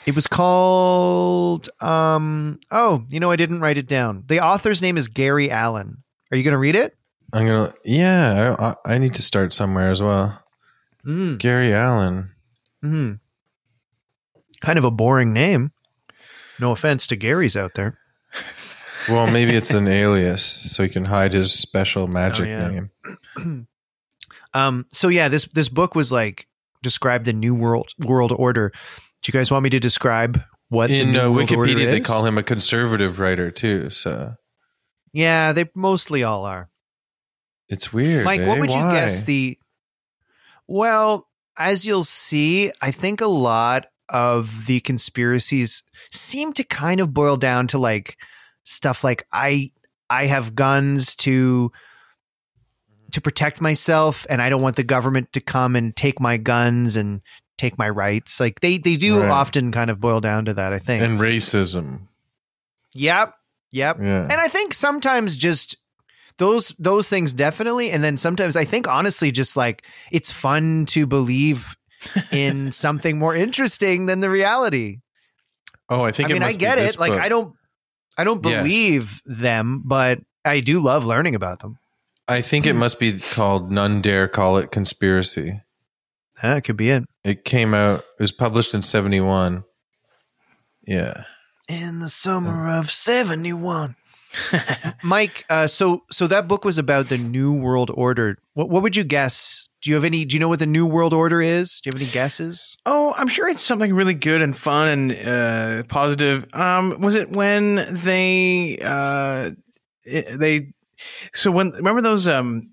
it 0.05 0.15
was 0.15 0.27
called. 0.27 1.69
Um, 1.79 2.59
oh, 2.71 3.05
you 3.09 3.19
know, 3.19 3.31
I 3.31 3.35
didn't 3.37 3.61
write 3.61 3.77
it 3.77 3.87
down. 3.87 4.23
The 4.27 4.39
author's 4.41 4.81
name 4.81 4.97
is 4.97 5.07
Gary 5.07 5.49
Allen. 5.51 6.03
Are 6.31 6.37
you 6.37 6.43
going 6.43 6.53
to 6.53 6.57
read 6.57 6.75
it? 6.75 6.97
I'm 7.31 7.45
gonna. 7.47 7.73
Yeah, 7.85 8.55
I, 8.59 8.65
I 8.65 8.95
I 8.95 8.97
need 8.97 9.13
to 9.15 9.21
start 9.21 9.53
somewhere 9.53 9.89
as 9.91 10.01
well. 10.03 10.39
Mm, 11.05 11.37
Gary 11.37 11.73
Allen. 11.73 12.29
mm. 12.83 13.19
Kind 14.61 14.77
of 14.79 14.85
a 14.85 14.91
boring 14.91 15.33
name. 15.33 15.71
No 16.59 16.71
offense 16.71 17.07
to 17.07 17.15
Gary's 17.15 17.57
out 17.57 17.71
there. 17.75 17.97
Well, 19.09 19.27
maybe 19.29 19.53
it's 19.55 19.71
an 19.73 19.87
alias, 19.87 20.45
so 20.45 20.83
he 20.83 20.89
can 20.89 21.05
hide 21.05 21.33
his 21.33 21.51
special 21.51 22.07
magic 22.07 22.45
Oh, 22.45 22.49
yeah. 22.49 22.69
name. 22.69 23.67
Um, 24.53 24.85
so 24.91 25.07
yeah, 25.09 25.27
this 25.29 25.45
this 25.53 25.69
book 25.69 25.95
was 25.95 26.11
like 26.11 26.47
describe 26.81 27.23
the 27.23 27.33
new 27.33 27.55
world 27.55 27.89
world 27.99 28.31
order. 28.31 28.71
Do 29.21 29.29
you 29.31 29.33
guys 29.33 29.51
want 29.51 29.63
me 29.63 29.69
to 29.71 29.79
describe 29.79 30.41
what 30.69 30.87
the 30.89 30.99
In 30.99 31.13
new 31.13 31.19
uh, 31.19 31.29
world 31.31 31.51
order 31.51 31.71
Wikipedia, 31.71 31.85
they 31.85 31.99
call 32.01 32.25
him 32.25 32.37
a 32.37 32.43
conservative 32.43 33.19
writer 33.19 33.51
too. 33.51 33.89
So 33.89 34.35
Yeah, 35.13 35.53
they 35.53 35.69
mostly 35.75 36.23
all 36.23 36.45
are. 36.45 36.69
it's 37.69 37.93
weird. 37.93 38.25
Mike, 38.25 38.41
eh? 38.41 38.47
what 38.47 38.59
would 38.59 38.69
you 38.69 38.81
guess 38.91 39.23
the? 39.23 39.57
Well, 40.67 41.27
as 41.57 41.85
you'll 41.85 42.03
see, 42.03 42.71
I 42.81 42.91
think 42.91 43.21
a 43.21 43.27
lot 43.27 43.87
of 44.09 44.65
the 44.65 44.79
conspiracies 44.81 45.83
seem 46.11 46.53
to 46.53 46.63
kind 46.63 46.99
of 46.99 47.13
boil 47.13 47.37
down 47.37 47.67
to 47.67 47.77
like 47.77 48.17
stuff 48.63 49.03
like 49.03 49.25
I 49.31 49.71
I 50.09 50.25
have 50.25 50.55
guns 50.55 51.15
to 51.17 51.71
to 53.13 53.21
protect 53.21 53.61
myself 53.61 54.25
and 54.29 54.41
I 54.41 54.49
don't 54.49 54.61
want 54.61 54.75
the 54.75 54.83
government 54.83 55.33
to 55.33 55.41
come 55.41 55.75
and 55.75 55.95
take 55.95 56.19
my 56.19 56.37
guns 56.37 56.95
and 56.95 57.21
take 57.57 57.77
my 57.77 57.89
rights. 57.89 58.39
Like 58.39 58.59
they 58.59 58.77
they 58.77 58.95
do 58.97 59.21
Right. 59.21 59.29
often 59.31 59.71
kind 59.71 59.89
of 59.89 59.99
boil 59.99 60.19
down 60.19 60.45
to 60.45 60.53
that, 60.55 60.73
I 60.73 60.79
think. 60.79 61.01
and 61.03 61.19
racism? 61.19 62.07
yep. 62.93 63.33
Yep. 63.71 63.97
Yeah. 64.01 64.21
And 64.23 64.33
I 64.33 64.47
think 64.49 64.73
sometimes 64.73 65.35
just 65.35 65.75
those 66.37 66.69
those 66.79 67.09
things 67.09 67.33
definitely 67.33 67.89
and 67.91 68.03
then 68.03 68.17
sometimes 68.17 68.55
I 68.57 68.65
think 68.65 68.87
honestly 68.87 69.31
just 69.31 69.55
like 69.57 69.83
it's 70.11 70.31
fun 70.31 70.85
to 70.87 71.05
believe 71.07 71.75
in 72.31 72.71
something 72.71 73.17
more 73.17 73.35
interesting 73.35 74.05
than 74.07 74.19
the 74.19 74.29
reality. 74.29 74.97
oh, 75.89 76.03
I 76.03 76.11
think. 76.11 76.29
I 76.29 76.31
it 76.31 76.33
mean, 76.33 76.43
I 76.43 76.53
get 76.53 76.75
this 76.77 76.95
it. 76.95 76.99
Like. 76.99 77.13
I 77.13 77.29
don't 77.29 77.55
I 78.17 78.23
don't 78.25 78.43
Yes. 78.45 78.63
believe 78.63 79.21
them, 79.25 79.81
but 79.85 80.19
I 80.45 80.59
do 80.59 80.79
love 80.79 81.05
learning 81.05 81.33
about 81.35 81.59
them. 81.59 81.77
I 82.33 82.41
think 82.41 82.65
it 82.65 82.73
must 82.73 82.99
be 82.99 83.19
called 83.19 83.71
None 83.71 84.01
Dare 84.01 84.27
Call 84.27 84.57
It 84.57 84.71
Conspiracy. 84.71 85.61
That 86.41 86.63
could 86.63 86.77
be 86.77 86.89
it. 86.89 87.03
It 87.23 87.45
came 87.45 87.75
out. 87.75 87.99
It 87.99 88.21
was 88.21 88.31
published 88.31 88.73
in 88.73 88.81
seventy 88.81 89.21
one. 89.21 89.65
Yeah. 90.87 91.25
In 91.69 91.99
the 91.99 92.09
summer 92.09 92.67
of 92.67 92.91
71. 92.91 93.95
Mike, 95.03 95.45
uh, 95.47 95.67
so 95.67 96.03
so 96.11 96.25
that 96.25 96.47
book 96.47 96.65
was 96.65 96.79
about 96.79 97.09
the 97.09 97.19
New 97.19 97.53
World 97.53 97.91
Order. 97.93 98.39
What 98.55 98.67
what 98.67 98.81
would 98.81 98.95
you 98.95 99.03
guess? 99.03 99.69
Do 99.83 99.91
you 99.91 99.95
have 99.95 100.03
any 100.03 100.25
do 100.25 100.35
you 100.35 100.39
know 100.39 100.49
what 100.49 100.57
the 100.57 100.65
New 100.65 100.87
World 100.87 101.13
Order 101.13 101.39
is? 101.39 101.81
Do 101.81 101.87
you 101.87 101.93
have 101.93 102.01
any 102.01 102.11
guesses? 102.11 102.75
Oh, 102.87 103.13
I'm 103.15 103.27
sure 103.27 103.47
it's 103.47 103.61
something 103.61 103.93
really 103.93 104.15
good 104.15 104.41
and 104.41 104.57
fun 104.57 104.87
and 104.87 105.27
uh, 105.27 105.83
positive. 105.83 106.47
Um, 106.51 106.99
was 106.99 107.13
it 107.13 107.29
when 107.29 107.75
they 107.91 108.79
uh, 108.81 109.51
it, 110.03 110.39
they 110.39 110.73
so 111.33 111.51
when 111.51 111.71
remember 111.71 112.01
those 112.01 112.27
um 112.27 112.71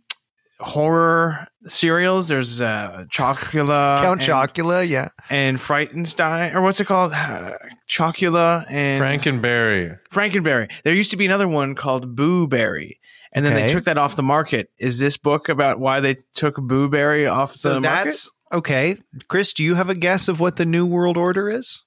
horror 0.61 1.49
serials? 1.63 2.29
There's 2.29 2.61
uh, 2.61 3.05
Chocula, 3.11 3.99
Count 4.01 4.29
and, 4.29 4.31
Chocula, 4.31 4.89
yeah. 4.89 5.09
and 5.29 5.59
Frightenstein, 5.59 6.55
or 6.55 6.63
what's 6.63 6.81
it 6.81 6.87
called? 6.87 7.13
Uh, 7.13 7.55
Chocula 7.89 8.65
and 8.69 9.03
Frankenberry. 9.03 9.99
Frankenberry. 10.13 10.71
There 10.85 10.95
used 10.95 11.11
to 11.11 11.17
be 11.17 11.27
another 11.27 11.49
one 11.49 11.75
called 11.75 12.15
Boo 12.15 12.47
Berry. 12.47 13.01
And 13.33 13.45
then 13.47 13.55
they 13.55 13.69
took 13.69 13.85
that 13.85 13.97
off 13.97 14.17
the 14.17 14.25
market. 14.25 14.71
Is 14.77 14.99
this 14.99 15.17
book 15.17 15.49
about 15.49 15.79
why 15.79 16.01
they 16.01 16.17
took 16.35 16.57
Boo 16.57 16.89
Berry 16.89 17.29
off 17.29 17.55
So 17.55 17.75
the 17.75 17.81
market? 17.81 18.05
that's 18.05 18.31
okay. 18.53 18.97
Chris, 19.29 19.53
do 19.53 19.63
you 19.63 19.77
have 19.77 19.89
a 19.89 19.95
guess 19.95 20.27
of 20.27 20.41
what 20.41 20.57
the 20.57 20.67
New 20.67 20.85
World 20.85 21.17
Order 21.17 21.49
is? 21.49 21.85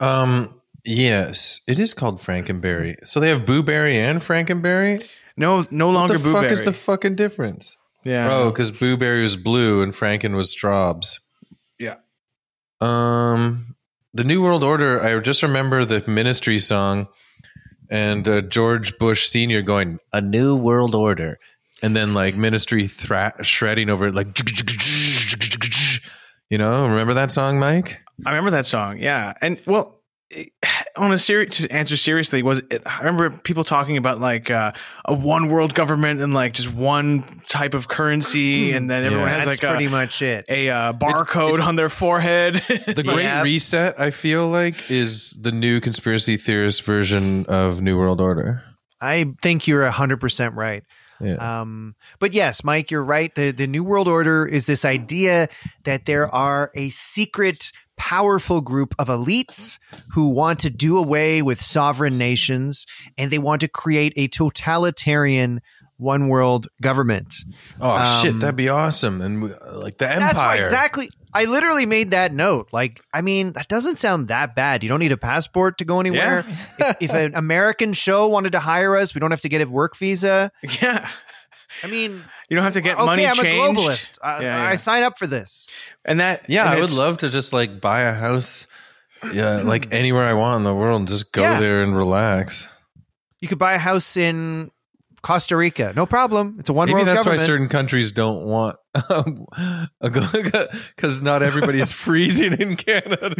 Um. 0.00 0.60
Yes, 0.82 1.60
it 1.66 1.78
is 1.78 1.92
called 1.92 2.20
Frankenberry. 2.20 3.06
So 3.06 3.20
they 3.20 3.28
have 3.28 3.42
Booberry 3.42 3.96
and 3.96 4.18
Frankenberry. 4.18 5.06
No, 5.36 5.64
no 5.70 5.90
longer 5.90 5.90
What 5.90 5.94
longer 5.94 6.18
the 6.18 6.24
Boo 6.24 6.32
fuck 6.32 6.42
Berry. 6.42 6.52
is 6.52 6.62
the 6.62 6.72
fucking 6.72 7.16
difference? 7.16 7.76
yeah. 8.04 8.28
Oh, 8.32 8.50
because 8.50 8.70
Booberry 8.72 9.22
was 9.22 9.36
blue 9.36 9.82
and 9.82 9.92
Franken 9.92 10.34
was 10.34 10.50
Straubs. 10.54 11.20
Yeah. 11.78 11.96
Um, 12.80 13.76
the 14.14 14.24
New 14.24 14.42
World 14.42 14.64
Order. 14.64 15.02
I 15.02 15.18
just 15.20 15.42
remember 15.42 15.84
the 15.84 16.02
Ministry 16.08 16.58
song 16.58 17.08
and 17.90 18.26
uh, 18.28 18.40
George 18.42 18.96
Bush 18.98 19.28
Senior 19.28 19.62
going 19.62 19.98
a 20.12 20.20
New 20.20 20.56
World 20.56 20.94
Order, 20.94 21.38
and 21.82 21.94
then 21.94 22.14
like 22.14 22.36
Ministry 22.36 22.86
thra- 22.86 23.34
shredding 23.42 23.90
over 23.90 24.08
it 24.08 24.14
like. 24.14 24.28
You 26.48 26.58
know, 26.58 26.86
remember 26.88 27.14
that 27.14 27.30
song, 27.30 27.60
Mike? 27.60 28.00
I 28.26 28.30
remember 28.30 28.50
that 28.50 28.66
song. 28.66 28.98
Yeah, 28.98 29.34
and 29.40 29.60
well, 29.66 29.99
it- 30.30 30.52
on 30.96 31.12
a 31.12 31.18
serious 31.18 31.58
to 31.58 31.70
answer 31.72 31.96
seriously, 31.96 32.42
was 32.42 32.62
it, 32.70 32.82
I 32.86 32.98
remember 32.98 33.30
people 33.30 33.64
talking 33.64 33.96
about 33.96 34.20
like 34.20 34.50
uh, 34.50 34.72
a 35.04 35.14
one 35.14 35.48
world 35.48 35.74
government 35.74 36.20
and 36.20 36.34
like 36.34 36.52
just 36.54 36.72
one 36.72 37.42
type 37.48 37.74
of 37.74 37.88
currency, 37.88 38.72
and 38.72 38.90
then 38.90 39.04
everyone 39.04 39.28
Yeah. 39.28 39.34
has 39.36 39.44
That's 39.46 39.62
like 39.62 39.70
pretty 39.70 39.86
a, 39.86 39.90
much 39.90 40.22
it. 40.22 40.44
a 40.48 40.68
uh, 40.68 40.92
barcode 40.92 41.54
it's- 41.54 41.66
on 41.66 41.76
their 41.76 41.88
forehead. 41.88 42.62
The 42.86 43.02
Great 43.04 43.22
Yeah. 43.24 43.42
Reset, 43.42 43.98
I 44.00 44.10
feel 44.10 44.48
like, 44.48 44.90
is 44.90 45.36
the 45.40 45.52
new 45.52 45.80
conspiracy 45.80 46.36
theorist 46.36 46.82
version 46.82 47.46
of 47.46 47.80
New 47.80 47.96
World 47.98 48.20
Order. 48.20 48.62
I 49.00 49.32
think 49.42 49.66
you're 49.66 49.88
hundred 49.90 50.20
percent 50.20 50.54
right. 50.54 50.82
Yeah. 51.20 51.60
Um, 51.60 51.94
but 52.18 52.34
yes, 52.34 52.64
Mike, 52.64 52.90
you're 52.90 53.04
right. 53.04 53.34
The 53.34 53.50
the 53.50 53.66
New 53.66 53.84
World 53.84 54.08
Order 54.08 54.46
is 54.46 54.66
this 54.66 54.84
idea 54.84 55.48
that 55.84 56.06
there 56.06 56.32
are 56.34 56.70
a 56.74 56.88
secret, 56.90 57.72
powerful 57.96 58.60
group 58.60 58.94
of 58.98 59.08
elites 59.08 59.78
who 60.12 60.30
want 60.30 60.60
to 60.60 60.70
do 60.70 60.98
away 60.98 61.42
with 61.42 61.60
sovereign 61.60 62.18
nations 62.18 62.86
and 63.18 63.30
they 63.30 63.38
want 63.38 63.60
to 63.60 63.68
create 63.68 64.12
a 64.16 64.28
totalitarian 64.28 65.60
one 66.00 66.28
world 66.28 66.66
government. 66.80 67.34
oh 67.80 67.90
um, 67.90 68.22
shit, 68.22 68.40
that'd 68.40 68.56
be 68.56 68.70
awesome. 68.70 69.20
And 69.20 69.44
uh, 69.44 69.78
like 69.78 69.98
the 69.98 70.06
That's 70.06 70.34
why 70.34 70.52
Empire. 70.52 70.60
exactly. 70.60 71.10
I 71.32 71.44
literally 71.44 71.86
made 71.86 72.10
that 72.10 72.32
note. 72.32 72.68
Like, 72.72 73.00
I 73.14 73.20
mean, 73.20 73.52
that 73.52 73.68
doesn't 73.68 73.98
sound 73.98 74.28
that 74.28 74.54
bad. 74.54 74.82
You 74.82 74.88
don't 74.88 74.98
need 75.00 75.12
a 75.12 75.16
passport 75.16 75.78
to 75.78 75.84
go 75.84 76.00
anywhere. 76.00 76.44
if, 76.78 76.96
if 77.00 77.10
an 77.14 77.34
American 77.34 77.92
show 77.92 78.26
wanted 78.28 78.52
to 78.52 78.60
hire 78.60 78.96
us, 78.96 79.14
we 79.14 79.20
don't 79.20 79.30
have 79.30 79.42
to 79.42 79.48
get 79.48 79.60
a 79.60 79.68
work 79.68 79.96
visa. 79.96 80.50
yeah, 80.82 81.08
I 81.82 81.86
mean, 81.86 82.22
you 82.48 82.56
don't 82.56 82.64
have 82.64 82.72
to 82.74 82.80
get 82.80 82.96
okay, 82.96 83.06
money 83.06 83.26
I'm 83.26 83.34
changed. 83.36 83.78
a 83.80 83.82
globalist. 83.82 84.18
I, 84.22 84.42
Yeah, 84.42 84.62
I 84.64 84.74
sign 84.76 85.02
up 85.04 85.18
for 85.18 85.26
this. 85.26 85.68
And 86.04 86.18
that 86.20 86.44
Yeah, 86.48 86.62
and 86.70 86.78
I 86.78 86.80
would 86.80 86.92
love 86.92 87.18
to 87.18 87.28
just 87.28 87.52
like 87.52 87.80
buy 87.80 88.00
a 88.00 88.12
house, 88.12 88.66
yeah, 89.32 89.58
like 89.62 89.88
anywhere 89.94 90.24
I 90.24 90.32
want 90.32 90.56
in 90.58 90.64
the 90.64 90.74
world. 90.74 90.98
and 91.00 91.08
Just 91.08 91.30
go 91.32 91.42
Yeah. 91.42 91.60
there 91.60 91.82
and 91.82 91.96
relax. 91.96 92.68
You 93.40 93.46
could 93.48 93.58
buy 93.58 93.74
a 93.74 93.78
house 93.78 94.16
in 94.16 94.70
Costa 95.22 95.56
Rica. 95.56 95.92
No 95.94 96.06
problem. 96.06 96.56
It's 96.58 96.68
a 96.70 96.72
one 96.72 96.86
Maybe 96.86 96.94
world 96.96 97.08
that's 97.08 97.18
government. 97.20 97.40
why 97.42 97.46
certain 97.46 97.68
countries 97.68 98.10
don't 98.12 98.44
want 98.44 98.76
because 100.00 101.22
not 101.22 101.42
everybody 101.42 101.80
is 101.80 101.92
freezing 101.92 102.54
in 102.54 102.76
Canada. 102.76 103.34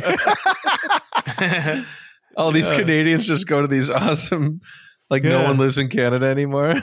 All 2.36 2.52
these 2.52 2.70
Canadians 2.70 3.26
just 3.26 3.46
go 3.48 3.60
to 3.60 3.66
these 3.66 3.90
awesome, 3.90 4.60
like 5.10 5.24
no 5.24 5.42
one 5.42 5.58
lives 5.58 5.78
in 5.78 5.88
Canada 5.88 6.26
anymore. 6.26 6.74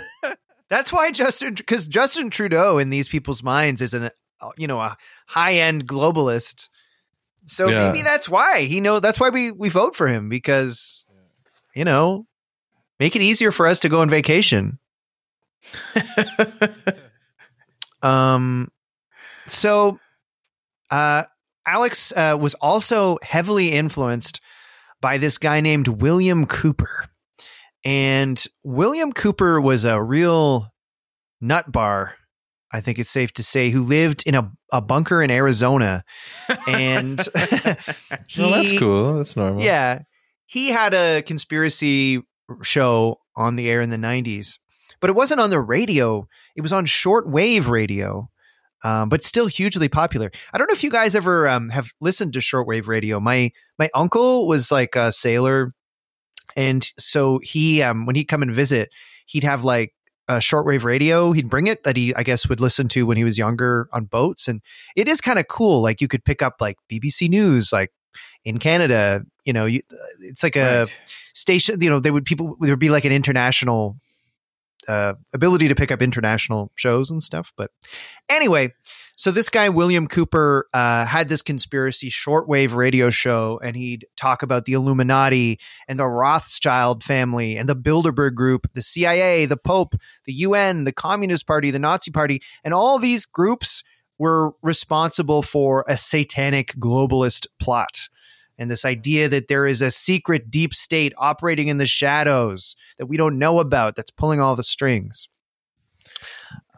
That's 0.69 0.91
why 0.91 1.11
Justin, 1.11 1.53
because 1.53 1.85
Justin 1.87 2.29
Trudeau 2.29 2.77
in 2.77 2.89
these 2.89 3.07
people's 3.07 3.41
minds 3.41 3.81
is 3.81 3.93
an, 3.93 4.09
uh, 4.41 4.49
you 4.57 4.67
know, 4.67 4.79
a 4.79 4.97
high 5.27 5.53
end 5.53 5.87
globalist. 5.87 6.67
So 7.45 7.69
Yeah. 7.69 7.87
maybe 7.87 8.01
that's 8.01 8.27
why 8.27 8.63
he 8.63 8.81
know. 8.81 8.99
That's 8.99 9.19
why 9.19 9.29
we 9.29 9.51
we 9.51 9.69
vote 9.69 9.95
for 9.95 10.07
him 10.07 10.27
because, 10.27 11.05
you 11.73 11.85
know, 11.85 12.27
make 12.99 13.15
it 13.15 13.21
easier 13.21 13.53
for 13.53 13.65
us 13.65 13.79
to 13.79 13.89
go 13.89 14.01
on 14.01 14.09
vacation. 14.09 14.79
Um, 18.07 18.69
so, 19.47 19.99
uh, 20.89 21.23
Alex 21.65 22.13
uh, 22.15 22.37
was 22.39 22.53
also 22.55 23.17
heavily 23.23 23.71
influenced 23.71 24.39
by 25.01 25.17
this 25.17 25.37
guy 25.37 25.59
named 25.59 25.87
William 25.87 26.45
Cooper. 26.45 27.09
And 27.83 28.43
William 28.63 29.11
Cooper 29.11 29.61
was 29.61 29.85
a 29.85 30.01
real 30.01 30.67
nut 31.41 31.71
bar, 31.71 32.15
I 32.71 32.81
think 32.81 32.99
it's 32.99 33.11
safe 33.11 33.33
to 33.33 33.43
say, 33.43 33.69
who 33.69 33.83
lived 33.83 34.23
in 34.25 34.35
a, 34.35 34.51
a 34.71 34.81
bunker 34.81 35.21
in 35.21 35.31
Arizona. 35.31 36.03
And 36.67 37.19
he, 37.19 37.31
well, 38.41 38.51
that's 38.51 38.77
cool. 38.77 39.15
That's 39.15 39.35
normal. 39.35 39.61
yeah. 39.61 39.99
He 40.45 40.69
had 40.69 40.93
a 40.93 41.21
conspiracy 41.21 42.21
show 42.63 43.19
on 43.35 43.57
the 43.57 43.69
air 43.69 43.81
in 43.81 43.89
the 43.89 43.97
90s, 43.97 44.57
but 44.99 45.09
it 45.09 45.13
wasn't 45.15 45.39
on 45.41 45.49
the 45.49 45.59
radio. 45.59 46.27
It 46.55 46.61
was 46.61 46.73
on 46.73 46.85
shortwave 46.85 47.67
radio, 47.67 48.29
um, 48.83 49.09
but 49.09 49.23
still 49.23 49.47
hugely 49.47 49.89
popular. 49.89 50.31
I 50.53 50.57
don't 50.57 50.67
know 50.67 50.73
if 50.73 50.83
you 50.83 50.89
guys 50.91 51.15
ever 51.15 51.47
um, 51.47 51.69
have 51.69 51.91
listened 52.01 52.33
to 52.33 52.39
shortwave 52.39 52.87
radio. 52.87 53.19
My 53.19 53.51
my 53.79 53.89
uncle 53.93 54.47
was 54.47 54.71
like 54.71 54.95
a 54.95 55.11
sailor, 55.11 55.73
and 56.55 56.83
so 56.97 57.39
he 57.43 57.81
um, 57.81 58.05
when 58.05 58.15
he'd 58.15 58.25
come 58.25 58.41
and 58.41 58.53
visit, 58.53 58.89
he'd 59.25 59.43
have 59.43 59.63
like 59.63 59.93
a 60.27 60.35
shortwave 60.35 60.83
radio. 60.83 61.31
He'd 61.31 61.49
bring 61.49 61.67
it 61.67 61.83
that 61.83 61.95
he 61.95 62.13
I 62.15 62.23
guess 62.23 62.49
would 62.49 62.59
listen 62.59 62.87
to 62.89 63.05
when 63.05 63.17
he 63.17 63.23
was 63.23 63.37
younger 63.37 63.87
on 63.93 64.05
boats, 64.05 64.47
and 64.47 64.61
it 64.95 65.07
is 65.07 65.21
kind 65.21 65.39
of 65.39 65.47
cool. 65.47 65.81
Like 65.81 66.01
you 66.01 66.07
could 66.07 66.25
pick 66.25 66.41
up 66.41 66.55
like 66.59 66.77
BBC 66.91 67.29
News, 67.29 67.71
like 67.71 67.91
in 68.43 68.57
Canada. 68.57 69.23
You 69.45 69.53
know, 69.53 69.65
you, 69.65 69.81
it's 70.21 70.43
like 70.43 70.55
a 70.57 70.79
Right. 70.79 71.01
station. 71.33 71.79
You 71.81 71.89
know, 71.89 71.99
there 71.99 72.11
would 72.13 72.25
people 72.25 72.57
there 72.59 72.71
would 72.71 72.79
be 72.79 72.89
like 72.89 73.05
an 73.05 73.13
international 73.13 73.97
uh, 74.87 75.13
ability 75.33 75.67
to 75.67 75.75
pick 75.75 75.91
up 75.91 76.01
international 76.01 76.71
shows 76.75 77.11
and 77.11 77.21
stuff. 77.21 77.53
But 77.57 77.71
anyway, 78.29 78.73
so 79.15 79.31
this 79.31 79.49
guy 79.49 79.69
William 79.69 80.05
Cooper 80.05 80.67
uh, 80.73 81.05
had 81.05 81.27
this 81.27 81.41
conspiracy 81.41 82.09
shortwave 82.09 82.75
radio 82.75 83.09
show, 83.09 83.59
and 83.63 83.75
he'd 83.75 84.05
talk 84.15 84.43
about 84.43 84.65
the 84.65 84.73
Illuminati 84.73 85.59
and 85.87 85.97
the 85.97 86.07
Rothschild 86.07 87.03
family 87.03 87.57
and 87.57 87.67
the 87.67 87.75
Bilderberg 87.75 88.35
Group, 88.35 88.67
the 88.73 88.81
CIA, 88.83 89.45
the 89.45 89.57
Pope, 89.57 89.95
the 90.25 90.33
UN, 90.33 90.83
the 90.83 90.91
Communist 90.91 91.47
Party, 91.47 91.71
the 91.71 91.79
Nazi 91.79 92.11
Party, 92.11 92.41
and 92.63 92.75
all 92.75 92.99
these 92.99 93.25
groups 93.25 93.83
were 94.19 94.51
responsible 94.61 95.41
for 95.41 95.83
a 95.87 95.97
satanic 95.97 96.73
globalist 96.73 97.47
plot. 97.59 98.09
And 98.57 98.71
this 98.71 98.85
idea 98.85 99.29
that 99.29 99.47
there 99.47 99.67
is 99.67 99.81
a 99.81 99.91
secret 99.91 100.49
deep 100.49 100.73
state 100.73 101.13
operating 101.17 101.67
in 101.67 101.77
the 101.77 101.85
shadows 101.85 102.75
that 102.97 103.05
we 103.05 103.17
don't 103.17 103.37
know 103.37 103.59
about 103.59 103.95
that's 103.95 104.11
pulling 104.11 104.41
all 104.41 104.55
the 104.55 104.63
strings. 104.63 105.29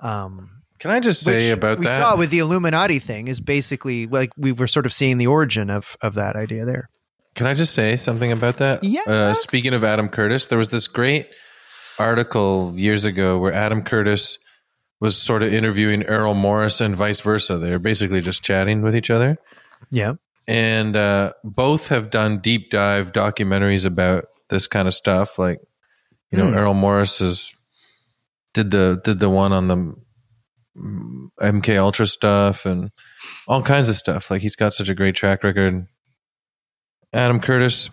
Um, 0.01 0.63
Can 0.79 0.91
I 0.91 0.99
just 0.99 1.21
say 1.21 1.35
which 1.35 1.57
about 1.57 1.79
we 1.79 1.85
that? 1.85 1.97
We 1.97 2.03
saw 2.03 2.17
with 2.17 2.29
the 2.29 2.39
Illuminati 2.39 2.99
thing 2.99 3.27
is 3.27 3.39
basically 3.39 4.07
like 4.07 4.31
we 4.37 4.51
were 4.51 4.67
sort 4.67 4.85
of 4.85 4.93
seeing 4.93 5.17
the 5.17 5.27
origin 5.27 5.69
of 5.69 5.95
of 6.01 6.15
that 6.15 6.35
idea 6.35 6.65
there. 6.65 6.89
Can 7.35 7.47
I 7.47 7.53
just 7.53 7.73
say 7.73 7.95
something 7.95 8.31
about 8.31 8.57
that? 8.57 8.83
Yeah. 8.83 9.03
Uh, 9.07 9.33
speaking 9.33 9.73
of 9.73 9.83
Adam 9.83 10.09
Curtis, 10.09 10.47
there 10.47 10.57
was 10.57 10.69
this 10.69 10.87
great 10.87 11.29
article 11.97 12.73
years 12.75 13.05
ago 13.05 13.37
where 13.37 13.53
Adam 13.53 13.83
Curtis 13.83 14.39
was 14.99 15.15
sort 15.15 15.43
of 15.43 15.53
interviewing 15.53 16.05
Errol 16.05 16.33
Morris 16.33 16.81
and 16.81 16.95
vice 16.95 17.21
versa. 17.21 17.57
They 17.57 17.71
were 17.71 17.79
basically 17.79 18.21
just 18.21 18.43
chatting 18.43 18.81
with 18.81 18.95
each 18.95 19.09
other. 19.09 19.37
Yeah. 19.91 20.15
And 20.49 20.95
uh, 20.95 21.33
both 21.43 21.89
have 21.89 22.09
done 22.09 22.39
deep 22.39 22.71
dive 22.71 23.13
documentaries 23.13 23.85
about 23.85 24.25
this 24.49 24.65
kind 24.65 24.87
of 24.87 24.95
stuff. 24.95 25.37
Like, 25.37 25.59
you 26.31 26.39
know, 26.39 26.47
Hmm. 26.47 26.57
Errol 26.57 26.73
Morris 26.73 27.21
is 27.21 27.53
did 28.55 28.71
the 28.71 28.99
did 29.03 29.19
the 29.19 29.29
one 29.29 29.53
on 29.53 29.67
the 29.67 29.75
mm, 30.75 31.27
MK 31.39 31.77
Ultra 31.77 32.07
stuff 32.07 32.65
and 32.65 32.89
all 33.47 33.61
kinds 33.61 33.89
of 33.89 33.95
stuff. 33.95 34.31
Like 34.31 34.41
he's 34.41 34.55
got 34.55 34.73
such 34.73 34.89
a 34.89 34.95
great 34.95 35.15
track 35.15 35.43
record. 35.43 35.85
Adam 37.13 37.39
Curtis, 37.39 37.91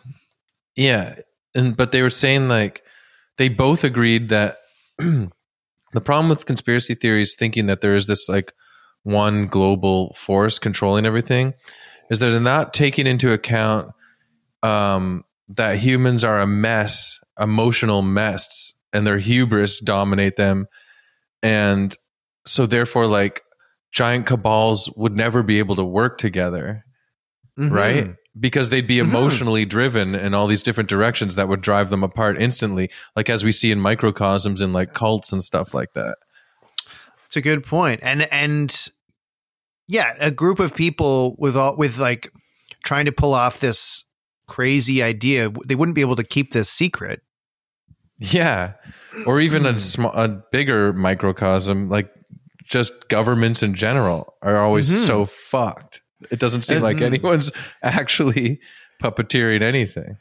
yeah, 0.77 1.15
and 1.55 1.77
but 1.77 1.93
they 1.93 2.01
were 2.01 2.09
saying 2.09 2.49
like 2.49 2.83
they 3.37 3.51
both 3.51 3.85
agreed 3.85 4.31
that 4.31 4.57
the 4.99 5.31
problem 6.03 6.31
with 6.31 6.47
conspiracy 6.47 6.95
theories 6.95 7.35
thinking 7.35 7.67
that 7.67 7.83
there 7.83 7.95
is 7.95 8.07
this 8.07 8.31
like 8.31 8.55
one 9.03 9.47
global 9.47 10.15
force 10.15 10.59
controlling 10.59 11.05
everything 11.05 11.53
is 12.11 12.19
that 12.19 12.31
they're 12.31 12.41
not 12.41 12.73
taking 12.75 13.07
into 13.07 13.33
account 13.33 13.91
um, 14.63 15.25
that 15.49 15.79
humans 15.79 16.25
are 16.25 16.41
a 16.41 16.47
mess, 16.47 17.21
emotional 17.39 18.03
mess, 18.03 18.73
and 18.93 19.07
their 19.07 19.19
hubris 19.19 19.81
dominate 19.81 20.37
them, 20.37 20.67
and 21.43 21.95
so 22.47 22.67
therefore, 22.67 23.07
like 23.07 23.43
giant 23.93 24.27
cabals 24.27 24.91
would 24.97 25.17
never 25.17 25.43
be 25.43 25.59
able 25.59 25.77
to 25.77 25.85
work 25.85 26.19
together 26.19 26.85
Mhm. 27.59 27.71
right? 27.71 28.15
Because 28.39 28.69
they'd 28.69 28.87
be 28.87 28.99
Mhm. 28.99 29.05
emotionally 29.09 29.65
driven 29.65 30.15
in 30.15 30.35
all 30.35 30.47
these 30.47 30.63
different 30.63 30.91
directions 30.91 31.37
that 31.37 31.49
would 31.49 31.63
drive 31.63 31.89
them 31.89 32.03
apart 32.05 32.41
instantly, 32.41 32.91
like 33.17 33.31
as 33.31 33.43
we 33.45 33.51
see 33.53 33.71
in 33.71 33.81
microcosms 33.81 34.61
in 34.61 34.75
like 34.75 34.93
cults 34.93 35.33
and 35.33 35.43
stuff 35.43 35.73
like 35.73 35.95
that. 35.95 36.17
It's 37.25 37.37
a 37.37 37.41
good. 37.41 37.65
And 37.73 38.31
and 38.31 38.89
yeah, 39.89 40.15
a 40.19 40.31
group 40.31 40.59
of 40.61 40.75
people 40.75 41.37
with 41.39 41.57
all 41.57 41.77
with 41.77 41.99
like 41.99 42.33
trying 42.85 43.05
to 43.07 43.13
pull 43.13 43.35
off 43.35 43.61
this 43.61 44.05
crazy 44.49 45.03
idea, 45.03 45.51
they 45.67 45.75
wouldn't 45.75 45.95
be 45.95 46.01
able 46.01 46.17
to 46.17 46.25
keep 46.25 46.53
this 46.53 46.69
secret. 46.69 47.21
Yeah, 48.19 48.73
or 49.27 49.41
even 49.41 49.67
a 49.67 49.79
small, 49.79 50.13
a 50.15 50.29
bigger 50.51 50.93
microcosm, 50.93 51.89
like 51.91 52.11
just 52.65 53.09
governments 53.09 53.63
in 53.63 53.75
general 53.75 54.35
are 54.43 54.57
always 54.59 54.91
Mhm. 54.91 55.07
so 55.07 55.27
fucked. 55.27 56.01
It 56.31 56.39
doesn't 56.39 56.63
seem 56.63 56.81
like 56.81 56.97
Mhm. 56.97 57.03
anyone's 57.03 57.53
actually 57.83 58.59
puppeteering 59.03 59.63
anything, 59.63 60.17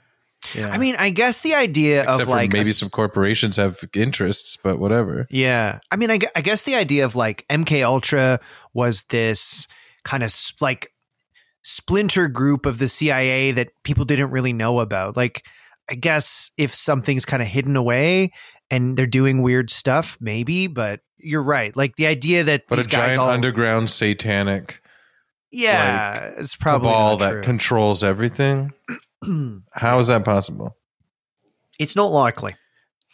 Yeah. 0.56 0.70
I 0.70 0.78
mean, 0.78 0.96
I 0.98 1.10
guess 1.10 1.42
the 1.42 1.56
idea 1.56 2.04
except 2.04 2.22
of 2.22 2.28
like 2.28 2.54
maybe 2.54 2.70
s- 2.70 2.78
some 2.78 2.90
corporations 2.90 3.58
have 3.58 3.80
interests, 3.96 4.58
but 4.64 4.80
whatever. 4.80 5.26
Yeah, 5.30 5.80
I 5.92 5.96
mean, 5.96 6.12
I, 6.12 6.20
I 6.36 6.42
guess 6.42 6.64
the 6.64 6.76
idea 6.76 7.06
of 7.06 7.16
like 7.16 7.46
MK 7.50 7.84
Ultra 7.84 8.40
was 8.74 9.04
this 9.10 9.68
kind 10.04 10.22
of 10.24 10.28
s- 10.28 10.54
like 10.62 10.92
splinter 11.64 12.28
group 12.28 12.66
of 12.66 12.78
the 12.78 12.88
CIA 12.88 13.52
that 13.54 13.70
people 13.84 14.06
didn't 14.06 14.30
really 14.32 14.54
know 14.54 14.80
about. 14.80 15.18
Like, 15.18 15.44
I 15.90 15.96
guess 15.96 16.52
if 16.58 16.76
something's 16.76 17.26
kind 17.26 17.42
of 17.42 17.48
hidden 17.48 17.76
away 17.76 18.32
and 18.70 18.96
they're 18.96 19.08
doing 19.08 19.42
weird 19.42 19.70
stuff, 19.72 20.16
maybe. 20.22 20.68
But 20.68 21.00
you're 21.18 21.44
right. 21.44 21.76
Like 21.76 21.96
the 21.96 22.06
idea 22.06 22.44
that 22.44 22.66
But 22.70 22.78
a 22.80 22.84
giant 22.84 23.18
all 23.18 23.30
underground 23.30 23.90
satanic 23.90 24.80
yeah, 25.52 26.32
it's 26.38 26.56
probably 26.56 26.90
all 26.90 27.16
that 27.18 27.32
true. 27.32 27.42
controls 27.42 28.04
everything. 28.04 28.74
How 29.72 30.00
is 30.00 30.08
that 30.08 30.26
possible? 30.26 30.76
it's 31.78 31.96
not 31.96 32.12
likely. 32.12 32.56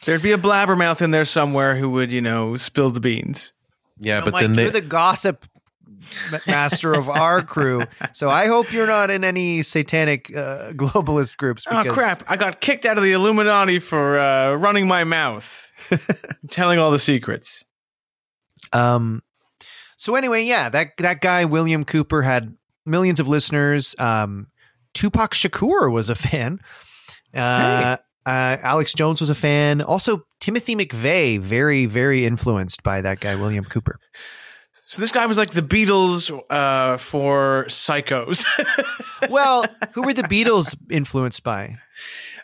There'd 0.06 0.22
be 0.22 0.32
a 0.32 0.38
blabbermouth 0.38 1.02
in 1.02 1.12
there 1.12 1.26
somewhere 1.26 1.76
who 1.76 1.90
would, 1.92 2.12
you 2.12 2.22
know, 2.22 2.56
spill 2.56 2.90
the 2.92 3.00
beans. 3.00 3.54
Yeah, 4.00 4.20
No, 4.20 4.26
but 4.26 4.34
Mike, 4.34 4.42
then 4.44 4.54
they 4.54 4.64
you're 4.64 4.72
the 4.72 4.82
gossip 4.82 5.46
master 6.48 6.94
of 6.94 7.08
our 7.08 7.42
crew, 7.46 7.86
so 8.12 8.30
I 8.30 8.48
hope 8.48 8.72
you're 8.72 8.88
not 8.88 9.12
in 9.12 9.24
any 9.24 9.62
satanic 9.62 10.36
uh, 10.36 10.72
globalist 10.74 11.38
groups. 11.38 11.66
Oh 11.70 11.84
crap! 11.88 12.24
I 12.28 12.38
got 12.38 12.62
kicked 12.62 12.86
out 12.86 12.98
of 12.98 13.04
the 13.04 13.12
Illuminati 13.12 13.78
for 13.78 14.18
uh, 14.18 14.54
running 14.56 14.88
my 14.88 15.04
mouth, 15.04 15.68
telling 16.50 16.80
all 16.80 16.90
the 16.92 17.00
secrets. 17.00 17.64
Um. 18.74 19.22
So 19.98 20.16
anyway, 20.16 20.44
yeah, 20.46 20.70
that 20.70 20.98
that 20.98 21.22
guy 21.22 21.46
William 21.46 21.86
Cooper 21.86 22.24
had 22.24 22.56
millions 22.88 23.20
of 23.20 23.28
listeners. 23.28 23.96
Um, 24.00 24.48
Tupac 24.94 25.32
Shakur 25.34 25.92
was 25.92 26.10
a 26.10 26.16
fan. 26.16 26.60
Uh, 27.34 27.98
uh, 28.26 28.58
Alex 28.62 28.94
Jones 28.94 29.20
was 29.22 29.30
a 29.30 29.36
fan. 29.36 29.82
Also, 29.82 30.24
Timothy 30.40 30.76
McVeigh, 30.76 31.40
very 31.40 31.86
very 31.86 32.26
influenced 32.26 32.84
by 32.84 33.02
that 33.02 33.20
guy 33.20 33.36
William 33.36 33.64
Cooper. 33.64 34.00
So 34.86 35.02
this 35.02 35.12
guy 35.12 35.26
was 35.26 35.38
like 35.38 35.52
the 35.52 35.62
Beatles 35.62 36.30
uh, 36.50 36.98
for 36.98 37.66
psychos. 37.68 38.46
Well, 39.30 39.66
who 39.94 40.02
were 40.02 40.14
the 40.16 40.24
Beatles 40.24 40.76
influenced 40.90 41.44
by? 41.44 41.78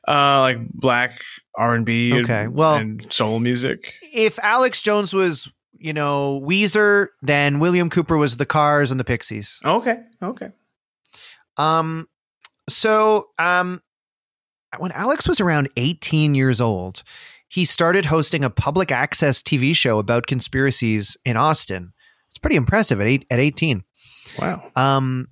Uh, 0.07 0.41
like 0.41 0.59
black 0.69 1.19
R 1.57 1.73
and 1.73 1.83
B. 1.87 2.13
Okay, 2.21 2.47
well- 2.47 2.75
and 2.75 3.11
soul 3.11 3.39
music. 3.39 3.95
If 4.13 4.37
Alex 4.43 4.79
Jones 4.83 5.11
was, 5.11 5.51
you 5.79 5.91
know, 5.91 6.39
Weezer, 6.45 7.07
then 7.23 7.57
William 7.59 7.89
Cooper 7.89 8.15
was 8.15 8.37
the 8.37 8.45
Cars 8.45 8.91
and 8.91 8.99
the 8.99 9.03
Pixies. 9.03 9.59
Okay, 9.65 9.97
okay. 10.21 10.49
Um, 11.57 12.07
so 12.69 13.29
um, 13.39 13.81
when 14.77 14.91
Alex 14.91 15.27
was 15.27 15.39
around 15.39 15.69
18 15.77 16.35
years 16.35 16.59
old, 16.61 17.03
he 17.47 17.65
started 17.65 18.05
hosting 18.05 18.43
a 18.43 18.49
public 18.49 18.91
access 18.91 19.41
TV 19.41 19.75
show 19.75 19.99
about 19.99 20.27
conspiracies 20.27 21.17
in 21.25 21.37
Austin. 21.37 21.93
It's 22.29 22.37
pretty 22.37 22.57
impressive 22.57 22.99
at 22.99 23.07
eight, 23.07 23.25
at 23.31 23.39
18. 23.39 23.83
Wow. 24.39 24.69
Um, 24.75 25.27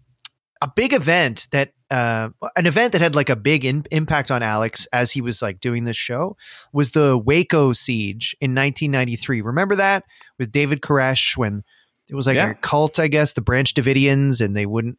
a 0.61 0.71
big 0.73 0.93
event 0.93 1.47
that 1.51 1.71
uh, 1.91 2.29
an 2.55 2.65
event 2.65 2.93
that 2.93 3.01
had 3.01 3.13
like 3.13 3.29
a 3.29 3.35
big 3.35 3.63
in- 3.65 3.85
impact 3.91 4.31
on 4.31 4.41
Alex 4.41 4.87
as 4.91 5.11
he 5.11 5.21
was 5.21 5.41
like 5.41 5.59
doing 5.59 5.83
this 5.83 5.97
show 5.97 6.35
was 6.73 6.91
the 6.91 7.17
Waco 7.17 7.73
siege 7.73 8.35
in 8.41 8.55
1993. 8.55 9.41
Remember 9.41 9.75
that 9.75 10.03
with 10.39 10.51
David 10.51 10.81
Koresh 10.81 11.37
when 11.37 11.63
it 12.09 12.15
was 12.15 12.25
like 12.25 12.37
Yeah. 12.37 12.51
a 12.51 12.55
cult, 12.55 12.97
I 12.97 13.07
guess, 13.07 13.33
the 13.33 13.41
Branch 13.41 13.71
Davidians, 13.71 14.43
and 14.43 14.55
they 14.55 14.65
wouldn't 14.65 14.97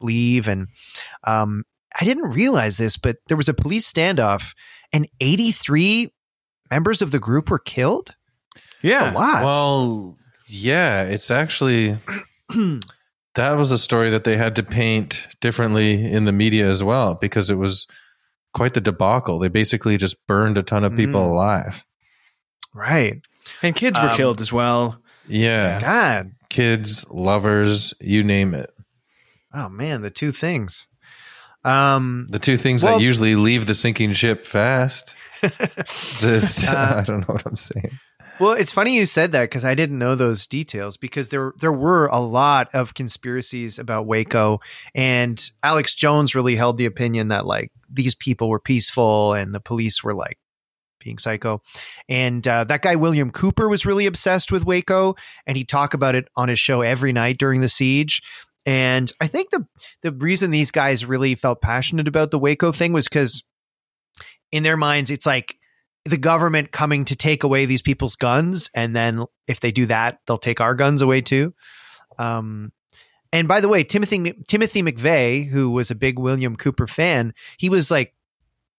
leave. 0.00 0.48
And 0.48 0.68
um, 1.24 1.64
I 2.00 2.04
didn't 2.04 2.30
realize 2.32 2.76
this, 2.76 2.96
but 2.96 3.16
there 3.26 3.36
was 3.36 3.48
a 3.48 3.54
police 3.54 3.90
standoff, 3.90 4.54
and 4.92 5.08
83 5.20 6.12
members 6.70 7.02
of 7.02 7.10
the 7.10 7.18
group 7.18 7.50
were 7.50 7.58
killed. 7.58 8.14
Yeah. 8.82 8.98
That's 8.98 9.16
a 9.16 9.18
lot. 9.18 9.44
Well, 9.44 10.18
yeah, 10.46 11.02
it's 11.02 11.30
actually 11.30 11.98
that 13.34 13.52
was 13.56 13.70
a 13.70 13.78
story 13.78 14.10
that 14.10 14.24
they 14.24 14.36
had 14.36 14.56
to 14.56 14.62
paint 14.62 15.26
differently 15.40 16.04
in 16.10 16.24
the 16.24 16.32
media 16.32 16.66
as 16.68 16.82
well 16.82 17.14
because 17.14 17.50
it 17.50 17.56
was 17.56 17.86
quite 18.54 18.74
the 18.74 18.80
debacle. 18.80 19.38
They 19.38 19.48
basically 19.48 19.96
just 19.96 20.16
burned 20.26 20.56
a 20.58 20.62
ton 20.62 20.84
of 20.84 20.96
people 20.96 21.20
Mm. 21.20 21.30
alive. 21.32 21.84
right. 22.74 23.20
And 23.62 23.74
kids 23.74 23.98
were 23.98 24.10
Um, 24.10 24.16
killed 24.16 24.40
as 24.40 24.52
well. 24.52 25.00
Yeah, 25.26 25.80
God. 25.80 26.32
kids, 26.48 27.04
lovers, 27.10 27.92
you 28.00 28.22
name 28.24 28.54
it. 28.54 28.70
Oh 29.52 29.68
man, 29.68 30.02
the 30.02 30.10
two 30.10 30.32
things. 30.32 30.86
Um, 31.64 32.28
The 32.30 32.38
two 32.38 32.56
things 32.56 32.84
Well- 32.84 32.98
that 32.98 33.04
usually 33.04 33.34
leave 33.36 33.66
the 33.66 33.74
sinking 33.74 34.12
ship 34.12 34.44
fast. 34.46 35.14
This 36.20 36.66
Uh, 36.68 36.94
I 36.98 37.02
don't 37.02 37.20
know 37.20 37.34
what 37.34 37.46
I'm 37.46 37.56
saying. 37.56 37.98
Well, 38.40 38.52
it's 38.52 38.70
funny 38.72 38.94
you 38.96 39.04
said 39.06 39.32
that 39.32 39.42
because 39.42 39.64
I 39.64 39.74
didn't 39.74 39.98
know 39.98 40.14
those 40.14 40.46
details 40.46 40.96
because 40.96 41.28
there 41.30 41.52
there 41.60 41.72
were 41.72 42.06
a 42.06 42.20
lot 42.20 42.68
of 42.72 42.94
conspiracies 42.94 43.80
about 43.80 44.06
Waco, 44.06 44.60
and 44.94 45.40
Alex 45.62 45.94
Jones 45.96 46.36
really 46.36 46.54
held 46.54 46.76
the 46.78 46.86
opinion 46.86 47.28
that 47.28 47.46
like 47.46 47.72
these 47.92 48.14
people 48.14 48.48
were 48.48 48.60
peaceful 48.60 49.32
and 49.32 49.52
the 49.52 49.60
police 49.60 50.04
were 50.04 50.14
like 50.14 50.38
being 51.00 51.18
psycho, 51.18 51.60
and 52.08 52.46
uh, 52.46 52.62
that 52.64 52.82
guy 52.82 52.94
William 52.94 53.30
Cooper 53.32 53.68
was 53.68 53.84
really 53.84 54.06
obsessed 54.06 54.52
with 54.52 54.64
Waco, 54.64 55.16
and 55.44 55.56
he 55.56 55.64
talked 55.64 55.94
about 55.94 56.14
it 56.14 56.28
on 56.36 56.48
his 56.48 56.60
show 56.60 56.82
every 56.82 57.12
night 57.12 57.38
during 57.38 57.60
the 57.60 57.68
siege. 57.68 58.22
And 58.68 59.10
I 59.18 59.28
think 59.28 59.48
the 59.48 59.66
the 60.02 60.12
reason 60.12 60.50
these 60.50 60.70
guys 60.70 61.06
really 61.06 61.34
felt 61.34 61.62
passionate 61.62 62.06
about 62.06 62.30
the 62.30 62.38
Waco 62.38 62.70
thing 62.70 62.92
was 62.92 63.08
because 63.08 63.42
in 64.52 64.62
their 64.62 64.76
minds 64.76 65.10
it's 65.10 65.24
like 65.24 65.56
the 66.04 66.18
government 66.18 66.70
coming 66.70 67.06
to 67.06 67.16
take 67.16 67.44
away 67.44 67.64
these 67.64 67.80
people's 67.80 68.14
guns 68.14 68.68
and 68.74 68.94
then 68.94 69.24
if 69.46 69.60
they 69.60 69.72
do 69.72 69.86
that 69.86 70.18
they'll 70.26 70.36
take 70.36 70.60
our 70.60 70.74
guns 70.74 71.00
away 71.00 71.22
too. 71.22 71.54
Um 72.18 72.70
and 73.32 73.48
by 73.48 73.60
the 73.60 73.68
way 73.68 73.84
timothy 73.84 74.34
timothy 74.48 74.82
mcveigh 74.82 75.48
who 75.48 75.70
was 75.70 75.90
a 75.90 75.94
big 75.94 76.18
william 76.18 76.54
cooper 76.54 76.86
fan 76.86 77.32
he 77.56 77.70
was 77.70 77.90
like 77.90 78.14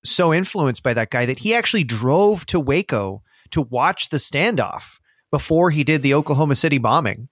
so 0.03 0.31
influenced 0.33 0.83
by 0.83 0.93
that 0.93 1.09
guy 1.09 1.25
that 1.25 1.39
he 1.39 1.55
actually 1.55 1.83
drove 1.83 2.45
to 2.45 2.59
waco 2.59 3.23
to 3.49 3.61
watch 3.61 4.09
the 4.09 4.17
standoff 4.17 4.99
before 5.31 5.71
he 5.71 5.83
did 5.83 6.03
the 6.03 6.13
oklahoma 6.13 6.53
city 6.53 6.77
bombing. 6.77 7.27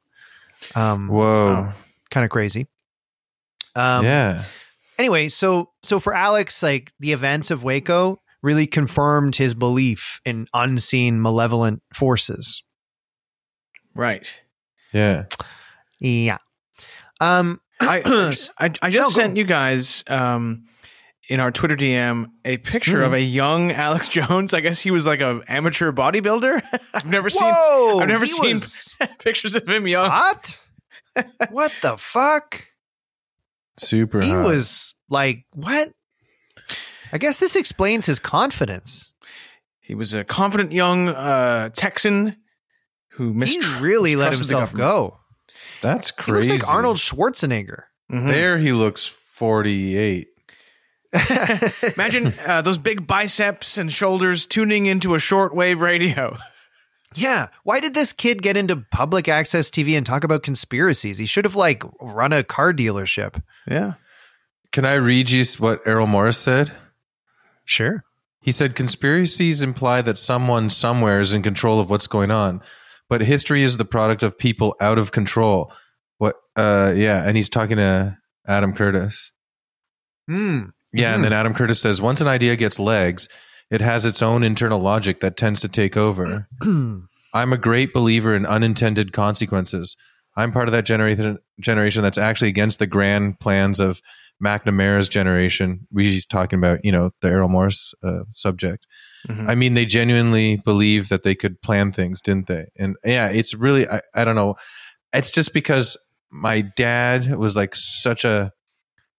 Um 0.73 1.07
Whoa. 1.07 1.71
Kind 2.09 2.23
of 2.23 2.29
crazy 2.29 2.67
um 3.75 4.03
yeah. 4.03 4.43
anyway, 4.97 5.29
so 5.29 5.69
so 5.83 5.99
for 5.99 6.13
Alex, 6.13 6.63
like 6.63 6.91
the 6.99 7.11
events 7.13 7.51
of 7.51 7.63
Waco 7.63 8.17
really 8.41 8.65
confirmed 8.67 9.35
his 9.35 9.53
belief 9.53 10.19
in 10.25 10.47
unseen 10.53 11.21
malevolent 11.21 11.81
forces. 11.93 12.63
Right. 13.95 14.41
Yeah. 14.93 15.25
Yeah. 15.99 16.37
Um 17.19 17.61
I 17.79 18.01
I, 18.59 18.71
I 18.81 18.89
just 18.89 19.09
No, 19.17 19.23
sent 19.23 19.37
you 19.37 19.43
guys 19.43 20.03
um 20.07 20.63
in 21.29 21.39
our 21.39 21.51
Twitter 21.51 21.75
DM 21.75 22.27
a 22.45 22.57
picture 22.57 22.99
Mhm. 22.99 23.05
of 23.07 23.13
a 23.13 23.21
young 23.21 23.71
Alex 23.85 24.07
Jones. 24.07 24.53
I 24.53 24.61
guess 24.61 24.79
he 24.79 24.91
was 24.91 25.05
like 25.05 25.19
a 25.19 25.41
amateur 25.47 25.91
bodybuilder. 25.91 26.61
I've 26.93 27.05
never 27.05 27.29
Whoa, 27.31 27.99
I've 27.99 28.07
never 28.07 28.25
seen- 28.25 28.55
was- 28.55 28.95
pictures 29.19 29.55
of 29.55 29.67
him 29.69 29.87
young. 29.87 30.09
what? 30.09 30.61
What 31.49 31.71
the 31.81 31.97
fuck? 31.97 32.63
Super 33.77 34.21
He 34.21 34.31
hot. 34.31 34.45
was 34.45 34.95
like 35.09 35.45
what? 35.53 35.91
I 37.13 37.17
guess 37.17 37.37
this 37.37 37.55
explains 37.55 38.05
his 38.05 38.19
confidence. 38.19 39.11
He 39.79 39.95
was 39.95 40.13
a 40.13 40.23
confident 40.23 40.71
young 40.73 41.07
uh, 41.09 41.69
Texan 41.69 42.35
who 43.11 43.33
He 43.43 43.59
really 43.79 44.15
let 44.15 44.33
himself 44.33 44.73
go. 44.73 45.17
That's 45.81 46.09
He 46.09 46.15
crazy. 46.21 46.51
looks 46.53 46.65
like 46.65 46.73
Arnold 46.73 46.97
Schwarzenegger. 46.97 47.83
Mhm. 48.11 48.27
There 48.27 48.57
he 48.57 48.71
looks 48.73 49.05
48. 49.05 50.27
Imagine 51.95 52.33
uh, 52.45 52.61
those 52.61 52.77
big 52.77 53.07
biceps 53.07 53.77
and 53.77 53.91
shoulders 53.91 54.45
tuning 54.45 54.85
into 54.87 55.15
a 55.15 55.17
shortwave 55.17 55.79
radio. 55.79 56.35
Yeah. 57.15 57.47
Why 57.63 57.79
did 57.79 57.93
this 57.93 58.13
kid 58.13 58.41
get 58.41 58.57
into 58.57 58.85
public 58.91 59.27
access 59.27 59.69
TV 59.69 59.97
and 59.97 60.05
talk 60.05 60.23
about 60.23 60.43
conspiracies? 60.43 61.17
He 61.17 61.25
should 61.25 61.45
have 61.45 61.55
like 61.55 61.83
run 62.01 62.33
a 62.33 62.43
car 62.43 62.73
dealership. 62.73 63.41
Yeah. 63.67 63.93
Can 64.71 64.85
I 64.85 64.93
read 64.93 65.31
you 65.31 65.45
what 65.59 65.81
Errol 65.85 66.07
Morris 66.07 66.37
said? 66.37 66.71
Sure. 67.65 68.03
He 68.41 68.51
said 68.51 68.75
conspiracies 68.75 69.61
imply 69.61 70.01
that 70.01 70.17
someone 70.17 70.69
somewhere 70.69 71.19
is 71.19 71.33
in 71.33 71.41
control 71.41 71.79
of 71.79 71.89
what's 71.89 72.07
going 72.07 72.31
on, 72.31 72.61
but 73.09 73.21
history 73.21 73.63
is 73.63 73.77
the 73.77 73.85
product 73.85 74.23
of 74.23 74.37
people 74.37 74.75
out 74.79 74.97
of 74.97 75.11
control. 75.11 75.73
What? 76.17 76.35
Uh, 76.55 76.93
yeah, 76.95 77.27
and 77.27 77.35
he's 77.35 77.49
talking 77.49 77.77
to 77.77 78.17
Adam 78.47 78.73
Curtis. 78.73 79.31
Hmm. 80.27 80.65
Yeah, 80.93 81.13
and 81.13 81.23
then 81.23 81.33
Adam 81.33 81.53
Curtis 81.53 81.81
says 81.81 82.01
once 82.01 82.21
an 82.21 82.27
idea 82.27 82.55
gets 82.55 82.79
legs, 82.79 83.27
it 83.69 83.81
has 83.81 84.05
its 84.05 84.21
own 84.21 84.43
internal 84.43 84.79
logic 84.79 85.19
that 85.21 85.37
tends 85.37 85.61
to 85.61 85.67
take 85.67 85.97
over. 85.97 86.47
I'm 87.33 87.53
a 87.53 87.57
great 87.57 87.93
believer 87.93 88.35
in 88.35 88.45
unintended 88.45 89.13
consequences. 89.13 89.95
I'm 90.35 90.51
part 90.51 90.67
of 90.67 90.71
that 90.71 90.85
generation 90.85 91.39
generation 91.59 92.03
that's 92.03 92.17
actually 92.17 92.49
against 92.49 92.79
the 92.79 92.87
grand 92.87 93.39
plans 93.39 93.79
of 93.79 94.01
McNamara's 94.43 95.09
generation. 95.09 95.87
He's 95.95 96.25
talking 96.25 96.59
about, 96.59 96.85
you 96.85 96.91
know, 96.91 97.09
the 97.21 97.29
Errol 97.29 97.49
Morris 97.49 97.93
uh, 98.03 98.19
subject. 98.31 98.85
Mhm. 99.27 99.49
I 99.49 99.55
mean, 99.55 99.73
they 99.73 99.85
genuinely 99.85 100.57
believe 100.63 101.09
that 101.09 101.23
they 101.23 101.33
could 101.35 101.61
plan 101.61 101.91
things, 101.91 102.21
didn't 102.21 102.47
they? 102.47 102.67
And 102.77 102.95
yeah, 103.03 103.29
it's 103.29 103.53
really, 103.55 103.89
I, 103.89 104.01
I 104.13 104.23
don't 104.23 104.35
know. 104.35 104.55
It's 105.11 105.31
just 105.31 105.53
because 105.53 105.97
my 106.29 106.61
dad 106.61 107.35
was 107.35 107.55
like 107.55 107.73
such 107.73 108.23
a, 108.25 108.51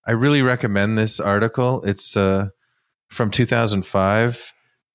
I 0.06 0.12
really 0.12 0.42
recommend 0.42 0.96
this 0.96 1.18
article. 1.18 1.82
It's 1.82 2.16
uh, 2.16 2.48
from 3.10 3.30
2005. 3.30 4.52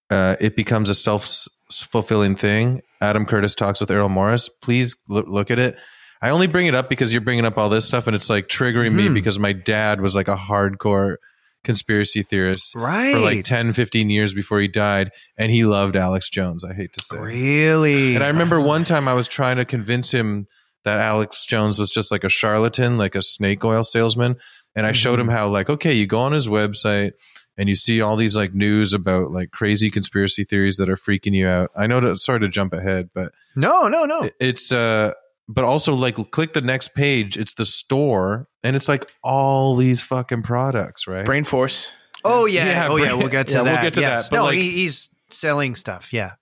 Uh, 0.09 0.35
it 0.39 0.55
becomes 0.55 0.89
a 0.89 0.95
self 0.95 1.47
fulfilling 1.71 2.35
thing. 2.35 2.81
Adam 3.01 3.25
Curtis 3.25 3.55
talks 3.55 3.79
with 3.79 3.89
Errol 3.91 4.09
Morris. 4.09 4.49
Please 4.61 4.95
look, 5.07 5.25
look 5.27 5.49
at 5.51 5.59
it. 5.59 5.75
I 6.21 6.29
only 6.29 6.47
bring 6.47 6.67
it 6.67 6.75
up 6.75 6.87
because 6.87 7.11
you're 7.11 7.21
bringing 7.21 7.45
up 7.45 7.57
all 7.57 7.67
this 7.69 7.85
stuff 7.85 8.07
and 8.07 8.15
it's 8.15 8.29
like 8.29 8.47
triggering 8.47 8.93
me 8.93 9.07
Mhm. 9.07 9.13
because 9.13 9.39
my 9.39 9.51
dad 9.51 9.99
was 9.99 10.15
like 10.15 10.27
a 10.29 10.37
hardcore 10.37 11.15
conspiracy 11.63 12.23
theorist 12.23 12.73
right. 12.75 13.13
for 13.13 13.19
like 13.19 13.43
10, 13.43 13.73
15 13.73 14.09
years 14.09 14.33
before 14.33 14.59
he 14.59 14.67
died. 14.67 15.11
And 15.37 15.51
he 15.51 15.63
loved 15.65 15.95
Alex 15.95 16.29
Jones, 16.29 16.63
I 16.63 16.73
hate 16.73 16.93
to 16.93 17.03
say. 17.03 17.17
really? 17.17 18.15
And 18.15 18.23
I 18.23 18.27
remember 18.27 18.59
one 18.61 18.83
time 18.83 19.07
I 19.07 19.13
was 19.13 19.27
trying 19.27 19.57
to 19.57 19.65
convince 19.65 20.11
him 20.11 20.47
that 20.85 20.99
Alex 20.99 21.45
Jones 21.45 21.79
was 21.79 21.89
just 21.89 22.11
like 22.11 22.23
a 22.23 22.29
charlatan, 22.29 22.97
like 22.97 23.15
a 23.15 23.21
snake 23.21 23.63
oil 23.65 23.83
salesman. 23.83 24.35
And 24.75 24.85
I 24.85 24.91
showed 24.91 25.19
him 25.19 25.29
how, 25.29 25.47
like, 25.49 25.69
okay, 25.69 25.93
you 25.93 26.07
go 26.07 26.19
on 26.19 26.31
his 26.33 26.47
website 26.47 27.11
and 27.57 27.69
you 27.69 27.75
see 27.75 28.01
all 28.01 28.15
these 28.15 28.35
like 28.35 28.53
news 28.53 28.93
about 28.93 29.31
like 29.31 29.51
crazy 29.51 29.89
conspiracy 29.91 30.43
theories 30.43 30.77
that 30.77 30.89
are 30.89 30.95
freaking 30.95 31.35
you 31.35 31.47
out. 31.47 31.69
I 31.75 31.87
know 31.87 31.99
to 31.99 32.17
sorry 32.17 32.39
to 32.41 32.49
jump 32.49 32.73
ahead, 32.73 33.09
but 33.13 33.31
No, 33.55 33.87
no, 33.87 34.05
no. 34.05 34.29
it's 34.39 34.71
uh 34.71 35.11
but 35.49 35.63
also 35.65 35.93
like 35.93 36.15
click 36.31 36.53
the 36.53 36.61
next 36.61 36.95
page, 36.95 37.37
it's 37.37 37.53
the 37.55 37.65
store 37.65 38.47
and 38.63 38.75
it's 38.75 38.87
like 38.87 39.05
all 39.23 39.75
these 39.75 40.01
fucking 40.01 40.41
products, 40.43 41.05
right? 41.07 41.25
Brain 41.25 41.43
Force. 41.43 41.91
oh 42.23 42.45
yeah. 42.45 42.65
Yeah, 42.65 42.87
oh 42.89 42.95
yeah. 42.97 43.13
We'll 43.13 43.27
get 43.27 43.47
to 43.47 43.53
yeah, 43.57 43.61
we'll 43.61 43.73
that. 43.73 43.81
get 43.83 43.93
to 43.95 44.01
Yes. 44.01 44.29
that, 44.29 44.35
but 44.35 44.37
No, 44.41 44.45
like- 44.45 44.55
he, 44.55 44.69
he's 44.69 45.09
selling 45.31 45.75
stuff. 45.75 46.13
Yeah. 46.13 46.33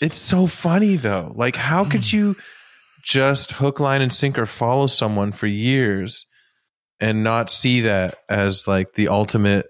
It's 0.00 0.16
so 0.16 0.46
funny 0.46 0.96
though. 0.96 1.32
Like, 1.36 1.56
how 1.56 1.84
could 1.84 2.10
you 2.12 2.36
just 3.04 3.52
hook, 3.52 3.78
line, 3.78 4.02
and 4.02 4.12
sinker 4.12 4.46
follow 4.46 4.86
someone 4.88 5.30
for 5.32 5.46
years 5.46 6.26
and 6.98 7.22
not 7.22 7.50
see 7.50 7.82
that 7.82 8.18
as 8.28 8.66
like 8.66 8.94
the 8.94 9.08
ultimate 9.08 9.66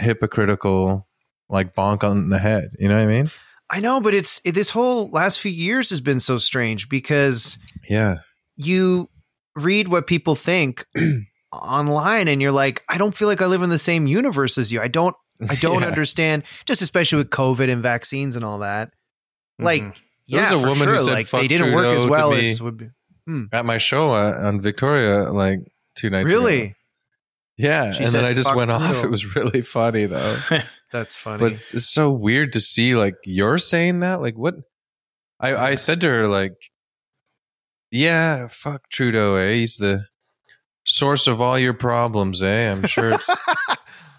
hypocritical 0.00 1.06
like 1.48 1.74
bonk 1.74 2.04
on 2.04 2.28
the 2.30 2.38
head. 2.38 2.70
You 2.78 2.88
know 2.88 2.94
what 2.96 3.02
I 3.02 3.06
mean? 3.06 3.30
I 3.70 3.80
know, 3.80 4.00
but 4.00 4.14
it's 4.14 4.40
it, 4.44 4.52
this 4.52 4.70
whole 4.70 5.10
last 5.10 5.40
few 5.40 5.50
years 5.50 5.90
has 5.90 6.00
been 6.00 6.20
so 6.20 6.38
strange 6.38 6.88
because 6.88 7.58
Yeah. 7.88 8.18
you 8.56 9.08
read 9.56 9.88
what 9.88 10.06
people 10.06 10.34
think 10.34 10.86
online 11.52 12.28
and 12.28 12.40
you're 12.40 12.52
like, 12.52 12.82
I 12.88 12.98
don't 12.98 13.14
feel 13.14 13.28
like 13.28 13.42
I 13.42 13.46
live 13.46 13.62
in 13.62 13.70
the 13.70 13.78
same 13.78 14.06
universe 14.06 14.58
as 14.58 14.72
you. 14.72 14.80
I 14.80 14.88
don't 14.88 15.14
I 15.48 15.54
don't 15.60 15.82
Yeah. 15.82 15.88
understand, 15.88 16.42
just 16.66 16.82
especially 16.82 17.18
with 17.18 17.30
COVID 17.30 17.72
and 17.72 17.82
vaccines 17.82 18.36
and 18.36 18.44
all 18.44 18.58
that. 18.60 18.92
Like, 19.58 19.82
Mhm. 19.82 19.94
There 20.28 20.40
was 20.42 20.50
yeah, 20.52 20.56
a 20.56 20.68
woman 20.68 20.88
who 20.88 21.02
said, 21.02 21.12
like 21.12 21.26
"Fuck 21.26 21.40
they 21.40 21.48
didn't 21.48 21.74
work 21.74 21.86
as 21.86 22.06
well 22.06 22.32
as 22.32 22.62
would 22.62 22.76
be. 22.76 22.90
At 23.52 23.64
my 23.66 23.78
show 23.78 24.12
uh, 24.12 24.32
on 24.46 24.60
Victoria, 24.60 25.32
like 25.32 25.58
two 25.96 26.08
nights 26.08 26.30
ago. 26.30 26.38
Yeah. 27.60 27.92
She 27.92 28.04
and 28.04 28.12
then 28.12 28.24
I 28.24 28.32
just 28.32 28.54
went 28.54 28.70
off. 28.70 28.82
Trudeau." 28.82 29.06
It 29.06 29.10
was 29.10 29.36
really 29.36 29.62
funny 29.62 30.06
though. 30.06 30.36
that's 30.92 31.16
funny. 31.16 31.38
but 31.38 31.52
it's, 31.52 31.74
it's 31.74 31.90
so 31.90 32.10
weird 32.10 32.52
to 32.54 32.60
see 32.60 32.94
like 32.94 33.16
you're 33.24 33.58
saying 33.58 34.00
that. 34.00 34.20
Like 34.20 34.36
what? 34.36 34.54
I 35.38 35.54
I 35.56 35.74
said 35.74 36.00
to 36.02 36.08
her 36.08 36.26
like, 36.26 36.54
yeah, 37.90 38.48
fuck 38.48 38.88
Trudeau. 38.90 39.36
Eh? 39.36 39.54
He's 39.54 39.76
the 39.76 40.06
source 40.84 41.26
of 41.26 41.40
all 41.40 41.58
your 41.58 41.74
problems. 41.74 42.42
Eh? 42.42 42.70
I'm 42.70 42.86
sure 42.86 43.12
it's. 43.12 43.30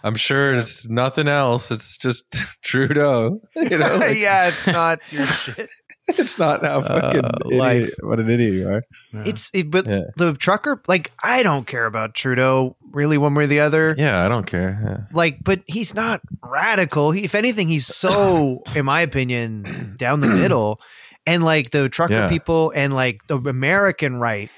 I'm 0.04 0.16
sure 0.16 0.54
it's 0.54 0.90
nothing 0.90 1.28
else. 1.28 1.70
It's 1.70 1.98
just 1.98 2.36
Trudeau. 2.64 3.40
You 3.56 3.78
know, 3.78 3.98
like, 3.98 4.18
yeah, 4.18 4.48
it's 4.48 4.66
not 4.66 5.00
your 5.12 5.26
shit. 5.28 5.70
it's 6.20 6.38
not 6.38 6.64
how 6.66 6.82
fucking 6.82 7.24
Uh, 7.26 7.32
idiot, 7.46 7.60
life. 7.60 7.90
what 8.02 8.20
an 8.20 8.30
idiot 8.30 8.54
you 8.54 8.68
are. 8.70 8.84
It's 9.26 9.52
it, 9.54 9.70
but 9.72 9.88
Yeah. 9.88 10.02
the 10.18 10.34
trucker, 10.34 10.82
like, 10.88 11.12
I 11.24 11.44
don't 11.44 11.68
care 11.68 11.86
about 11.86 12.14
Trudeau 12.16 12.76
really 12.92 13.18
one 13.18 13.34
way 13.36 13.44
or 13.44 13.48
the 13.48 13.60
other. 13.62 13.96
Yeah, 13.98 14.24
I 14.26 14.28
don't 14.30 14.46
care. 14.46 15.08
Like, 15.12 15.44
but 15.44 15.62
he's 15.68 15.94
not 15.96 16.22
radical. 16.44 17.12
He, 17.12 17.24
if 17.24 17.36
anything, 17.36 17.68
he's 17.68 17.88
so, 17.88 18.64
in 18.76 18.86
my 18.86 19.02
opinion, 19.02 19.96
down 19.98 20.20
the 20.22 20.28
middle. 20.28 20.80
And 21.28 21.44
like 21.44 21.70
the 21.72 21.88
trucker 21.90 22.14
Yeah. 22.14 22.30
people 22.30 22.72
and 22.76 22.94
like 22.96 23.28
the 23.28 23.38
American 23.38 24.20
right, 24.20 24.50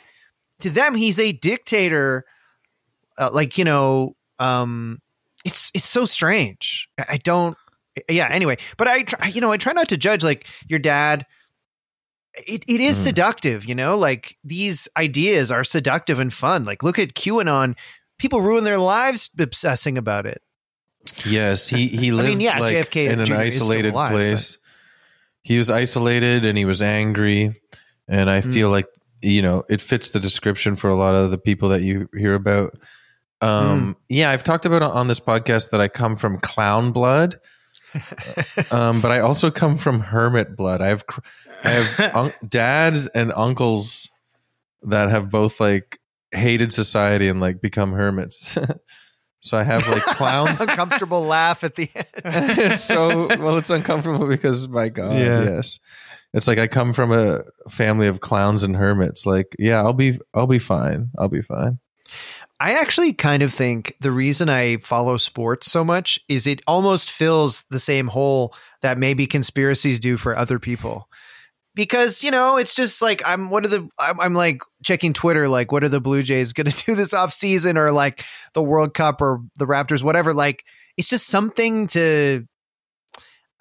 to 0.60 0.70
them, 0.70 0.96
he's 0.96 1.20
a 1.20 1.32
dictator. 1.34 2.24
Uh, 3.18 3.30
like 3.34 3.58
you 3.58 3.66
know, 3.66 4.16
um, 4.40 5.00
it's 5.46 5.72
it's 5.76 5.90
so 5.90 6.06
strange. 6.06 6.88
I, 6.98 7.06
I 7.10 7.18
don't. 7.18 7.58
Yeah. 8.10 8.28
Anyway, 8.32 8.58
but 8.78 8.88
I, 8.88 9.04
try, 9.04 9.28
you 9.28 9.42
know, 9.42 9.52
I 9.52 9.58
try 9.58 9.74
not 9.74 9.90
to 9.90 9.98
judge 9.98 10.24
like 10.24 10.48
your 10.68 10.80
dad. 10.80 11.26
It 12.48 12.64
it 12.68 12.82
is 12.82 12.98
Mm. 12.98 13.04
seductive, 13.04 13.66
you 13.66 13.76
know. 13.76 13.98
Like 13.98 14.38
these 14.44 14.90
ideas 14.98 15.52
are 15.52 15.64
seductive 15.64 16.20
and 16.20 16.34
fun. 16.34 16.64
Like 16.64 16.82
look 16.84 16.98
at 17.00 17.14
QAnon. 17.14 17.76
People 18.18 18.42
ruin 18.42 18.64
their 18.64 18.78
lives 18.80 19.30
obsessing 19.40 19.98
about 19.98 20.26
it. 20.26 20.42
Yes, 21.26 21.68
he 21.68 21.88
he 22.02 22.12
lived 22.12 22.30
mean, 22.30 22.40
yeah, 22.42 22.60
like 22.60 22.76
JFK 22.76 23.10
in 23.12 23.20
an 23.20 23.26
Jr. 23.28 23.36
isolated 23.36 23.94
alive, 23.94 24.12
place. 24.12 24.58
He 25.44 25.58
was 25.58 25.70
isolated 25.70 26.46
and 26.46 26.58
he 26.58 26.66
was 26.66 26.82
angry, 26.82 27.60
and 28.08 28.30
I 28.30 28.42
Mm. 28.42 28.54
feel 28.54 28.70
like 28.70 28.88
you 29.22 29.42
know 29.42 29.64
it 29.70 29.82
fits 29.82 30.10
the 30.12 30.20
description 30.20 30.76
for 30.76 30.90
a 30.90 30.96
lot 30.96 31.16
of 31.16 31.30
the 31.32 31.38
people 31.38 31.70
that 31.70 31.82
you 31.82 32.10
hear 32.18 32.34
about. 32.34 32.78
Mm. 33.42 33.48
Um, 33.48 33.98
Yeah, 34.10 34.32
I've 34.32 34.44
talked 34.44 34.66
about 34.66 34.82
on 34.82 35.08
this 35.08 35.20
podcast 35.20 35.70
that 35.72 35.82
I 35.82 35.88
come 35.90 36.16
from 36.16 36.40
clown 36.40 36.92
blood, 36.94 37.40
um, 38.72 39.02
but 39.02 39.12
I 39.12 39.20
also 39.20 39.52
come 39.52 39.78
from 39.78 40.00
hermit 40.00 40.56
blood. 40.56 40.82
I 40.82 40.88
have 40.88 41.06
cr- 41.08 41.20
I 41.64 41.70
have 41.70 42.00
un- 42.16 42.34
dad 42.48 43.08
and 43.16 43.32
uncles 43.36 44.10
that 44.84 45.10
have 45.10 45.30
both 45.30 45.60
like 45.60 46.00
hated 46.32 46.74
society 46.74 47.28
and 47.28 47.40
like 47.40 47.62
become 47.62 47.94
hermits. 47.94 48.58
so 49.42 49.58
I 49.58 49.64
have 49.64 49.88
like 49.88 50.04
clowns 50.04 50.62
Uncomfortable 50.62 51.22
laugh 51.24 51.64
at 51.64 51.76
the 51.76 51.90
end. 51.96 52.08
it's 52.26 52.84
so 52.84 53.28
well 53.28 53.58
it's 53.58 53.70
uncomfortable 53.70 54.28
because 54.28 54.68
my 54.68 54.90
god 54.90 55.14
Yeah. 55.18 55.44
yes 55.44 55.80
it's 56.34 56.48
like 56.48 56.58
i 56.58 56.66
come 56.68 56.94
from 56.94 57.12
a 57.12 57.42
family 57.70 58.08
of 58.08 58.22
clowns 58.22 58.64
and 58.64 58.76
hermits 58.76 59.26
like 59.26 59.56
yeah 59.60 59.78
i'll 59.82 59.94
be 59.94 60.18
i'll 60.34 60.48
be 60.48 60.60
fine 60.60 61.10
i'll 61.18 61.28
be 61.30 61.42
fine 61.42 61.80
I 62.60 62.74
actually 62.76 63.12
kind 63.12 63.44
of 63.44 63.52
think 63.54 63.94
the 64.00 64.12
reason 64.12 64.48
I 64.48 64.78
follow 64.78 65.18
sports 65.18 65.70
so 65.70 65.84
much 65.84 66.18
is 66.30 66.48
it 66.48 66.62
almost 66.66 67.12
fills 67.12 67.66
the 67.70 67.80
same 67.80 68.08
hole 68.08 68.54
that 68.82 68.98
maybe 68.98 69.28
conspiracies 69.28 70.00
do 70.00 70.16
for 70.16 70.38
other 70.38 70.60
people. 70.60 71.10
Because 71.76 72.24
you 72.24 72.32
know, 72.32 72.58
it's 72.58 72.76
just 72.76 73.02
like 73.02 73.22
I'm. 73.26 73.50
What 73.50 73.66
are 73.66 73.70
the? 73.70 73.90
I'm, 73.98 74.20
I'm 74.20 74.34
like 74.34 74.62
checking 74.84 75.14
Twitter. 75.14 75.48
Like, 75.48 75.72
what 75.72 75.84
are 75.84 75.90
the 75.90 76.00
Blue 76.00 76.22
Jays 76.22 76.54
going 76.54 76.70
to 76.72 76.86
do 76.86 76.96
this 76.96 77.14
off 77.14 77.34
season, 77.34 77.78
or 77.78 77.92
like 77.92 78.24
the 78.54 78.62
World 78.62 78.94
Cup, 78.94 79.22
or 79.22 79.42
the 79.58 79.66
Raptors, 79.66 80.04
whatever. 80.04 80.34
Like, 80.34 80.64
it's 80.98 81.10
just 81.10 81.28
something 81.28 81.88
to. 81.88 82.48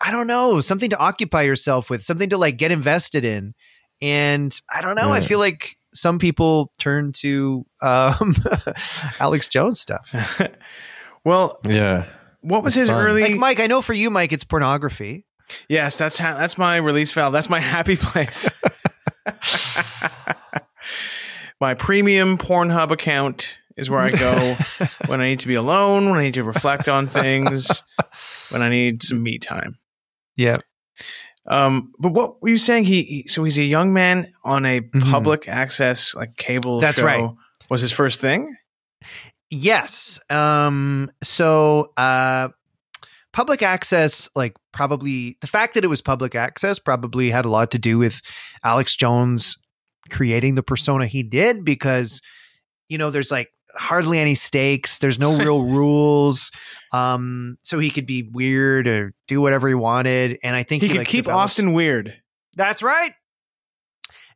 I 0.05 0.11
don't 0.11 0.27
know, 0.27 0.61
something 0.61 0.91
to 0.91 0.99
occupy 0.99 1.43
yourself 1.43 1.89
with, 1.89 2.03
something 2.05 2.31
to 2.31 2.37
like 2.37 2.57
get 2.57 2.73
invested 2.73 3.25
in, 3.25 3.55
and 4.01 4.53
I 4.75 4.83
don't 4.83 4.97
know. 4.97 5.11
I 5.11 5.21
feel 5.21 5.39
like 5.39 5.77
some 5.95 6.19
people 6.19 6.73
turn 6.79 7.13
to 7.13 7.65
um, 7.81 8.35
Alex 9.21 9.49
Jones 9.49 9.81
stuff. 9.81 10.13
well, 11.25 11.61
yeah 11.65 12.07
what 12.43 12.63
was 12.63 12.75
It's 12.75 12.81
his 12.81 12.89
fun. 12.91 13.07
early? 13.07 13.23
Like 13.23 13.37
Mike, 13.37 13.61
I 13.61 13.67
know 13.67 13.81
for 13.81 13.95
you, 13.95 14.11
Mike, 14.11 14.33
it's 14.33 14.45
pornography. 14.45 15.25
Yes, 15.69 15.99
that's 15.99 16.19
how. 16.19 16.37
That's 16.37 16.57
my 16.59 16.77
release 16.77 17.13
valve. 17.13 17.33
That's 17.33 17.51
my 17.51 17.61
happy 17.75 17.97
place. 17.97 18.49
my 21.61 21.75
premium 21.75 22.39
Pornhub 22.39 22.91
account 22.91 23.59
is 23.77 23.89
where 23.89 24.01
I 24.01 24.11
go 24.11 24.57
when 25.07 25.21
I 25.21 25.29
need 25.29 25.41
to 25.41 25.49
be 25.49 25.55
alone, 25.55 26.11
when 26.11 26.19
I 26.19 26.23
need 26.25 26.35
to 26.35 26.45
reflect 26.45 26.89
on 26.89 27.07
things, 27.07 27.83
when 28.51 28.63
I 28.63 28.69
need 28.69 29.03
some 29.03 29.23
me 29.23 29.39
time. 29.39 29.79
Yeah. 30.37 30.57
Um, 31.47 31.93
but 31.99 32.13
what 32.13 32.41
were 32.43 32.49
you 32.51 32.59
saying? 32.59 32.85
He, 32.85 33.03
he 33.03 33.27
so 33.27 33.43
he's 33.45 33.59
a 33.59 33.63
young 33.65 33.93
man 33.93 34.33
on 34.45 34.65
a 34.65 34.81
Mhm. 34.81 35.11
public 35.11 35.49
access 35.49 36.15
like 36.15 36.37
cable. 36.37 36.81
That's 36.81 36.99
show. 36.99 37.05
right. 37.05 37.31
Was 37.71 37.81
his 37.81 37.93
first 37.93 38.21
thing? 38.21 38.55
Yes. 39.51 40.21
Um, 40.31 41.11
so 41.23 41.93
uh 41.97 42.49
public 43.33 43.63
access, 43.63 44.29
like 44.35 44.55
probably 44.73 45.37
the 45.41 45.47
fact 45.47 45.75
that 45.75 45.85
it 45.85 45.89
was 45.89 46.01
public 46.03 46.35
access 46.35 46.79
probably 46.79 47.31
had 47.31 47.45
a 47.45 47.51
lot 47.51 47.71
to 47.73 47.79
do 47.79 47.99
with 47.99 48.21
Alex 48.65 48.97
Jones 48.97 49.57
creating 50.11 50.55
the 50.55 50.63
persona 50.63 51.07
he 51.07 51.23
did 51.23 51.65
because 51.65 52.21
you 52.89 52.99
know 52.99 53.11
there's 53.11 53.31
like 53.31 53.49
hardly 53.75 54.19
any 54.19 54.35
stakes 54.35 54.99
there's 54.99 55.19
no 55.19 55.39
real 55.39 55.63
rules 55.79 56.51
um 56.93 57.57
so 57.63 57.79
he 57.79 57.89
could 57.89 58.05
be 58.05 58.29
weird 58.33 58.87
or 58.89 59.15
do 59.29 59.41
whatever 59.41 59.69
he 59.69 59.75
wanted 59.75 60.39
and 60.43 60.57
i 60.57 60.63
think 60.65 60.83
He, 60.83 60.89
he, 60.89 60.93
could 60.95 60.99
like, 60.99 61.07
keep 61.09 61.25
developed- 61.25 61.45
Austin 61.45 61.73
weird. 61.73 62.21
That's 62.55 62.83
right. 62.83 63.15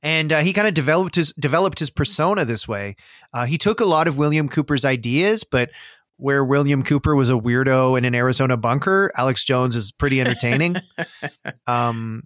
And 0.03 0.33
uh, 0.33 0.41
he 0.41 0.53
kind 0.53 0.69
of 0.69 0.75
developed 0.75 1.17
his 1.17 1.33
developed 1.33 1.79
his 1.81 1.91
persona 1.91 2.45
this 2.45 2.69
way. 2.69 2.97
Uh, 3.33 3.45
he 3.47 3.59
took 3.59 3.81
a 3.81 3.85
lot 3.85 4.09
of 4.09 4.17
William 4.17 4.49
Cooper's 4.49 4.85
ideas, 4.85 5.43
but 5.43 5.71
where 6.17 6.45
William 6.45 6.83
Cooper 6.83 7.15
was 7.15 7.31
a 7.31 7.35
weirdo 7.35 7.97
in 7.99 8.05
an 8.05 8.15
Arizona 8.15 8.57
bunker, 8.57 9.11
Alex 9.17 9.45
Jones 9.45 9.77
is 9.77 9.93
pretty 9.93 10.21
entertaining. 10.21 10.77
um, 11.67 12.23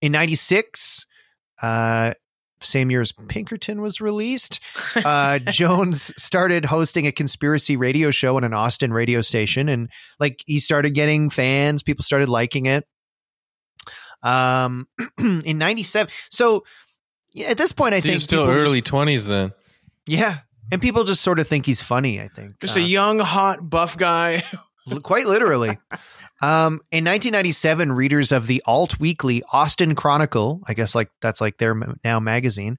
in 0.00 0.12
'96, 0.12 1.06
uh, 1.62 2.14
same 2.60 2.90
year 2.90 3.00
as 3.00 3.12
Pinkerton 3.12 3.80
was 3.80 4.00
released, 4.00 4.60
uh, 4.96 5.38
Jones 5.38 6.12
started 6.16 6.64
hosting 6.64 7.06
a 7.06 7.12
conspiracy 7.12 7.76
radio 7.76 8.10
show 8.10 8.36
on 8.36 8.44
an 8.44 8.52
Austin 8.52 8.92
radio 8.92 9.20
station, 9.20 9.68
and 9.68 9.88
like 10.18 10.42
he 10.46 10.58
started 10.58 10.90
getting 10.90 11.30
fans. 11.30 11.82
People 11.82 12.02
started 12.02 12.28
liking 12.28 12.66
it. 12.66 12.86
Um, 14.22 14.86
in 15.18 15.58
'97, 15.58 16.12
so 16.30 16.64
yeah, 17.32 17.46
at 17.46 17.56
this 17.58 17.72
point, 17.72 17.94
I 17.94 18.00
so 18.00 18.08
think 18.08 18.20
still 18.20 18.48
early 18.48 18.80
just- 18.82 18.92
20s 18.92 19.26
then 19.28 19.52
yeah, 20.06 20.38
and 20.72 20.80
people 20.80 21.04
just 21.04 21.22
sort 21.22 21.38
of 21.38 21.46
think 21.48 21.66
he's 21.66 21.82
funny. 21.82 22.20
I 22.20 22.28
think 22.28 22.60
Just 22.60 22.76
Uh, 22.76 22.80
a 22.80 22.84
young, 22.84 23.18
hot, 23.18 23.68
buff 23.68 23.96
guy. 23.96 24.44
Quite 25.02 25.26
literally. 25.26 25.78
Um, 26.42 26.80
in 26.90 27.04
1997, 27.04 27.92
readers 27.92 28.32
of 28.32 28.46
the 28.46 28.62
alt 28.66 28.98
weekly 28.98 29.42
Austin 29.52 29.94
Chronicle, 29.94 30.60
I 30.66 30.74
guess 30.74 30.94
like 30.94 31.10
that's 31.20 31.40
like 31.40 31.58
their 31.58 31.74
now 32.02 32.18
magazine, 32.18 32.78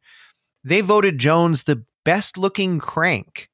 they 0.63 0.81
voted 0.81 1.19
Jones 1.19 1.63
the 1.63 1.85
best 2.03 2.37
looking 2.37 2.79
crank. 2.79 3.49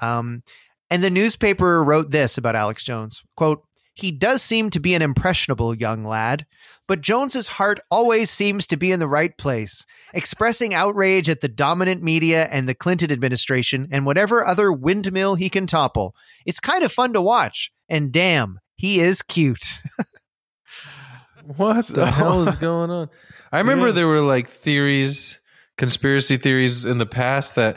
Um, 0.00 0.42
and 0.90 1.02
the 1.02 1.10
newspaper 1.10 1.82
wrote 1.82 2.10
this 2.10 2.38
about 2.38 2.56
Alex 2.56 2.84
Jones 2.84 3.22
quote, 3.36 3.62
he 3.94 4.10
does 4.10 4.42
seem 4.42 4.70
to 4.70 4.80
be 4.80 4.94
an 4.94 5.02
impressionable 5.02 5.74
young 5.74 6.04
lad, 6.04 6.46
but 6.86 7.00
Jones's 7.00 7.46
heart 7.48 7.80
always 7.90 8.28
seems 8.30 8.66
to 8.66 8.76
be 8.76 8.90
in 8.92 9.00
the 9.00 9.08
right 9.08 9.36
place, 9.38 9.86
expressing 10.12 10.74
outrage 10.74 11.28
at 11.28 11.40
the 11.40 11.48
dominant 11.48 12.02
media 12.02 12.44
and 12.50 12.68
the 12.68 12.74
Clinton 12.74 13.10
administration 13.12 13.88
and 13.90 14.04
whatever 14.04 14.44
other 14.44 14.72
windmill 14.72 15.36
he 15.36 15.48
can 15.48 15.66
topple. 15.66 16.14
It's 16.44 16.60
kind 16.60 16.82
of 16.84 16.92
fun 16.92 17.12
to 17.12 17.22
watch, 17.22 17.72
and 17.88 18.12
damn, 18.12 18.58
he 18.76 19.00
is 19.00 19.22
cute. 19.22 19.78
what 21.56 21.86
the 21.88 22.06
hell 22.06 22.48
is 22.48 22.56
going 22.68 22.90
on 22.90 23.08
i 23.52 23.58
remember 23.58 23.88
Yeah. 23.88 23.92
there 23.92 24.06
were 24.08 24.20
like 24.22 24.48
theories 24.48 25.38
conspiracy 25.76 26.36
theories 26.38 26.86
in 26.86 26.96
the 26.98 27.06
past 27.06 27.54
that 27.56 27.76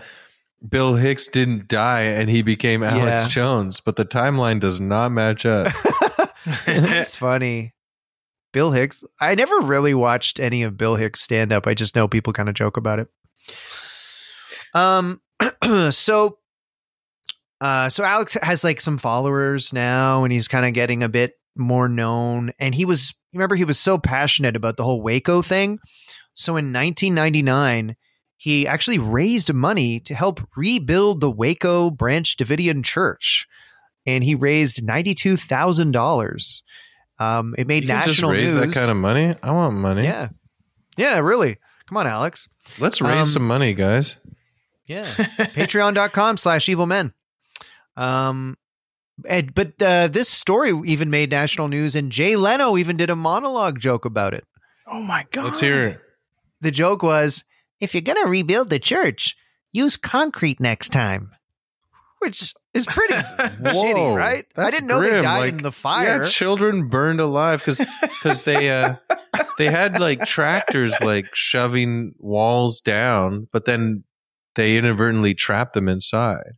bill 0.67 0.95
hicks 0.95 1.27
didn't 1.27 1.67
die 1.67 2.01
and 2.01 2.29
he 2.29 2.41
became 2.41 2.81
alex 2.83 3.21
Yeah. 3.23 3.27
jones 3.27 3.79
but 3.79 3.95
the 3.95 4.05
timeline 4.05 4.59
does 4.59 4.79
not 4.81 5.11
match 5.11 5.45
up 5.45 5.71
It's 6.65 7.15
funny. 7.15 7.73
Bill 8.53 8.71
Hicks. 8.71 9.03
I 9.19 9.35
never 9.35 9.59
really 9.59 9.93
watched 9.93 10.39
any 10.39 10.63
of 10.63 10.77
Bill 10.77 10.95
Hicks 10.95 11.19
stand 11.19 11.51
up. 11.51 11.67
I 11.67 11.73
just 11.73 11.93
know 11.93 12.07
people 12.07 12.31
kind 12.31 12.47
of 12.47 12.55
joke 12.55 12.77
about 12.77 12.99
it. 12.99 13.09
Um 14.73 15.21
so 15.91 16.37
uh 17.59 17.89
so 17.89 18.03
Alex 18.03 18.37
has 18.41 18.63
like 18.63 18.79
some 18.79 18.97
followers 18.97 19.73
now 19.73 20.23
and 20.23 20.31
he's 20.31 20.47
kind 20.47 20.65
of 20.65 20.73
getting 20.73 21.03
a 21.03 21.09
bit 21.09 21.33
more 21.57 21.89
known 21.89 22.51
and 22.59 22.73
he 22.73 22.85
was 22.85 23.13
remember 23.33 23.55
he 23.55 23.65
was 23.65 23.79
so 23.79 23.97
passionate 23.97 24.55
about 24.55 24.77
the 24.77 24.83
whole 24.83 25.01
Waco 25.01 25.41
thing. 25.41 25.79
So 26.33 26.53
in 26.53 26.71
1999 26.71 27.95
he 28.37 28.67
actually 28.67 28.99
raised 28.99 29.51
money 29.53 29.99
to 30.01 30.13
help 30.13 30.39
rebuild 30.55 31.21
the 31.21 31.31
Waco 31.31 31.89
Branch 31.89 32.37
Davidian 32.37 32.83
Church 32.85 33.47
and 34.05 34.23
he 34.23 34.35
raised 34.35 34.85
$92,000. 34.85 36.61
Um, 37.19 37.55
it 37.57 37.67
made 37.67 37.83
You 37.83 37.89
can 37.89 37.97
just 38.03 38.07
national 38.21 38.31
raise 38.31 38.53
news. 38.53 38.67
that 38.67 38.73
kind 38.79 38.91
of 38.91 38.97
money. 38.97 39.35
I 39.41 39.51
want 39.51 39.75
money. 39.75 40.03
yeah. 40.03 40.29
Yeah, 40.97 41.19
really. 41.19 41.57
Come 41.87 41.97
on, 41.97 42.07
Alex. 42.07 42.47
Let's 42.79 43.01
raise 43.01 43.17
Um, 43.17 43.25
some 43.25 43.47
money, 43.47 43.73
guys. 43.73 44.17
Yeah. 44.87 45.03
Patreon.com 45.05 46.37
slash 46.37 46.69
evil 46.69 46.85
men. 46.85 47.13
Um, 47.95 48.57
and, 49.27 49.53
but 49.53 49.81
uh, 49.81 50.07
this 50.07 50.29
story 50.29 50.71
even 50.85 51.09
made 51.09 51.31
national 51.31 51.67
news, 51.69 51.95
and 51.95 52.11
Jay 52.11 52.35
Leno 52.35 52.77
even 52.77 52.97
did 52.97 53.09
a 53.09 53.15
monologue 53.15 53.79
joke 53.79 54.05
about 54.05 54.33
it. 54.33 54.45
Oh 54.91 55.01
my 55.01 55.25
god! 55.31 55.45
Let's 55.45 55.59
hear 55.59 55.81
it. 55.81 55.99
The 56.61 56.69
joke 56.71 57.01
was 57.03 57.43
if 57.79 57.93
you're 57.93 58.01
going 58.01 58.21
to 58.23 58.29
rebuild 58.29 58.69
the 58.69 58.79
church, 58.79 59.35
use 59.71 59.97
concrete 59.97 60.59
next 60.59 60.89
time, 60.89 61.31
which 62.19 62.53
is 62.73 62.85
pretty 62.85 63.13
shitty, 63.13 64.15
right? 64.17 64.45
I 64.55 64.69
didn't 64.69 64.87
know 64.87 65.01
they 65.01 65.21
died 65.21 65.39
Like, 65.39 65.53
in 65.53 65.63
the 65.63 65.71
fire. 65.71 66.23
Yeah, 66.23 66.27
children 66.29 66.87
burned 66.89 67.19
alive 67.19 67.59
because 67.59 67.79
because 68.01 68.43
they 68.43 68.69
uh 68.71 68.95
they 69.57 69.65
had 69.65 69.99
like 69.99 70.25
tractors 70.25 70.93
like 71.01 71.25
shoving 71.33 72.13
walls 72.17 72.81
down, 72.81 73.47
but 73.51 73.65
then 73.65 74.03
they 74.55 74.77
inadvertently 74.77 75.33
trapped 75.33 75.73
them 75.73 75.87
inside. 75.87 76.53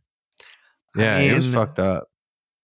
Yeah, 0.96 1.18
it 1.18 1.34
was 1.34 1.52
fucked 1.52 1.78
up. 1.78 2.04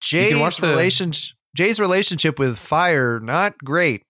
Jay's 0.01 0.57
the- 0.57 0.67
relationship, 0.67 1.35
Jay's 1.55 1.79
relationship 1.79 2.37
with 2.39 2.57
fire, 2.57 3.19
not 3.19 3.57
great. 3.59 4.03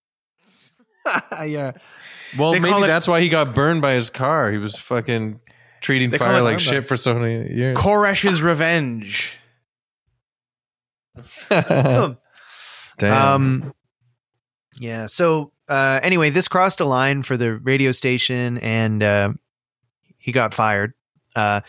yeah. 1.45 1.71
Well, 2.37 2.51
They 2.51 2.59
maybe 2.59 2.87
that's 2.87 3.07
why 3.07 3.21
he 3.21 3.29
got 3.29 3.55
burned 3.55 3.81
by 3.81 3.93
his 3.93 4.09
car. 4.09 4.51
He 4.51 4.57
was 4.57 4.75
fucking 4.75 5.39
treating 5.81 6.09
They 6.09 6.17
fire 6.17 6.41
like 6.41 6.59
shit 6.59 6.87
for 6.87 6.97
so 6.97 7.13
many 7.15 7.53
years. 7.53 7.77
Koresh's 7.77 8.41
revenge. 8.41 9.35
Damn. 11.49 12.17
Um, 13.01 13.73
yeah. 14.79 15.05
So 15.07 15.51
uh, 15.67 15.99
anyway, 16.03 16.29
this 16.29 16.47
crossed 16.47 16.79
a 16.79 16.85
line 16.85 17.23
for 17.23 17.37
the 17.37 17.55
radio 17.55 17.91
station, 17.91 18.57
and 18.59 19.03
uh, 19.03 19.33
he 20.17 20.31
got 20.31 20.53
fired. 20.53 20.93
Uh, 21.35 21.61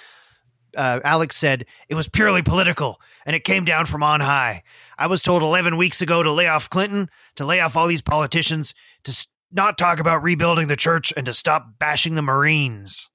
uh, 0.76 1.00
Alex 1.02 1.36
said 1.36 1.66
it 1.88 1.94
was 1.94 2.08
purely 2.08 2.42
political, 2.42 3.00
and 3.26 3.34
it 3.34 3.44
came 3.44 3.64
down 3.64 3.86
from 3.86 4.02
on 4.02 4.20
high. 4.20 4.62
I 4.96 5.06
was 5.06 5.22
told 5.22 5.42
11 5.42 5.76
weeks 5.76 6.00
ago 6.00 6.22
to 6.22 6.32
lay 6.32 6.46
off 6.46 6.70
Clinton, 6.70 7.10
to 7.36 7.44
lay 7.44 7.60
off 7.60 7.76
all 7.76 7.86
these 7.86 8.02
politicians, 8.02 8.74
to 9.04 9.26
not 9.50 9.78
talk 9.78 10.00
about 10.00 10.22
rebuilding 10.22 10.68
the 10.68 10.76
church, 10.76 11.12
and 11.16 11.26
to 11.26 11.34
stop 11.34 11.78
bashing 11.78 12.14
the 12.14 12.22
Marines. 12.22 13.10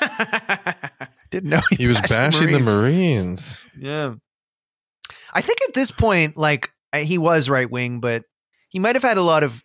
Didn't 1.30 1.50
know 1.50 1.60
he 1.70 1.86
was 1.86 2.00
bashing 2.00 2.52
the 2.52 2.58
Marines. 2.58 2.74
Marines. 2.74 3.62
Yeah. 3.78 4.14
I 5.32 5.40
think 5.40 5.58
at 5.68 5.74
this 5.74 5.90
point, 5.90 6.36
like 6.36 6.70
uh, 6.92 6.98
he 6.98 7.18
was 7.18 7.50
right 7.50 7.70
wing, 7.70 8.00
but 8.00 8.22
he 8.68 8.78
might 8.78 8.94
have 8.94 9.02
had 9.02 9.18
a 9.18 9.22
lot 9.22 9.42
of 9.42 9.62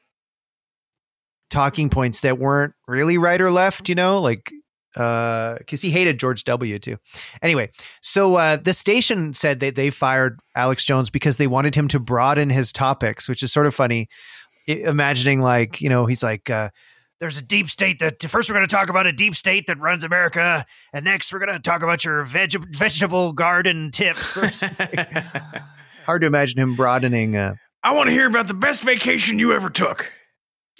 talking 1.50 1.90
points 1.90 2.22
that 2.22 2.38
weren't 2.40 2.74
really 2.88 3.18
right 3.18 3.40
or 3.40 3.52
left, 3.52 3.90
you 3.90 3.96
know, 3.96 4.20
like 4.20 4.52
uh 4.96 5.56
because 5.60 5.84
he 5.84 5.92
hated 5.92 6.20
George 6.20 6.44
W 6.46 6.80
too. 6.80 6.98
Anyway, 7.44 7.70
so 8.02 8.36
uh 8.36 8.58
the 8.58 8.74
station 8.74 9.34
said 9.34 9.60
that 9.60 9.76
they 9.76 9.92
fired 9.92 10.40
Alex 10.56 10.84
Jones 10.84 11.12
because 11.12 11.38
they 11.38 11.48
wanted 11.48 11.76
him 11.76 11.88
to 11.90 12.00
broaden 12.00 12.50
his 12.50 12.72
topics, 12.72 13.30
which 13.30 13.44
is 13.44 13.54
sort 13.54 13.68
of 13.68 13.76
funny. 13.76 14.08
Imagining 14.70 15.42
like, 15.42 15.82
you 15.82 15.90
know, 15.90 16.06
he's 16.06 16.22
like 16.22 16.50
uh 16.50 16.70
there's 17.20 17.38
a 17.38 17.42
deep 17.42 17.70
state 17.70 18.00
that 18.00 18.22
first 18.24 18.50
we're 18.50 18.56
going 18.56 18.68
to 18.68 18.74
talk 18.74 18.90
about 18.90 19.06
a 19.06 19.12
deep 19.12 19.36
state 19.36 19.68
that 19.68 19.78
runs 19.80 20.04
America, 20.06 20.66
and 20.94 21.04
next 21.04 21.34
we're 21.34 21.40
going 21.40 21.52
to 21.52 21.60
talk 21.60 21.84
about 21.84 22.06
your 22.06 22.24
veg- 22.24 22.76
vegetable 22.76 23.34
garden 23.34 23.92
tips 23.92 24.38
or 24.38 24.50
something. 24.52 25.06
Hard 26.06 26.22
to 26.22 26.28
imagine 26.28 26.60
him 26.60 26.76
broadening. 26.76 27.36
Uh, 27.36 27.56
I 27.84 27.94
want 27.94 28.08
to 28.08 28.14
hear 28.14 28.28
about 28.28 28.48
the 28.48 28.54
best 28.54 28.82
vacation 28.82 29.38
you 29.38 29.54
ever 29.54 29.70
took. 29.70 30.12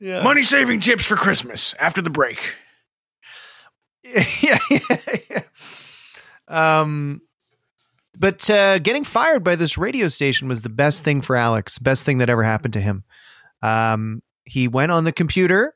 yeah, 0.00 0.22
Money 0.22 0.42
saving 0.42 0.78
tips 0.80 1.04
for 1.04 1.16
Christmas 1.16 1.74
after 1.80 2.00
the 2.00 2.10
break. 2.10 2.54
yeah, 4.04 4.58
yeah, 4.70 4.96
yeah. 5.30 5.40
Um, 6.80 7.22
but 8.22 8.48
uh, 8.48 8.78
getting 8.78 9.02
fired 9.02 9.42
by 9.42 9.56
this 9.56 9.76
radio 9.76 10.06
station 10.06 10.46
was 10.46 10.62
the 10.62 10.68
best 10.68 11.02
thing 11.02 11.22
for 11.22 11.34
Alex. 11.34 11.80
Best 11.80 12.04
thing 12.04 12.18
that 12.18 12.30
ever 12.30 12.44
happened 12.44 12.74
to 12.74 12.80
him. 12.80 13.02
Um, 13.62 14.22
he 14.44 14.68
went 14.68 14.92
on 14.92 15.02
the 15.02 15.10
computer 15.10 15.74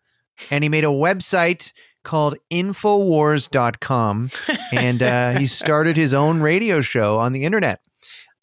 and 0.49 0.63
he 0.63 0.69
made 0.69 0.85
a 0.85 0.87
website 0.87 1.73
called 2.05 2.37
Infowars.com 2.53 4.31
and 4.73 5.03
uh, 5.03 5.33
he 5.33 5.47
started 5.47 5.97
his 5.97 6.15
own 6.15 6.41
radio 6.41 6.81
show 6.81 7.19
on 7.19 7.33
the 7.33 7.43
internet. 7.43 7.81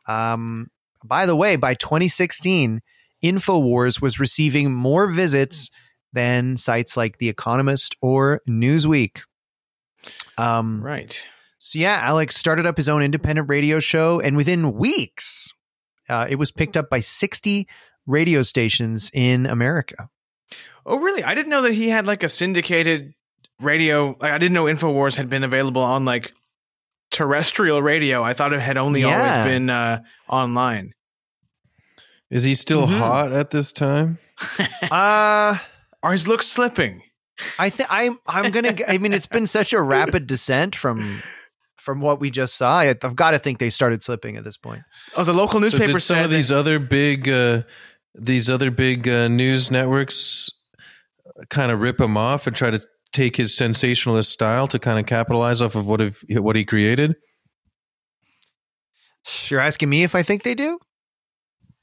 Um, 0.06 0.70
by 1.06 1.26
the 1.26 1.36
way, 1.36 1.56
by 1.56 1.74
2016, 1.74 2.82
Infowars 3.24 4.02
was 4.02 4.20
receiving 4.20 4.74
more 4.74 5.08
visits 5.08 5.72
than 6.12 6.58
sites 6.58 6.98
like 6.98 7.20
The 7.20 7.30
Economist 7.30 7.96
or 8.02 8.42
Newsweek. 8.50 9.22
Um, 10.38 10.84
Right. 10.84 11.26
So 11.66 11.80
yeah, 11.80 11.98
Alex 12.02 12.36
started 12.36 12.66
up 12.66 12.76
his 12.78 12.90
own 12.90 13.02
independent 13.02 13.48
radio 13.50 13.80
show, 13.80 14.20
and 14.20 14.36
within 14.36 14.74
weeks, 14.74 15.50
uh, 16.10 16.28
it 16.30 16.36
was 16.36 16.52
picked 16.52 16.76
up 16.76 16.90
by 16.90 17.00
60 17.00 17.68
radio 18.06 18.42
stations 18.42 19.10
in 19.14 19.46
America. 19.46 20.10
Oh, 20.86 21.00
really? 21.00 21.24
I 21.24 21.34
didn't 21.34 21.50
know 21.52 21.62
that 21.62 21.74
he 21.74 21.88
had 21.90 22.06
like 22.06 22.22
a 22.24 22.28
syndicated 22.30 23.14
radio. 23.62 24.18
Like, 24.20 24.34
I 24.34 24.38
didn't 24.38 24.54
know 24.54 24.66
Infowars 24.66 25.16
had 25.16 25.30
been 25.30 25.46
available 25.46 25.82
on 25.82 26.04
like 26.04 26.34
terrestrial 27.12 27.82
radio. 27.82 28.22
I 28.24 28.34
thought 28.34 28.52
it 28.52 28.60
had 28.60 28.78
only 28.78 29.02
Yeah. 29.02 29.18
always 29.18 29.48
been 29.50 29.70
uh, 29.70 30.02
online. 30.28 30.92
Is 32.30 32.44
he 32.44 32.56
still 32.56 32.88
Mhm. 32.88 32.98
hot 32.98 33.32
at 33.32 33.52
this 33.52 33.72
time? 33.72 34.18
Uh 34.92 35.58
Are 36.04 36.12
his 36.12 36.28
looks 36.28 36.48
slipping? 36.48 37.04
I 37.58 37.70
think 37.70 37.88
I'm 37.92 38.20
I'm 38.28 38.52
gonna. 38.52 38.76
I 38.88 38.98
mean, 38.98 39.14
it's 39.14 39.28
been 39.28 39.48
such 39.48 39.72
a 39.72 39.82
rapid 39.82 40.28
descent 40.28 40.76
from 40.76 41.24
from 41.84 42.00
what 42.02 42.20
we 42.20 42.32
just 42.32 42.56
saw. 42.56 42.80
I, 42.80 42.90
I've 42.90 43.16
got 43.16 43.32
to 43.32 43.40
think 43.40 43.60
they 43.60 43.70
started 43.70 44.02
slipping 44.04 44.38
at 44.38 44.44
this 44.44 44.58
point. 44.58 44.82
Oh, 45.18 45.24
the 45.24 45.34
local 45.34 45.56
So 45.56 45.60
newspaper 45.60 45.94
did 45.94 46.00
some 46.00 46.16
said 46.18 46.26
of 46.26 46.32
these 46.32 46.48
that- 46.50 46.58
other 46.58 46.80
big 46.80 47.28
uh, 47.30 47.64
these 48.16 48.50
other 48.50 48.72
big 48.72 49.08
uh, 49.08 49.28
news 49.28 49.70
networks 49.72 50.50
kind 51.50 51.72
of 51.72 51.80
rip 51.80 52.00
him 52.00 52.16
off 52.16 52.48
and 52.48 52.56
try 52.56 52.70
to 52.72 52.82
take 53.12 53.36
his 53.38 53.56
sensationalist 53.56 54.30
style 54.32 54.68
to 54.68 54.80
kind 54.80 55.00
of 55.00 55.06
capitalize 55.06 55.62
off 55.62 55.76
of 55.76 55.88
what 55.88 56.00
if, 56.02 56.24
what 56.30 56.56
he 56.56 56.64
created, 56.66 57.16
You're 59.50 59.60
asking 59.60 59.90
me 59.90 60.04
if 60.04 60.16
I 60.16 60.24
think 60.24 60.44
they 60.44 60.56
do? 60.56 60.80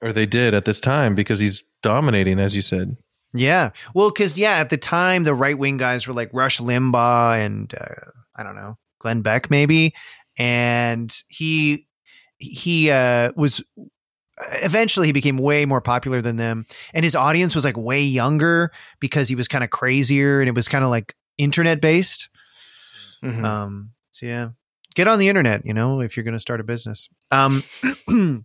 or 0.02 0.14
they 0.14 0.24
did 0.24 0.54
at 0.54 0.64
this 0.64 0.80
time 0.80 1.14
because 1.14 1.40
he's 1.40 1.62
dominating, 1.82 2.38
as 2.38 2.56
you 2.56 2.62
said. 2.62 2.96
Yeah. 3.34 3.70
Well, 3.94 4.10
because 4.10 4.38
yeah, 4.38 4.52
at 4.56 4.70
the 4.70 4.78
time 4.78 5.24
the 5.24 5.34
right 5.34 5.58
wing 5.58 5.76
guys 5.76 6.06
were 6.06 6.14
like 6.14 6.30
Rush 6.32 6.58
Limbaugh 6.58 7.44
and 7.44 7.72
uh, 7.74 7.94
I 8.34 8.42
don't 8.42 8.56
know 8.56 8.78
Glenn 9.00 9.22
Beck 9.22 9.50
maybe, 9.50 9.92
and 10.38 11.12
he 11.28 11.86
he 12.38 12.90
uh, 12.90 13.32
was 13.34 13.62
eventually 14.62 15.08
he 15.08 15.12
became 15.12 15.36
way 15.36 15.66
more 15.66 15.80
popular 15.80 16.22
than 16.22 16.36
them, 16.36 16.64
and 16.94 17.04
his 17.04 17.16
audience 17.16 17.54
was 17.54 17.64
like 17.64 17.76
way 17.76 18.02
younger 18.02 18.70
because 19.00 19.28
he 19.28 19.34
was 19.34 19.48
kind 19.48 19.64
of 19.64 19.70
crazier 19.70 20.40
and 20.40 20.48
it 20.48 20.54
was 20.54 20.68
kind 20.68 20.84
of 20.84 20.90
like 20.90 21.14
internet 21.36 21.80
based. 21.80 22.28
Mhm. 23.22 23.44
Um, 23.44 23.90
so 24.12 24.26
yeah, 24.26 24.50
get 24.94 25.08
on 25.08 25.18
the 25.18 25.28
internet, 25.28 25.66
you 25.66 25.74
know, 25.74 26.00
if 26.00 26.16
you're 26.16 26.24
going 26.24 26.34
to 26.34 26.40
start 26.40 26.60
a 26.60 26.64
business. 26.64 27.08
Um, 27.30 27.62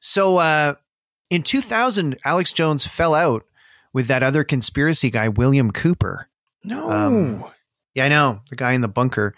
so 0.00 0.36
uh, 0.38 0.74
in 1.30 1.42
2000, 1.42 2.16
Alex 2.24 2.52
Jones 2.52 2.86
fell 2.86 3.14
out 3.14 3.44
with 3.92 4.06
that 4.08 4.22
other 4.22 4.44
conspiracy 4.44 5.10
guy, 5.10 5.28
William 5.28 5.70
Cooper. 5.70 6.28
no. 6.62 6.90
um, 6.90 7.44
Yeah, 7.96 8.04
I 8.04 8.08
know 8.08 8.40
the 8.50 8.56
guy 8.56 8.72
in 8.72 8.82
the 8.82 8.88
bunker. 8.88 9.34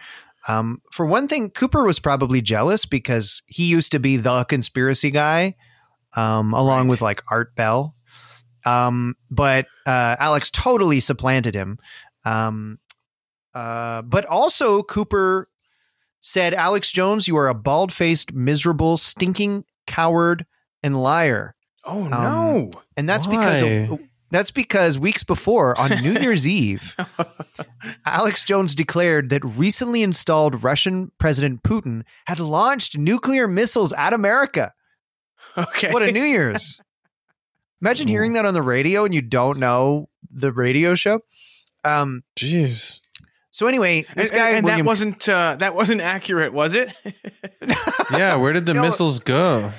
Um, 0.48 0.82
for 0.92 1.06
one 1.06 1.28
thing, 1.28 1.48
Cooper 1.50 1.84
was 1.84 1.98
probably 1.98 2.40
jealous 2.42 2.84
because 2.84 3.42
he 3.46 3.64
used 3.66 3.92
to 3.92 3.98
be 4.00 4.16
the 4.16 4.44
conspiracy 4.44 5.10
guy, 5.10 5.54
um, 6.16 6.52
along 6.52 6.82
Right. 6.86 6.90
with 6.90 7.00
like 7.00 7.22
Art 7.30 7.54
Bell. 7.54 7.94
Um, 8.66 9.14
but 9.30 9.66
uh, 9.86 10.16
Alex 10.18 10.50
totally 10.50 11.00
supplanted 11.00 11.54
him. 11.54 11.78
Um, 12.24 12.78
uh, 13.54 14.02
but 14.02 14.26
also 14.26 14.82
Cooper 14.82 15.48
said, 16.20 16.52
Alex 16.54 16.90
Jones, 16.92 17.28
you 17.28 17.36
are 17.36 17.48
a 17.48 17.54
bald 17.54 17.92
faced, 17.92 18.32
miserable, 18.34 18.96
stinking 18.96 19.64
coward 19.86 20.44
and 20.82 21.00
liar. 21.00 21.54
Oh 21.84 22.02
Um, 22.04 22.10
no! 22.10 22.70
And 22.96 23.08
that's 23.08 23.26
Why? 23.28 23.36
because 23.36 23.98
that's 24.30 24.50
because 24.50 24.98
weeks 24.98 25.24
before 25.24 25.78
on 25.78 25.90
New 26.02 26.12
Year's 26.20 26.46
Eve, 26.46 26.94
Alex 28.04 28.44
Jones 28.44 28.74
declared 28.74 29.30
that 29.30 29.44
recently 29.44 30.02
installed 30.02 30.62
Russian 30.62 31.10
President 31.18 31.62
Putin 31.62 32.02
had 32.26 32.40
launched 32.40 32.98
nuclear 32.98 33.48
missiles 33.48 33.92
at 33.94 34.12
America. 34.12 34.72
okay. 35.56 35.92
What 35.92 36.02
a 36.02 36.12
New 36.12 36.22
Year's. 36.24 36.80
Imagine 37.80 38.08
hearing 38.08 38.32
that 38.32 38.44
on 38.44 38.54
the 38.54 38.62
radio 38.62 39.04
and 39.04 39.14
you 39.14 39.22
don't 39.22 39.58
know 39.58 40.08
the 40.30 40.50
radio 40.52 40.94
show. 40.96 41.20
Um, 41.84 42.22
Jeez. 42.38 43.00
so 43.50 43.66
anyway, 43.68 44.04
And, 44.08 44.16
this 44.16 44.30
guy 44.32 44.48
and, 44.48 44.56
and 44.58 44.64
William, 44.66 44.84
that 44.84 44.90
wasn't 44.90 45.28
uh, 45.28 45.56
that 45.60 45.74
wasn't 45.74 46.00
accurate, 46.00 46.52
was 46.52 46.74
it? 46.74 46.92
Yeah, 48.10 48.36
where 48.36 48.52
did 48.54 48.64
the 48.66 48.72
No. 48.74 48.82
missiles 48.82 49.20
go? 49.20 49.72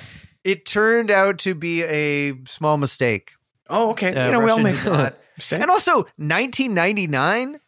it 0.44 0.64
turned 0.64 1.10
out 1.10 1.38
to 1.40 1.54
be 1.54 1.82
a 1.82 2.32
small 2.46 2.76
mistake. 2.78 3.32
Oh, 3.70 3.90
okay. 3.92 4.12
Uh, 4.14 4.26
you 4.26 4.32
know, 4.32 4.40
we 4.40 4.50
all 4.50 4.58
make 4.58 4.76
did 4.76 4.92
not- 4.92 5.16
And 5.52 5.70
also 5.70 6.04
1999, 6.18 7.58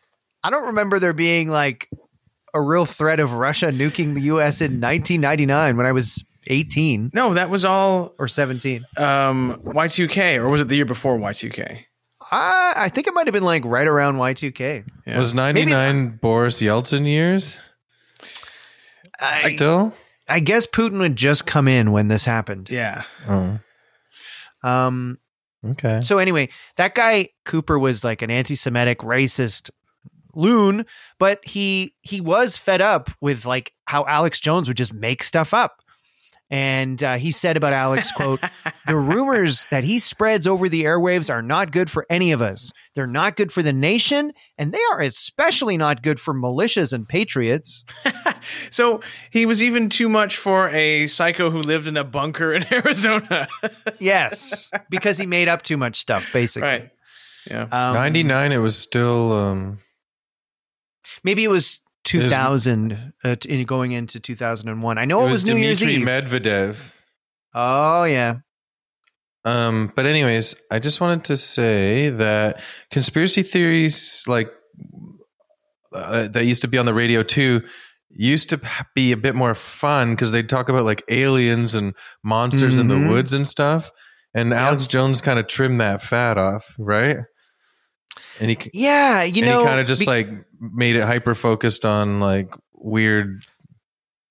I 0.44 0.50
don't 0.50 0.66
remember 0.66 0.98
there 0.98 1.12
being 1.14 1.48
like 1.48 1.88
a 2.52 2.60
real 2.60 2.84
threat 2.84 3.18
of 3.20 3.32
Russia 3.32 3.66
nuking 3.66 4.14
the 4.14 4.22
US 4.22 4.60
in 4.60 4.80
1999 4.80 5.76
when 5.76 5.86
I 5.86 5.92
was 5.92 6.22
18 6.48 7.10
No, 7.14 7.32
that 7.34 7.48
was 7.48 7.64
all 7.64 8.14
or 8.18 8.28
17. 8.28 8.84
um, 8.98 9.60
Y2K, 9.64 10.36
or 10.36 10.48
was 10.50 10.60
it 10.60 10.68
the 10.68 10.76
year 10.76 10.84
before 10.84 11.16
Y2K? 11.18 11.84
I, 12.30 12.72
I 12.76 12.88
think 12.88 13.06
it 13.06 13.14
might 13.14 13.26
have 13.26 13.32
been 13.32 13.44
like 13.44 13.64
right 13.64 13.86
around 13.86 14.16
Y2K. 14.16 14.84
Yeah. 15.06 15.18
Was 15.18 15.32
99 15.34 16.18
Boris 16.20 16.60
Yeltsin 16.60 17.06
years 17.06 17.56
I, 19.20 19.54
still? 19.54 19.94
I 20.28 20.40
guess 20.40 20.66
Putin 20.66 20.98
would 20.98 21.16
just 21.16 21.46
come 21.46 21.68
in 21.68 21.92
when 21.92 22.08
this 22.08 22.24
happened. 22.24 22.70
Yeah. 22.70 23.04
Oh, 23.28 23.58
Um, 24.64 25.18
okay. 25.64 26.00
so 26.00 26.18
anyway, 26.18 26.48
that 26.76 26.94
guy 26.94 27.28
Cooper 27.44 27.78
was 27.78 28.04
like 28.04 28.22
an 28.22 28.30
anti-Semitic, 28.30 28.98
racist 28.98 29.70
loon, 30.34 30.86
but 31.18 31.40
he 31.46 31.94
he 32.02 32.20
was 32.20 32.56
fed 32.56 32.80
up 32.80 33.10
with 33.20 33.46
like 33.46 33.72
how 33.86 34.04
Alex 34.06 34.40
Jones 34.40 34.68
would 34.68 34.76
just 34.76 34.94
make 34.94 35.22
stuff 35.22 35.52
up. 35.52 35.81
And 36.52 37.02
uh, 37.02 37.14
he 37.16 37.32
said 37.32 37.56
about 37.56 37.72
Alex, 37.72 38.12
quote, 38.12 38.38
the 38.86 38.94
rumors 38.94 39.66
that 39.70 39.84
he 39.84 39.98
spreads 39.98 40.46
over 40.46 40.68
the 40.68 40.84
airwaves 40.84 41.32
are 41.32 41.40
not 41.40 41.72
good 41.72 41.88
for 41.90 42.04
any 42.10 42.30
of 42.32 42.42
us. 42.42 42.70
They're 42.94 43.06
not 43.06 43.36
good 43.36 43.50
for 43.50 43.62
the 43.62 43.72
nation, 43.72 44.34
and 44.58 44.70
they 44.70 44.80
are 44.92 45.00
especially 45.00 45.78
not 45.78 46.02
good 46.02 46.20
for 46.20 46.34
militias 46.34 46.92
and 46.92 47.08
patriots. 47.08 47.84
So 48.70 49.02
he 49.30 49.46
was 49.46 49.62
even 49.62 49.88
too 49.88 50.08
much 50.08 50.36
for 50.36 50.68
a 50.70 51.06
psycho 51.06 51.50
who 51.50 51.60
lived 51.62 51.86
in 51.86 51.96
a 51.96 52.02
bunker 52.02 52.52
in 52.52 52.64
Arizona. 52.72 53.46
Yes, 54.00 54.68
because 54.90 55.16
he 55.16 55.26
made 55.26 55.46
up 55.46 55.62
too 55.62 55.76
much 55.76 55.94
stuff, 55.96 56.32
basically. 56.32 56.68
right. 56.68 56.90
Yeah. 57.48 57.62
Um, 57.70 57.94
99, 57.94 58.50
it 58.50 58.58
was 58.58 58.76
still. 58.76 59.32
um 59.32 59.78
Maybe 61.22 61.44
it 61.44 61.50
was 61.50 61.80
2000 62.04 63.12
uh, 63.24 63.36
in 63.48 63.64
going 63.64 63.92
into 63.92 64.20
2001. 64.20 64.98
I 64.98 65.04
know 65.04 65.20
it, 65.20 65.22
It 65.22 65.30
was, 65.30 65.44
was 65.44 65.46
New 65.50 65.56
Year's 65.56 65.80
Dmitry 65.80 66.02
Eve. 66.02 66.06
Medvedev. 66.08 66.76
oh, 67.54 68.04
yeah. 68.04 68.36
Um, 69.44 69.92
but 69.96 70.06
anyways, 70.06 70.54
I 70.70 70.78
just 70.78 71.00
wanted 71.00 71.24
to 71.24 71.36
say 71.36 72.10
that 72.10 72.60
conspiracy 72.92 73.42
theories 73.42 74.24
like 74.28 74.48
uh, 75.92 76.28
that 76.28 76.44
used 76.44 76.62
to 76.62 76.68
be 76.68 76.78
on 76.78 76.86
the 76.86 76.94
radio 76.94 77.22
too 77.22 77.60
used 78.14 78.50
to 78.50 78.60
be 78.94 79.10
a 79.12 79.16
bit 79.16 79.34
more 79.34 79.54
fun 79.54 80.10
because 80.10 80.30
they'd 80.32 80.48
talk 80.48 80.68
about 80.68 80.84
like 80.84 81.02
aliens 81.08 81.74
and 81.74 81.94
monsters 82.22 82.76
in 82.78 82.86
Mhm. 82.86 83.04
the 83.06 83.10
woods 83.10 83.32
and 83.32 83.48
stuff. 83.48 83.90
And 84.34 84.52
Alex 84.54 84.86
Jones 84.86 85.20
kind 85.20 85.38
of 85.38 85.46
trimmed 85.48 85.80
that 85.80 86.02
fat 86.02 86.38
off, 86.38 86.74
right? 86.78 87.18
And 88.40 88.50
he 88.50 88.58
Yeah, 88.72 89.22
you 89.22 89.44
know, 89.44 89.64
kind 89.64 89.80
of 89.80 89.86
just 89.86 90.00
be- 90.00 90.06
like 90.06 90.28
made 90.60 90.96
it 90.96 91.04
hyper 91.04 91.34
focused 91.34 91.84
on 91.84 92.20
like 92.20 92.52
weird, 92.74 93.44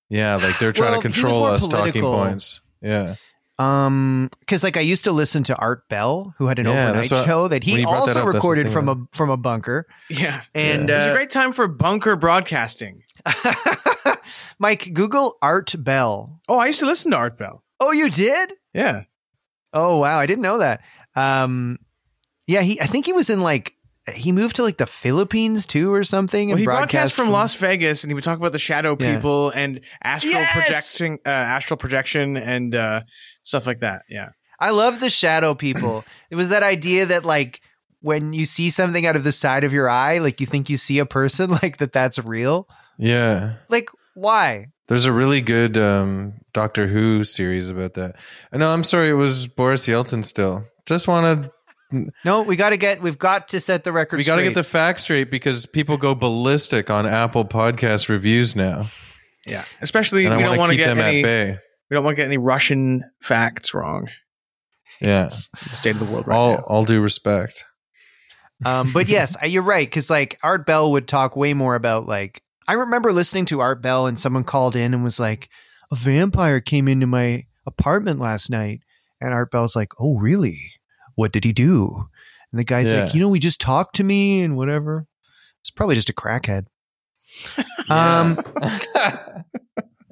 yeah, 0.08 0.36
like 0.36 0.58
they're 0.58 0.72
trying 0.72 0.92
Well, 0.92 1.02
to 1.02 1.08
control 1.08 1.38
more 1.40 1.50
us 1.50 1.66
talking 1.66 2.02
points. 2.02 2.60
Yeah, 2.80 3.14
um 3.58 4.28
because 4.40 4.64
like 4.64 4.76
I 4.76 4.80
used 4.80 5.04
to 5.04 5.12
listen 5.12 5.42
to 5.44 5.56
Art 5.56 5.88
Bell, 5.88 6.34
who 6.38 6.46
had 6.46 6.58
an 6.58 6.66
Yeah, 6.66 6.88
overnight 6.90 7.10
what- 7.10 7.26
show 7.26 7.48
that 7.48 7.62
when 7.64 7.74
he 7.76 7.80
you 7.80 7.86
brought 7.86 8.06
that 8.06 8.16
also 8.16 8.28
up, 8.28 8.34
recorded 8.34 8.64
thing 8.66 8.72
from 8.72 8.88
a 8.88 8.96
from 9.12 9.30
a 9.30 9.36
bunker. 9.36 9.86
Yeah. 10.10 10.42
And 10.54 10.90
It 10.90 10.94
was 10.94 11.04
a 11.06 11.10
uh, 11.10 11.14
great 11.14 11.30
time 11.30 11.52
for 11.52 11.68
bunker 11.68 12.16
broadcasting. 12.16 13.02
Mike, 14.58 14.92
Google 14.92 15.36
Art 15.42 15.74
Bell. 15.78 16.40
Oh, 16.48 16.58
I 16.58 16.66
used 16.66 16.80
to 16.80 16.86
listen 16.86 17.10
to 17.12 17.16
Art 17.16 17.38
Bell. 17.38 17.62
Oh, 17.80 17.92
you 17.92 18.10
did? 18.10 18.52
Yeah. 18.74 19.02
Oh 19.72 19.98
wow, 19.98 20.18
I 20.18 20.26
didn't 20.26 20.42
know 20.42 20.58
that. 20.58 20.82
Um, 21.14 21.78
yeah, 22.46 22.62
he. 22.62 22.80
I 22.80 22.86
think 22.86 23.06
he 23.06 23.12
was 23.12 23.30
in 23.30 23.40
like 23.40 23.74
he 24.12 24.32
moved 24.32 24.56
to 24.56 24.62
like 24.62 24.78
the 24.78 24.86
Philippines 24.86 25.66
too 25.66 25.92
or 25.92 26.02
something. 26.04 26.48
Well, 26.48 26.56
he 26.58 26.64
broadcast 26.64 27.14
from, 27.14 27.26
from 27.26 27.32
Las 27.32 27.54
Vegas, 27.54 28.02
and 28.02 28.10
he 28.10 28.14
would 28.14 28.24
talk 28.24 28.38
about 28.38 28.52
the 28.52 28.58
shadow 28.58 28.96
Yeah. 28.98 29.14
people 29.14 29.50
and 29.50 29.80
astral 30.02 30.32
Yes! 30.32 30.52
projecting, 30.96 31.18
uh, 31.24 31.28
astral 31.28 31.76
projection, 31.76 32.36
and 32.36 32.74
uh, 32.74 33.02
stuff 33.42 33.66
like 33.66 33.80
that. 33.80 34.02
Yeah. 34.08 34.30
I 34.58 34.70
love 34.70 35.00
the 35.00 35.10
shadow 35.10 35.54
people. 35.54 36.04
it 36.30 36.36
was 36.36 36.48
that 36.50 36.62
idea 36.62 37.06
that 37.06 37.24
like 37.24 37.60
when 38.00 38.32
you 38.32 38.44
see 38.44 38.70
something 38.70 39.06
out 39.06 39.14
of 39.16 39.22
the 39.24 39.32
side 39.32 39.62
of 39.64 39.72
your 39.72 39.88
eye, 39.88 40.18
like 40.18 40.40
you 40.40 40.46
think 40.46 40.68
you 40.70 40.76
see 40.76 40.98
a 40.98 41.06
person, 41.06 41.50
like 41.62 41.76
that 41.78 41.92
that's 41.92 42.18
real. 42.18 42.66
yeah. 42.98 43.54
Like 43.68 43.88
why? 44.14 44.66
There's 44.88 45.04
a 45.06 45.12
really 45.12 45.40
good 45.40 45.78
um, 45.78 46.34
Doctor 46.52 46.86
Who 46.88 47.24
series 47.24 47.70
about 47.70 47.94
that. 47.94 48.16
Uh, 48.52 48.58
No, 48.58 48.70
I'm 48.72 48.84
sorry, 48.84 49.08
it 49.10 49.14
was 49.14 49.46
Boris 49.46 49.86
Yeltsin. 49.86 50.24
Still, 50.24 50.64
just 50.86 51.06
wanted 51.08 51.50
No, 52.24 52.42
we 52.42 52.56
got 52.56 52.70
to 52.70 52.76
get. 52.76 53.02
We've 53.02 53.18
got 53.18 53.48
to 53.48 53.60
set 53.60 53.84
the 53.84 53.92
record. 53.92 54.16
we 54.18 54.24
got 54.24 54.36
to 54.36 54.42
get 54.42 54.54
the 54.54 54.62
facts 54.64 55.02
straight 55.02 55.30
because 55.30 55.66
people 55.66 55.96
go 55.96 56.14
ballistic 56.14 56.90
on 56.90 57.06
Apple 57.06 57.44
Podcast 57.44 58.08
reviews 58.08 58.56
now, 58.56 58.86
Yeah. 59.46 59.64
Especially 59.80 60.24
and 60.24 60.34
I 60.34 60.36
we 60.38 60.42
don't 60.42 60.50
want 60.50 60.58
want 60.60 60.70
to 60.72 60.76
to 60.78 60.82
get 60.82 60.88
them 60.88 60.98
any. 61.00 61.20
at 61.20 61.22
bay. 61.24 61.58
We 61.90 61.94
don't 61.94 62.04
want 62.04 62.16
to 62.16 62.22
get 62.22 62.26
any 62.26 62.38
Russian 62.38 63.04
facts 63.20 63.74
wrong. 63.74 64.08
Yeah, 65.00 65.24
The 65.28 65.74
state 65.74 65.90
of 65.90 65.98
the 65.98 66.04
world 66.06 66.26
right 66.28 66.36
all 66.36 66.52
now. 66.54 66.62
all 66.66 66.84
due 66.84 67.00
respect. 67.00 67.64
Um, 68.64 68.92
but 68.92 69.08
yes, 69.08 69.36
you're 69.44 69.62
right 69.62 69.86
because 69.86 70.08
like 70.08 70.38
Art 70.42 70.64
Bell 70.66 70.92
would 70.92 71.08
talk 71.08 71.34
way 71.36 71.52
more 71.54 71.74
about 71.74 72.06
like 72.06 72.40
I 72.68 72.74
remember 72.74 73.12
listening 73.12 73.44
to 73.46 73.60
Art 73.60 73.82
Bell 73.82 74.06
and 74.06 74.18
someone 74.20 74.44
called 74.44 74.76
in 74.76 74.94
and 74.94 75.02
was 75.02 75.18
like, 75.18 75.48
a 75.90 75.96
vampire 75.96 76.60
came 76.60 76.86
into 76.86 77.06
my 77.08 77.44
apartment 77.66 78.20
last 78.20 78.48
night, 78.50 78.80
and 79.20 79.34
Art 79.34 79.50
Bell's 79.50 79.74
like, 79.74 79.92
oh 79.98 80.16
really? 80.18 80.60
What 81.14 81.32
did 81.32 81.44
he 81.44 81.52
do? 81.52 82.08
And 82.50 82.58
the 82.58 82.64
guy's 82.64 82.92
like, 82.92 83.14
you 83.14 83.20
know, 83.20 83.32
he 83.32 83.40
just 83.40 83.60
talked 83.60 83.96
to 83.96 84.04
me 84.04 84.42
and 84.42 84.56
whatever. 84.56 85.06
It's 85.60 85.70
probably 85.70 85.94
just 85.94 86.10
a 86.10 86.14
crackhead. 86.14 86.66
Um, 87.88 88.38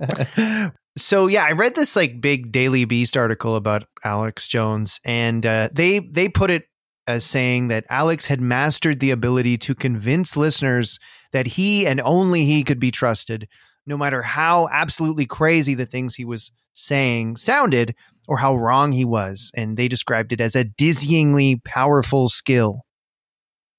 so 0.99 1.27
yeah, 1.29 1.45
I 1.45 1.53
read 1.53 1.75
this 1.75 1.97
like 1.97 2.21
big 2.21 2.53
Daily 2.53 2.85
Beast 2.85 3.17
article 3.17 3.57
about 3.57 3.85
Alex 4.05 4.49
Jones, 4.49 5.01
and 5.05 5.47
uh, 5.47 5.69
they 5.73 6.01
they 6.01 6.29
put 6.29 6.51
it 6.51 6.65
as 7.07 7.25
saying 7.25 7.69
that 7.69 7.87
Alex 7.89 8.27
had 8.27 8.41
mastered 8.41 9.01
the 9.01 9.11
ability 9.11 9.57
to 9.59 9.75
convince 9.75 10.37
listeners 10.37 10.99
that 11.33 11.47
he 11.47 11.87
and 11.87 12.01
only 12.01 12.45
he 12.45 12.65
could 12.65 12.81
be 12.81 12.91
trusted, 12.91 13.49
no 13.87 13.97
matter 13.97 14.23
how 14.23 14.69
absolutely 14.71 15.27
crazy 15.27 15.75
the 15.75 15.87
things 15.87 16.17
he 16.17 16.25
was 16.25 16.53
saying 16.73 17.37
sounded 17.37 17.95
or 18.31 18.39
how 18.39 18.57
wrong 18.57 18.93
he 18.93 19.05
was. 19.05 19.51
And 19.57 19.77
they 19.77 19.89
described 19.89 20.33
it 20.33 20.41
as 20.41 20.55
a 20.55 20.65
dizzyingly 20.65 21.63
powerful 21.65 22.29
skill. 22.29 22.83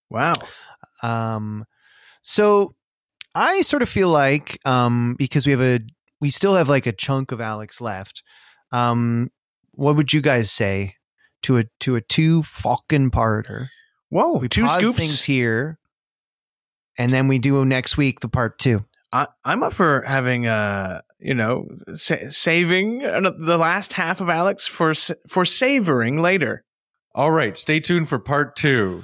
Wow. 0.09 0.33
Um, 1.01 1.63
so 2.21 2.75
I 3.33 3.61
sort 3.61 3.81
of 3.81 3.87
feel 3.87 4.09
like 4.09 4.59
um, 4.65 5.15
because 5.17 5.45
we 5.45 5.53
have 5.53 5.61
a 5.61 5.79
we 6.19 6.29
still 6.29 6.55
have 6.55 6.67
like 6.67 6.85
a 6.85 6.91
chunk 6.91 7.31
of 7.31 7.39
Alex 7.39 7.79
left. 7.79 8.23
Um, 8.73 9.31
what 9.71 9.95
would 9.95 10.11
you 10.11 10.21
guys 10.21 10.51
say 10.51 10.95
to 11.43 11.59
a 11.59 11.63
to 11.79 11.95
a 11.95 12.01
two 12.01 12.43
fucking 12.43 13.09
parter? 13.11 13.69
Whoa. 14.09 14.37
We 14.37 14.49
two 14.49 14.65
pause 14.65 14.73
scoops. 14.73 14.97
things 14.99 15.23
here, 15.23 15.79
and 16.97 17.09
then 17.09 17.29
we 17.29 17.39
do 17.39 17.63
next 17.63 17.95
week 17.95 18.19
the 18.19 18.27
part 18.27 18.59
two. 18.59 18.83
I, 19.13 19.27
I'm 19.43 19.63
up 19.63 19.73
for 19.73 20.01
having, 20.01 20.47
uh, 20.47 21.01
you 21.21 21.33
know, 21.33 21.67
sa- 21.95 22.29
saving 22.29 23.03
uh, 23.05 23.31
the 23.37 23.57
last 23.57 23.93
half 23.93 24.21
of 24.21 24.29
Alex 24.29 24.67
for 24.67 24.89
s- 24.91 25.11
for 25.27 25.45
savoring 25.45 26.21
later. 26.21 26.63
all 27.13 27.31
right, 27.31 27.57
stay 27.57 27.79
tuned 27.79 28.09
for 28.09 28.19
part 28.19 28.55
two. 28.55 29.03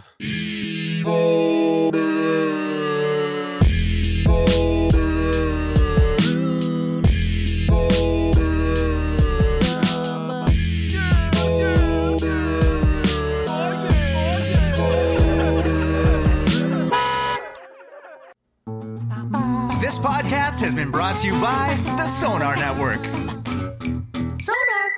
This 19.88 20.00
podcast 20.00 20.60
has 20.60 20.76
been 20.76 20.92
brought 20.92 21.20
to 21.20 21.28
you 21.28 21.40
by 21.40 21.82
the 21.96 22.10
Sonar 22.10 22.58
Network. 22.58 23.02
Sonar. 24.38 24.92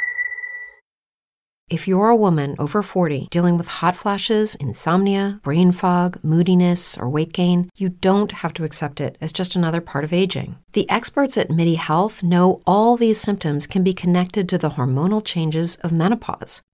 If 1.70 1.88
you're 1.88 2.10
a 2.10 2.16
woman 2.16 2.56
over 2.58 2.82
40 2.82 3.28
dealing 3.30 3.56
with 3.56 3.68
hot 3.68 3.96
flashes, 3.96 4.56
insomnia, 4.56 5.42
brain 5.44 5.74
fog, 5.74 6.18
moodiness, 6.24 6.98
or 6.98 7.08
weight 7.08 7.34
gain, 7.34 7.70
you 7.78 7.90
don't 7.90 8.32
have 8.32 8.52
to 8.54 8.64
accept 8.64 9.00
it 9.00 9.16
as 9.22 9.32
just 9.32 9.56
another 9.56 9.80
part 9.80 10.04
of 10.04 10.12
aging. 10.12 10.58
The 10.74 10.90
experts 10.90 11.38
at 11.38 11.52
MIDI 11.52 11.76
Health 11.76 12.24
know 12.24 12.64
all 12.66 12.98
these 12.98 13.22
symptoms 13.22 13.68
can 13.68 13.84
be 13.84 13.94
connected 13.94 14.50
to 14.50 14.58
the 14.58 14.72
hormonal 14.72 15.24
changes 15.24 15.76
of 15.84 15.92
menopause. 15.92 16.64